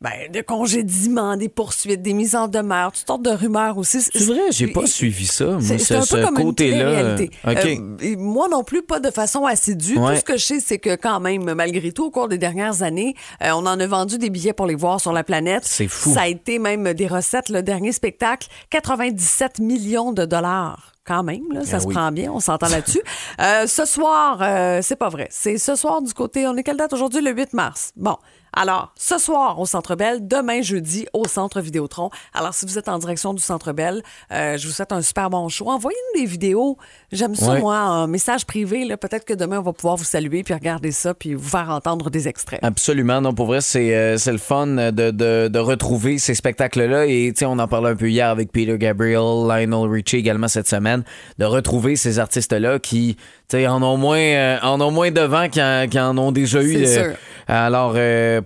Ben, 0.00 0.30
de 0.30 0.40
congédiements, 0.42 1.36
des 1.36 1.48
poursuites, 1.48 2.02
des 2.02 2.12
mises 2.12 2.34
en 2.34 2.48
demeure, 2.48 2.92
toutes 2.92 3.06
sortes 3.06 3.22
de 3.22 3.30
rumeurs 3.30 3.78
aussi. 3.78 4.02
C'est 4.02 4.24
vrai, 4.24 4.40
j'ai 4.50 4.66
pas 4.66 4.86
suivi 4.86 5.26
ça, 5.26 5.46
moi, 5.46 5.60
C'est 5.62 5.78
ce, 5.78 5.84
c'est 5.84 5.94
un 5.96 6.00
peu 6.00 6.26
ce 6.26 6.42
côté-là. 6.42 6.76
télé-réalité. 7.16 7.30
OK. 7.46 8.02
Euh, 8.04 8.16
moi 8.18 8.48
non 8.50 8.62
plus, 8.62 8.82
pas 8.82 9.00
de 9.00 9.10
façon 9.10 9.46
assidue. 9.46 9.96
Ouais. 9.98 10.14
Tout 10.14 10.20
ce 10.20 10.24
que 10.24 10.36
je 10.36 10.44
sais, 10.44 10.60
c'est 10.60 10.78
que 10.78 10.96
quand 10.96 11.20
même, 11.20 11.54
malgré 11.54 11.92
tout, 11.92 12.04
au 12.04 12.10
cours 12.10 12.28
des 12.28 12.38
dernières 12.38 12.82
années, 12.82 13.14
euh, 13.42 13.50
on 13.54 13.64
en 13.66 13.80
a 13.80 13.86
vendu 13.86 14.18
des 14.18 14.28
billets 14.28 14.52
pour 14.52 14.66
les 14.66 14.74
voir 14.74 15.00
sur 15.00 15.12
la 15.12 15.24
planète. 15.24 15.62
C'est 15.64 15.88
fou. 15.88 16.12
Ça 16.12 16.22
a 16.22 16.26
été 16.28 16.58
même 16.58 16.92
des 16.92 17.06
recettes. 17.06 17.48
Le 17.48 17.62
dernier 17.62 17.92
spectacle, 17.92 18.48
97 18.70 19.58
millions 19.60 20.12
de 20.12 20.24
dollars. 20.24 20.92
Quand 21.06 21.22
même, 21.22 21.44
là, 21.52 21.64
ça 21.64 21.76
Ah 21.76 21.80
se 21.80 21.86
prend 21.86 22.10
bien, 22.10 22.32
on 22.32 22.40
s'entend 22.40 22.68
là-dessus. 22.68 23.00
Euh, 23.40 23.66
ce 23.66 23.84
soir, 23.84 24.38
euh, 24.40 24.80
c'est 24.82 24.96
pas 24.96 25.08
vrai. 25.10 25.28
C'est 25.30 25.58
ce 25.58 25.76
soir 25.76 26.00
du 26.02 26.12
côté, 26.14 26.46
on 26.46 26.56
est 26.56 26.62
quelle 26.62 26.78
date 26.78 26.92
aujourd'hui? 26.94 27.20
Le 27.20 27.32
8 27.32 27.52
mars. 27.52 27.92
Bon. 27.96 28.16
Alors, 28.58 28.92
ce 28.98 29.18
soir 29.18 29.60
au 29.60 29.66
Centre 29.66 29.96
Bell, 29.96 30.26
demain 30.26 30.62
jeudi 30.62 31.06
au 31.12 31.28
Centre 31.28 31.60
Vidéotron. 31.60 32.08
Alors, 32.32 32.54
si 32.54 32.64
vous 32.64 32.78
êtes 32.78 32.88
en 32.88 32.98
direction 32.98 33.34
du 33.34 33.42
Centre 33.42 33.72
Bell, 33.72 34.02
euh, 34.32 34.56
je 34.56 34.66
vous 34.66 34.72
souhaite 34.72 34.92
un 34.92 35.02
super 35.02 35.28
bon 35.28 35.48
show. 35.50 35.68
Envoyez-nous 35.68 36.20
des 36.22 36.26
vidéos. 36.26 36.78
J'aime 37.12 37.34
ça, 37.34 37.52
Ouais. 37.52 37.60
moi, 37.60 37.78
en 37.78 38.06
message 38.08 38.46
privé. 38.46 38.86
là. 38.86 38.96
Peut-être 38.96 39.26
que 39.26 39.34
demain, 39.34 39.58
on 39.58 39.62
va 39.62 39.74
pouvoir 39.74 39.96
vous 39.96 40.04
saluer 40.04 40.42
puis 40.42 40.54
regarder 40.54 40.90
ça 40.90 41.12
puis 41.12 41.34
vous 41.34 41.46
faire 41.46 41.68
entendre 41.68 42.08
des 42.08 42.28
extraits. 42.28 42.60
Absolument. 42.62 43.20
Non, 43.20 43.34
pour 43.34 43.46
vrai, 43.46 43.60
c'est 43.60 43.94
euh, 43.94 44.16
c'est 44.16 44.32
le 44.32 44.38
fun 44.38 44.66
de, 44.66 44.90
de, 44.90 45.48
de 45.48 45.58
retrouver 45.58 46.16
ces 46.18 46.34
spectacles-là. 46.34 47.04
Et 47.06 47.32
tu 47.34 47.40
sais, 47.40 47.44
on 47.44 47.58
en 47.58 47.68
parlait 47.68 47.90
un 47.90 47.96
peu 47.96 48.08
hier 48.08 48.28
avec 48.30 48.52
Peter 48.52 48.78
Gabriel, 48.78 49.20
Lionel 49.46 49.88
Richie 49.90 50.16
également 50.16 50.48
cette 50.48 50.68
semaine, 50.68 51.04
de 51.38 51.44
retrouver 51.44 51.96
ces 51.96 52.18
artistes-là 52.18 52.78
qui, 52.78 53.16
tu 53.48 53.58
sais, 53.58 53.66
en 53.66 53.82
ont 53.82 53.98
moins, 53.98 54.18
euh, 54.18 54.58
en 54.62 54.80
ont 54.80 54.90
moins 54.90 55.10
devant 55.10 55.46
qu'en 55.50 56.16
ont 56.16 56.32
déjà 56.32 56.62
eu. 56.62 56.86
C'est 56.86 56.98
euh, 56.98 57.04
sûr. 57.10 57.16
alors, 57.48 57.92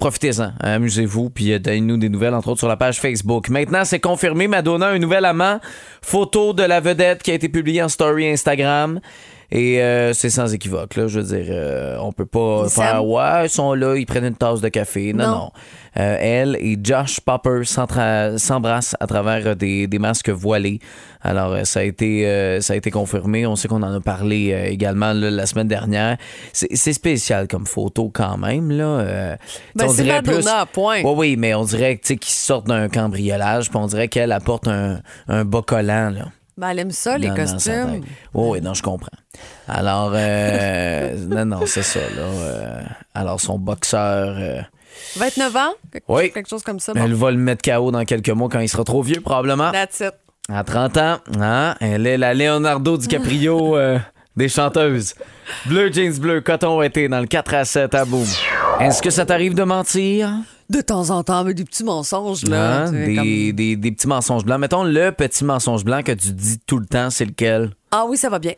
profitez-en, 0.00 0.52
amusez-vous, 0.60 1.30
puis 1.30 1.52
euh, 1.52 1.58
donnez-nous 1.58 1.98
des 1.98 2.08
nouvelles, 2.08 2.34
entre 2.34 2.48
autres 2.48 2.58
sur 2.58 2.68
la 2.68 2.76
page 2.76 2.98
Facebook. 3.00 3.48
Maintenant, 3.50 3.84
c'est 3.84 4.00
confirmé, 4.00 4.48
Madonna 4.48 4.88
a 4.88 4.90
un 4.90 4.98
nouvel 4.98 5.24
amant. 5.24 5.60
Photo 6.02 6.52
de 6.52 6.62
la 6.64 6.80
vedette 6.80 7.22
qui 7.22 7.30
a 7.30 7.34
été 7.34 7.48
publiée 7.48 7.82
en 7.82 7.88
story 7.88 8.28
Instagram. 8.28 9.00
Et 9.52 9.82
euh, 9.82 10.12
c'est 10.12 10.30
sans 10.30 10.52
équivoque, 10.54 10.94
là. 10.94 11.08
Je 11.08 11.18
veux 11.20 11.36
dire, 11.36 11.46
euh, 11.50 11.96
on 12.00 12.12
peut 12.12 12.26
pas 12.26 12.68
faire 12.68 13.04
ouais, 13.04 13.46
ils 13.46 13.50
sont 13.50 13.74
là, 13.74 13.96
ils 13.96 14.06
prennent 14.06 14.24
une 14.24 14.36
tasse 14.36 14.60
de 14.60 14.68
café. 14.68 15.12
Non, 15.12 15.24
Non. 15.26 15.30
non. 15.32 15.50
Euh, 15.98 16.16
elle 16.20 16.56
et 16.60 16.78
Josh 16.80 17.18
Popper 17.18 17.62
s'embrassent 17.64 18.94
à 19.00 19.06
travers 19.08 19.44
euh, 19.48 19.54
des, 19.56 19.88
des 19.88 19.98
masques 19.98 20.28
voilés. 20.30 20.78
Alors, 21.20 21.66
ça 21.66 21.80
a 21.80 21.82
été 21.82 22.58
ça 22.62 22.72
a 22.72 22.76
été 22.76 22.90
confirmé. 22.90 23.44
On 23.46 23.54
sait 23.56 23.68
qu'on 23.68 23.82
en 23.82 23.92
a 23.94 24.00
parlé 24.00 24.56
également 24.70 25.12
là, 25.12 25.30
la 25.30 25.44
semaine 25.44 25.68
dernière. 25.68 26.16
C'est 26.52 26.92
spécial 26.94 27.46
comme 27.46 27.66
photo 27.66 28.08
quand 28.12 28.38
même, 28.38 28.70
là. 28.70 29.36
Ben, 29.74 29.84
on 29.86 29.88
c'est 29.90 30.04
dirait 30.04 30.22
Madonna, 30.22 30.64
point. 30.64 31.02
Oui, 31.04 31.12
oui, 31.14 31.36
mais 31.36 31.54
on 31.54 31.64
dirait 31.64 31.96
que, 31.96 32.02
tu 32.02 32.08
sais, 32.08 32.16
qu'ils 32.16 32.32
sortent 32.32 32.68
d'un 32.68 32.88
cambriolage, 32.88 33.68
puis 33.68 33.78
on 33.78 33.86
dirait 33.86 34.08
qu'elle 34.08 34.32
apporte 34.32 34.66
un, 34.66 35.00
un 35.28 35.44
bas 35.44 35.60
collant, 35.66 36.08
là. 36.08 36.26
Ben, 36.60 36.68
elle 36.70 36.78
aime 36.80 36.90
ça, 36.90 37.16
les 37.18 37.28
Non, 37.28 37.34
costumes. 37.36 37.72
va. 37.86 37.92
Oui, 38.34 38.48
oui, 38.50 38.60
non, 38.60 38.74
je 38.74 38.82
comprends. 38.82 39.08
Alors, 39.66 40.12
euh, 40.14 41.16
non, 41.28 41.44
non, 41.46 41.60
c'est 41.66 41.82
ça, 41.82 42.00
là. 42.00 42.22
euh, 42.22 42.82
alors, 43.14 43.40
son 43.40 43.58
boxeur, 43.58 44.36
euh, 44.38 44.60
29 45.16 45.56
ans? 45.56 45.72
Quelque, 45.92 46.04
Oui. 46.08 46.30
quelque 46.32 46.48
chose 46.48 46.62
comme 46.62 46.78
ça. 46.80 46.92
Bon. 46.92 47.02
elle 47.02 47.14
va 47.14 47.30
le 47.30 47.38
mettre 47.38 47.62
KO 47.68 47.90
dans 47.90 48.04
quelques 48.04 48.28
mois 48.30 48.48
quand 48.50 48.60
il 48.60 48.68
sera 48.68 48.84
trop 48.84 49.02
vieux, 49.02 49.20
probablement. 49.20 49.70
That's 49.72 50.00
it. 50.00 50.12
À 50.52 50.64
30 50.64 50.96
ans, 50.98 51.18
hein, 51.40 51.74
elle 51.80 52.06
est 52.06 52.18
la 52.18 52.34
Leonardo 52.34 52.96
DiCaprio 52.98 53.76
euh, 53.78 53.98
des 54.36 54.48
chanteuses. 54.48 55.14
Bleu, 55.66 55.90
jeans 55.92 56.18
bleu, 56.18 56.40
coton 56.40 56.82
été 56.82 57.08
dans 57.08 57.20
le 57.20 57.26
4 57.26 57.54
à 57.54 57.64
7 57.64 57.94
à 57.94 58.04
boum. 58.04 58.26
Est-ce 58.80 59.00
que 59.00 59.10
ça 59.10 59.24
t'arrive 59.24 59.54
de 59.54 59.62
mentir? 59.62 60.30
De 60.70 60.80
temps 60.80 61.10
en 61.10 61.22
temps, 61.24 61.42
mais 61.44 61.52
des 61.52 61.64
petits 61.64 61.82
mensonges, 61.84 62.44
là. 62.44 62.84
Hein? 62.86 62.92
Des, 62.92 63.14
comme- 63.16 63.24
des- 63.24 63.76
des 63.76 63.90
petits 63.92 64.06
mensonges 64.06 64.44
blancs. 64.44 64.60
Mettons, 64.60 64.84
le 64.84 65.10
petit 65.10 65.44
mensonge 65.44 65.84
blanc 65.84 66.02
que 66.02 66.12
tu 66.12 66.30
dis 66.32 66.58
tout 66.64 66.78
le 66.78 66.86
temps, 66.86 67.10
c'est 67.10 67.24
lequel? 67.24 67.72
Ah 67.90 68.04
oui, 68.08 68.16
ça 68.16 68.28
va 68.30 68.38
bien. 68.38 68.52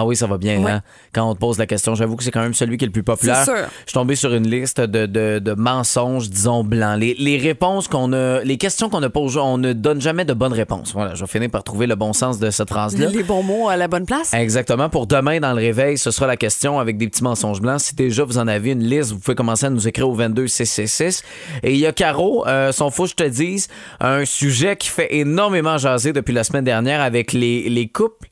Ah 0.00 0.04
oui, 0.04 0.14
ça 0.16 0.26
va 0.26 0.38
bien, 0.38 0.62
Ouais. 0.62 0.70
hein? 0.70 0.82
Quand 1.12 1.28
on 1.28 1.34
te 1.34 1.40
pose 1.40 1.58
la 1.58 1.66
question, 1.66 1.94
j'avoue 1.94 2.14
que 2.16 2.22
c'est 2.22 2.30
quand 2.30 2.40
même 2.42 2.54
celui 2.54 2.76
qui 2.76 2.84
est 2.84 2.86
le 2.86 2.92
plus 2.92 3.02
populaire. 3.02 3.44
Sûr. 3.44 3.54
Je 3.56 3.90
suis 3.90 3.94
tombé 3.94 4.14
sur 4.14 4.32
une 4.32 4.48
liste 4.48 4.80
de, 4.80 5.06
de- 5.06 5.38
de 5.40 5.52
mensonges, 5.54 6.30
disons, 6.30 6.62
blancs. 6.62 6.98
Les, 7.00 7.14
les 7.18 7.36
réponses 7.38 7.88
qu'on 7.88 8.12
a, 8.12 8.40
les 8.44 8.56
questions 8.58 8.88
qu'on 8.88 9.02
a 9.02 9.10
posées, 9.10 9.40
on 9.40 9.58
ne 9.58 9.72
donne 9.72 10.00
jamais 10.00 10.24
de 10.24 10.32
bonnes 10.34 10.52
réponses. 10.52 10.92
Voilà, 10.92 11.14
je 11.14 11.20
vais 11.24 11.26
finir 11.26 11.50
par 11.50 11.64
trouver 11.64 11.86
le 11.86 11.96
bon 11.96 12.12
sens 12.12 12.38
de 12.38 12.50
cette 12.50 12.68
phrase-là. 12.68 13.06
Les 13.08 13.22
bons 13.22 13.42
mots 13.42 13.68
à 13.68 13.76
la 13.76 13.88
bonne 13.88 14.06
place. 14.06 14.32
Exactement. 14.34 14.88
Pour 14.88 15.06
demain, 15.06 15.40
dans 15.40 15.50
le 15.52 15.58
réveil, 15.60 15.98
ce 15.98 16.10
sera 16.10 16.26
la 16.26 16.36
question 16.36 16.78
avec 16.78 16.96
des 16.98 17.08
petits 17.08 17.24
mensonges 17.24 17.60
blancs. 17.60 17.80
Si 17.80 17.94
déjà 17.96 18.22
vous 18.24 18.38
en 18.38 18.46
avez 18.48 18.70
une 18.70 18.84
liste, 18.84 19.10
vous 19.12 19.18
pouvez 19.18 19.34
commencer 19.34 19.66
à 19.66 19.70
nous 19.70 19.88
écrire 19.88 20.08
au 20.08 20.14
22666. 20.14 21.22
Et 21.62 21.72
il 21.72 21.78
y 21.78 21.86
a 21.86 21.92
Caro, 21.92 22.46
euh, 22.46 22.72
son 22.72 22.90
fou, 22.90 23.06
je 23.06 23.14
te 23.14 23.24
dise, 23.24 23.68
un 24.00 24.24
sujet 24.24 24.76
qui 24.76 24.88
fait 24.88 25.16
énormément 25.16 25.78
jaser 25.78 26.12
depuis 26.12 26.32
la 26.34 26.44
semaine 26.44 26.64
dernière 26.64 27.00
avec 27.00 27.32
les, 27.32 27.68
les 27.68 27.88
couples 27.88 28.28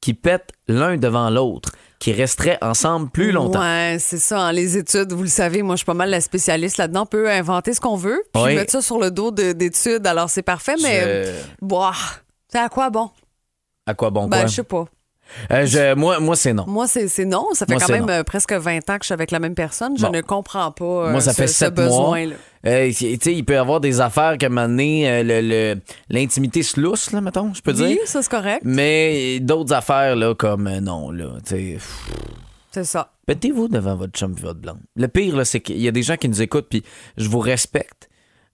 qui 0.00 0.14
pètent 0.14 0.50
l'un 0.68 0.96
devant 0.96 1.28
l'autre, 1.30 1.70
qui 1.98 2.12
resteraient 2.12 2.58
ensemble 2.62 3.10
plus 3.10 3.32
longtemps. 3.32 3.60
Ouais, 3.60 3.96
c'est 4.00 4.18
ça. 4.18 4.50
les 4.52 4.76
études, 4.78 5.12
vous 5.12 5.22
le 5.24 5.28
savez, 5.28 5.62
moi, 5.62 5.74
je 5.74 5.80
suis 5.80 5.84
pas 5.86 5.94
mal 5.94 6.08
la 6.10 6.20
spécialiste 6.20 6.78
là-dedans. 6.78 7.02
On 7.02 7.06
peut 7.06 7.30
inventer 7.30 7.74
ce 7.74 7.80
qu'on 7.80 7.96
veut, 7.96 8.22
puis 8.32 8.42
Oui. 8.42 8.54
mettre 8.54 8.72
ça 8.72 8.80
sur 8.82 8.98
le 8.98 9.10
dos 9.10 9.30
de- 9.30 9.52
d'études. 9.52 10.06
Alors, 10.06 10.30
c'est 10.30 10.42
parfait, 10.42 10.76
mais. 10.82 11.24
Je- 11.26 11.32
Boah, 11.60 11.92
c'est 12.48 12.58
à 12.58 12.68
quoi 12.70 12.88
bon? 12.90 13.10
À 13.86 13.94
quoi 13.94 14.10
bon 14.10 14.26
Ben, 14.28 14.38
quoi? 14.38 14.46
je 14.46 14.54
sais 14.54 14.62
pas. 14.62 14.86
Euh, 15.50 15.66
je- 15.66 15.94
moi, 15.94 16.20
moi 16.20 16.36
c'est 16.36 16.52
non. 16.52 16.64
Moi, 16.66 16.86
c'est 16.86 17.24
non. 17.24 17.46
Ça 17.54 17.66
fait 17.66 17.72
Moi, 17.74 17.80
quand 17.86 17.92
même 17.92 18.06
non. 18.06 18.12
euh, 18.12 18.22
presque 18.24 18.52
20 18.52 18.78
ans 18.90 18.94
que 18.98 19.02
je 19.02 19.06
suis 19.06 19.12
avec 19.14 19.30
la 19.30 19.38
même 19.38 19.54
personne. 19.54 19.96
Je 19.96 20.02
Bon. 20.06 20.12
ne 20.12 20.20
comprends 20.20 20.70
pas 20.72 20.84
euh, 20.84 21.10
Moi, 21.10 21.20
ça 21.20 21.32
ce, 21.32 21.36
fait 21.42 21.46
ce 21.46 21.64
besoin-là. 21.66 22.34
Euh, 22.66 22.90
il 23.00 23.44
peut 23.44 23.54
y 23.54 23.56
avoir 23.56 23.80
des 23.80 24.00
affaires 24.00 24.36
que, 24.36 24.44
à 24.44 24.48
un 24.48 24.50
moment 24.50 24.68
donné, 24.68 25.74
l'intimité 26.08 26.62
se 26.62 26.78
lousse, 26.80 27.10
là, 27.12 27.20
mettons, 27.20 27.54
je 27.54 27.62
peux 27.62 27.72
dire. 27.72 27.86
Oui, 27.86 28.00
ça, 28.04 28.22
c'est 28.22 28.30
correct. 28.30 28.62
Mais 28.64 29.40
d'autres 29.40 29.72
affaires, 29.72 30.16
là, 30.16 30.34
comme 30.34 30.68
non, 30.80 31.10
là, 31.10 31.26
tu 31.44 31.50
sais. 31.50 31.56
pff, 31.74 32.00
C'est 32.72 32.84
ça. 32.84 33.10
Pétez-vous 33.26 33.68
devant 33.68 33.94
votre 33.96 34.12
chum 34.12 34.34
et 34.36 34.40
votre 34.42 34.60
blonde. 34.60 34.80
Le 34.96 35.08
pire, 35.08 35.36
là, 35.36 35.44
c'est 35.44 35.60
qu'il 35.60 35.80
y 35.80 35.88
a 35.88 35.92
des 35.92 36.02
gens 36.02 36.16
qui 36.16 36.28
nous 36.28 36.42
écoutent, 36.42 36.68
puis 36.68 36.82
je 37.16 37.28
vous 37.28 37.38
respecte, 37.38 38.09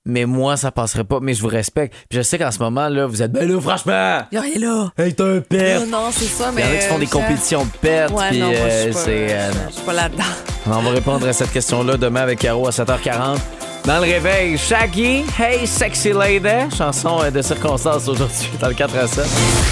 mais 0.07 0.25
moi, 0.25 0.57
ça 0.57 0.71
passerait 0.71 1.05
pas, 1.05 1.19
mais 1.21 1.35
je 1.35 1.43
vous 1.43 1.49
respecte. 1.49 1.95
Puis 2.09 2.19
je 2.19 2.23
sais 2.23 2.39
qu'en 2.39 2.51
ce 2.51 2.59
moment, 2.61 2.89
là, 2.89 3.07
vous 3.07 3.23
êtes, 3.23 3.33
ben 3.33 3.47
là, 3.51 3.61
franchement, 3.61 4.21
Il 4.33 4.39
a 4.39 4.41
rien 4.41 4.59
là. 4.59 4.91
hey, 4.99 5.15
t'es 5.15 5.23
un 5.23 5.41
père. 5.41 5.81
Non, 5.81 5.87
non, 5.87 6.09
c'est 6.13 6.25
ça, 6.25 6.47
Il 6.51 6.55
mais. 6.55 6.63
y 6.63 6.65
en 6.65 6.69
a 6.69 6.77
qui 6.79 6.87
font 6.87 6.99
des 6.99 7.07
euh, 7.07 7.09
compétitions 7.09 7.65
de 7.65 7.71
pètes, 7.81 8.11
Ouais, 8.11 8.29
puis 8.31 8.39
non, 8.41 8.47
moi, 8.47 8.57
euh, 8.59 8.83
suis 8.85 8.93
pas, 8.93 8.99
c'est. 9.01 9.27
euh, 9.35 9.51
je 9.69 9.73
suis 9.75 9.83
pas 9.85 9.93
là-dedans. 9.93 10.25
on 10.67 10.71
va 10.83 10.91
répondre 10.91 11.27
à 11.29 11.33
cette 11.33 11.53
question-là 11.53 11.97
demain 11.97 12.23
avec 12.23 12.39
Caro 12.39 12.67
à 12.67 12.71
7h40. 12.71 13.39
Dans 13.85 13.97
le 13.97 14.03
réveil, 14.03 14.59
Shaggy, 14.59 15.25
Hey 15.39 15.65
Sexy 15.67 16.13
Lady, 16.13 16.49
chanson 16.77 17.21
euh, 17.23 17.31
de 17.31 17.41
circonstance 17.43 18.09
aujourd'hui 18.09 18.51
dans 18.61 18.69
le 18.69 18.75
4 18.75 18.97
à 18.97 19.07
7. 19.07 19.25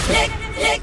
Le 0.09 0.79